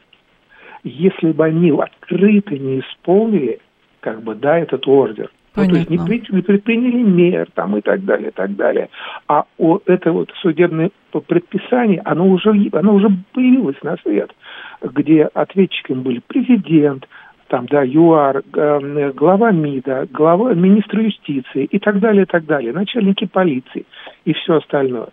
Если 0.83 1.31
бы 1.31 1.45
они 1.45 1.71
открыто 1.71 2.57
не 2.57 2.79
исполнили, 2.79 3.59
как 3.99 4.23
бы, 4.23 4.35
да, 4.35 4.57
этот 4.57 4.87
ордер, 4.87 5.29
ну, 5.55 5.67
то 5.67 5.75
есть 5.75 5.89
не, 5.89 5.97
не 5.97 6.41
предприняли 6.41 7.03
мер 7.03 7.47
там 7.53 7.75
и 7.75 7.81
так 7.81 8.05
далее, 8.05 8.29
и 8.29 8.31
так 8.31 8.55
далее. 8.55 8.89
А 9.27 9.43
о, 9.57 9.79
это 9.85 10.11
вот 10.13 10.31
судебное 10.41 10.91
предписание, 11.27 12.01
оно 12.05 12.27
уже, 12.27 12.51
оно 12.71 12.95
уже 12.95 13.09
появилось 13.33 13.75
на 13.83 13.97
свет, 13.97 14.31
где 14.81 15.23
ответчиками 15.25 15.99
были 15.99 16.21
президент, 16.25 17.07
там, 17.51 17.65
да, 17.69 17.83
ЮАР, 17.83 18.43
эм, 18.53 19.11
глава 19.11 19.51
МИДа, 19.51 20.07
глава 20.09 20.53
министра 20.53 21.03
юстиции 21.03 21.65
и 21.65 21.79
так 21.79 21.99
далее, 21.99 22.23
и 22.23 22.25
так 22.25 22.45
далее, 22.45 22.71
начальники 22.71 23.25
полиции 23.25 23.85
и 24.23 24.31
все 24.31 24.55
остальное. 24.55 25.09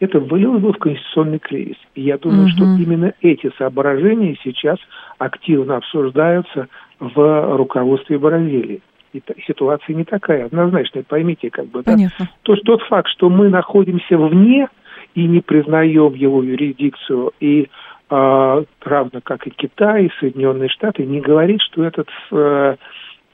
Это 0.00 0.18
вылилось 0.18 0.62
бы 0.62 0.72
в 0.72 0.78
конституционный 0.78 1.38
кризис. 1.38 1.76
И 1.94 2.00
я 2.00 2.16
думаю, 2.16 2.44
угу. 2.44 2.48
что 2.48 2.64
именно 2.64 3.12
эти 3.20 3.52
соображения 3.58 4.38
сейчас 4.42 4.78
активно 5.18 5.76
обсуждаются 5.76 6.68
в 6.98 7.56
руководстве 7.58 8.18
Бразилии. 8.18 8.80
И 9.12 9.22
ситуация 9.46 9.94
не 9.94 10.04
такая 10.04 10.46
однозначная, 10.46 11.04
поймите, 11.06 11.50
как 11.50 11.66
бы. 11.66 11.82
Понятно. 11.82 12.24
Да? 12.24 12.26
То, 12.42 12.56
тот 12.56 12.80
факт, 12.84 13.08
что 13.10 13.28
мы 13.28 13.50
находимся 13.50 14.16
вне 14.16 14.66
и 15.14 15.26
не 15.26 15.40
признаем 15.40 16.14
его 16.14 16.42
юрисдикцию, 16.42 17.32
и 17.38 17.68
равно 18.12 19.20
как 19.22 19.46
и 19.46 19.50
Китай, 19.50 20.06
и 20.06 20.12
Соединенные 20.20 20.68
Штаты, 20.68 21.06
не 21.06 21.20
говорит, 21.20 21.60
что 21.62 21.82
этот, 21.84 22.08
э, 22.30 22.76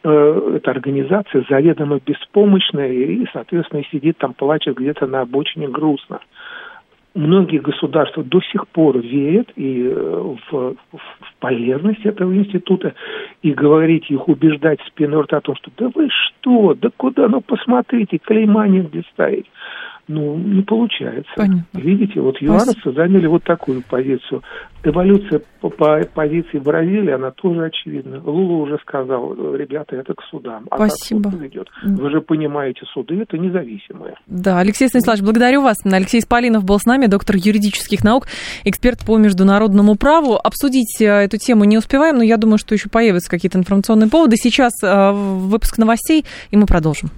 э, 0.04 0.52
эта 0.56 0.70
организация 0.70 1.44
заведомо 1.48 2.00
беспомощная 2.04 2.92
и, 2.92 3.26
соответственно, 3.32 3.82
сидит 3.90 4.18
там, 4.18 4.34
плачет 4.34 4.76
где-то 4.76 5.06
на 5.06 5.22
обочине 5.22 5.68
грустно. 5.68 6.20
Многие 7.14 7.58
государства 7.58 8.22
до 8.22 8.40
сих 8.52 8.68
пор 8.68 8.98
верят 8.98 9.48
и 9.56 9.88
э, 9.88 10.34
в, 10.50 10.52
в 10.52 11.34
полезность 11.40 12.04
этого 12.04 12.32
института 12.32 12.94
и 13.42 13.52
говорить 13.52 14.08
их, 14.10 14.28
убеждать 14.28 14.78
спиной 14.86 15.22
рта 15.22 15.38
о 15.38 15.40
том, 15.40 15.56
что 15.56 15.72
да 15.76 15.90
вы 15.92 16.08
что, 16.10 16.74
да 16.74 16.90
куда, 16.96 17.26
ну 17.26 17.40
посмотрите, 17.40 18.18
клейма 18.18 18.68
негде 18.68 19.02
ставить 19.12 19.46
ну, 20.08 20.36
не 20.36 20.62
получается. 20.62 21.30
Понятно. 21.36 21.64
Видите, 21.74 22.20
вот 22.20 22.40
юаровцы 22.40 22.92
заняли 22.92 23.26
вот 23.26 23.44
такую 23.44 23.82
позицию. 23.82 24.42
Эволюция 24.82 25.42
по, 25.60 25.68
по 25.68 26.00
позиции 26.14 26.58
Бразилии, 26.58 27.12
она 27.12 27.30
тоже 27.30 27.66
очевидна. 27.66 28.22
Лула 28.24 28.62
уже 28.62 28.78
сказал, 28.78 29.34
ребята, 29.54 29.96
это 29.96 30.14
к 30.14 30.22
судам. 30.30 30.66
А 30.70 30.76
Спасибо. 30.76 31.30
Как 31.30 31.42
идет? 31.46 31.68
Вы 31.84 32.10
же 32.10 32.20
понимаете, 32.22 32.80
суды 32.94 33.20
это 33.20 33.36
независимые. 33.36 34.14
Да, 34.26 34.58
Алексей 34.58 34.88
Станиславович, 34.88 35.22
благодарю 35.22 35.62
вас. 35.62 35.76
Алексей 35.84 36.22
Спалинов 36.22 36.64
был 36.64 36.78
с 36.78 36.86
нами, 36.86 37.06
доктор 37.06 37.36
юридических 37.36 38.02
наук, 38.02 38.28
эксперт 38.64 39.04
по 39.04 39.18
международному 39.18 39.96
праву. 39.96 40.36
Обсудить 40.42 41.00
э, 41.00 41.04
эту 41.04 41.36
тему 41.36 41.64
не 41.64 41.76
успеваем, 41.76 42.16
но 42.16 42.22
я 42.22 42.38
думаю, 42.38 42.58
что 42.58 42.74
еще 42.74 42.88
появятся 42.88 43.30
какие-то 43.30 43.58
информационные 43.58 44.08
поводы. 44.08 44.36
Сейчас 44.36 44.72
э, 44.82 45.12
выпуск 45.12 45.76
новостей, 45.76 46.24
и 46.50 46.56
мы 46.56 46.64
продолжим. 46.66 47.06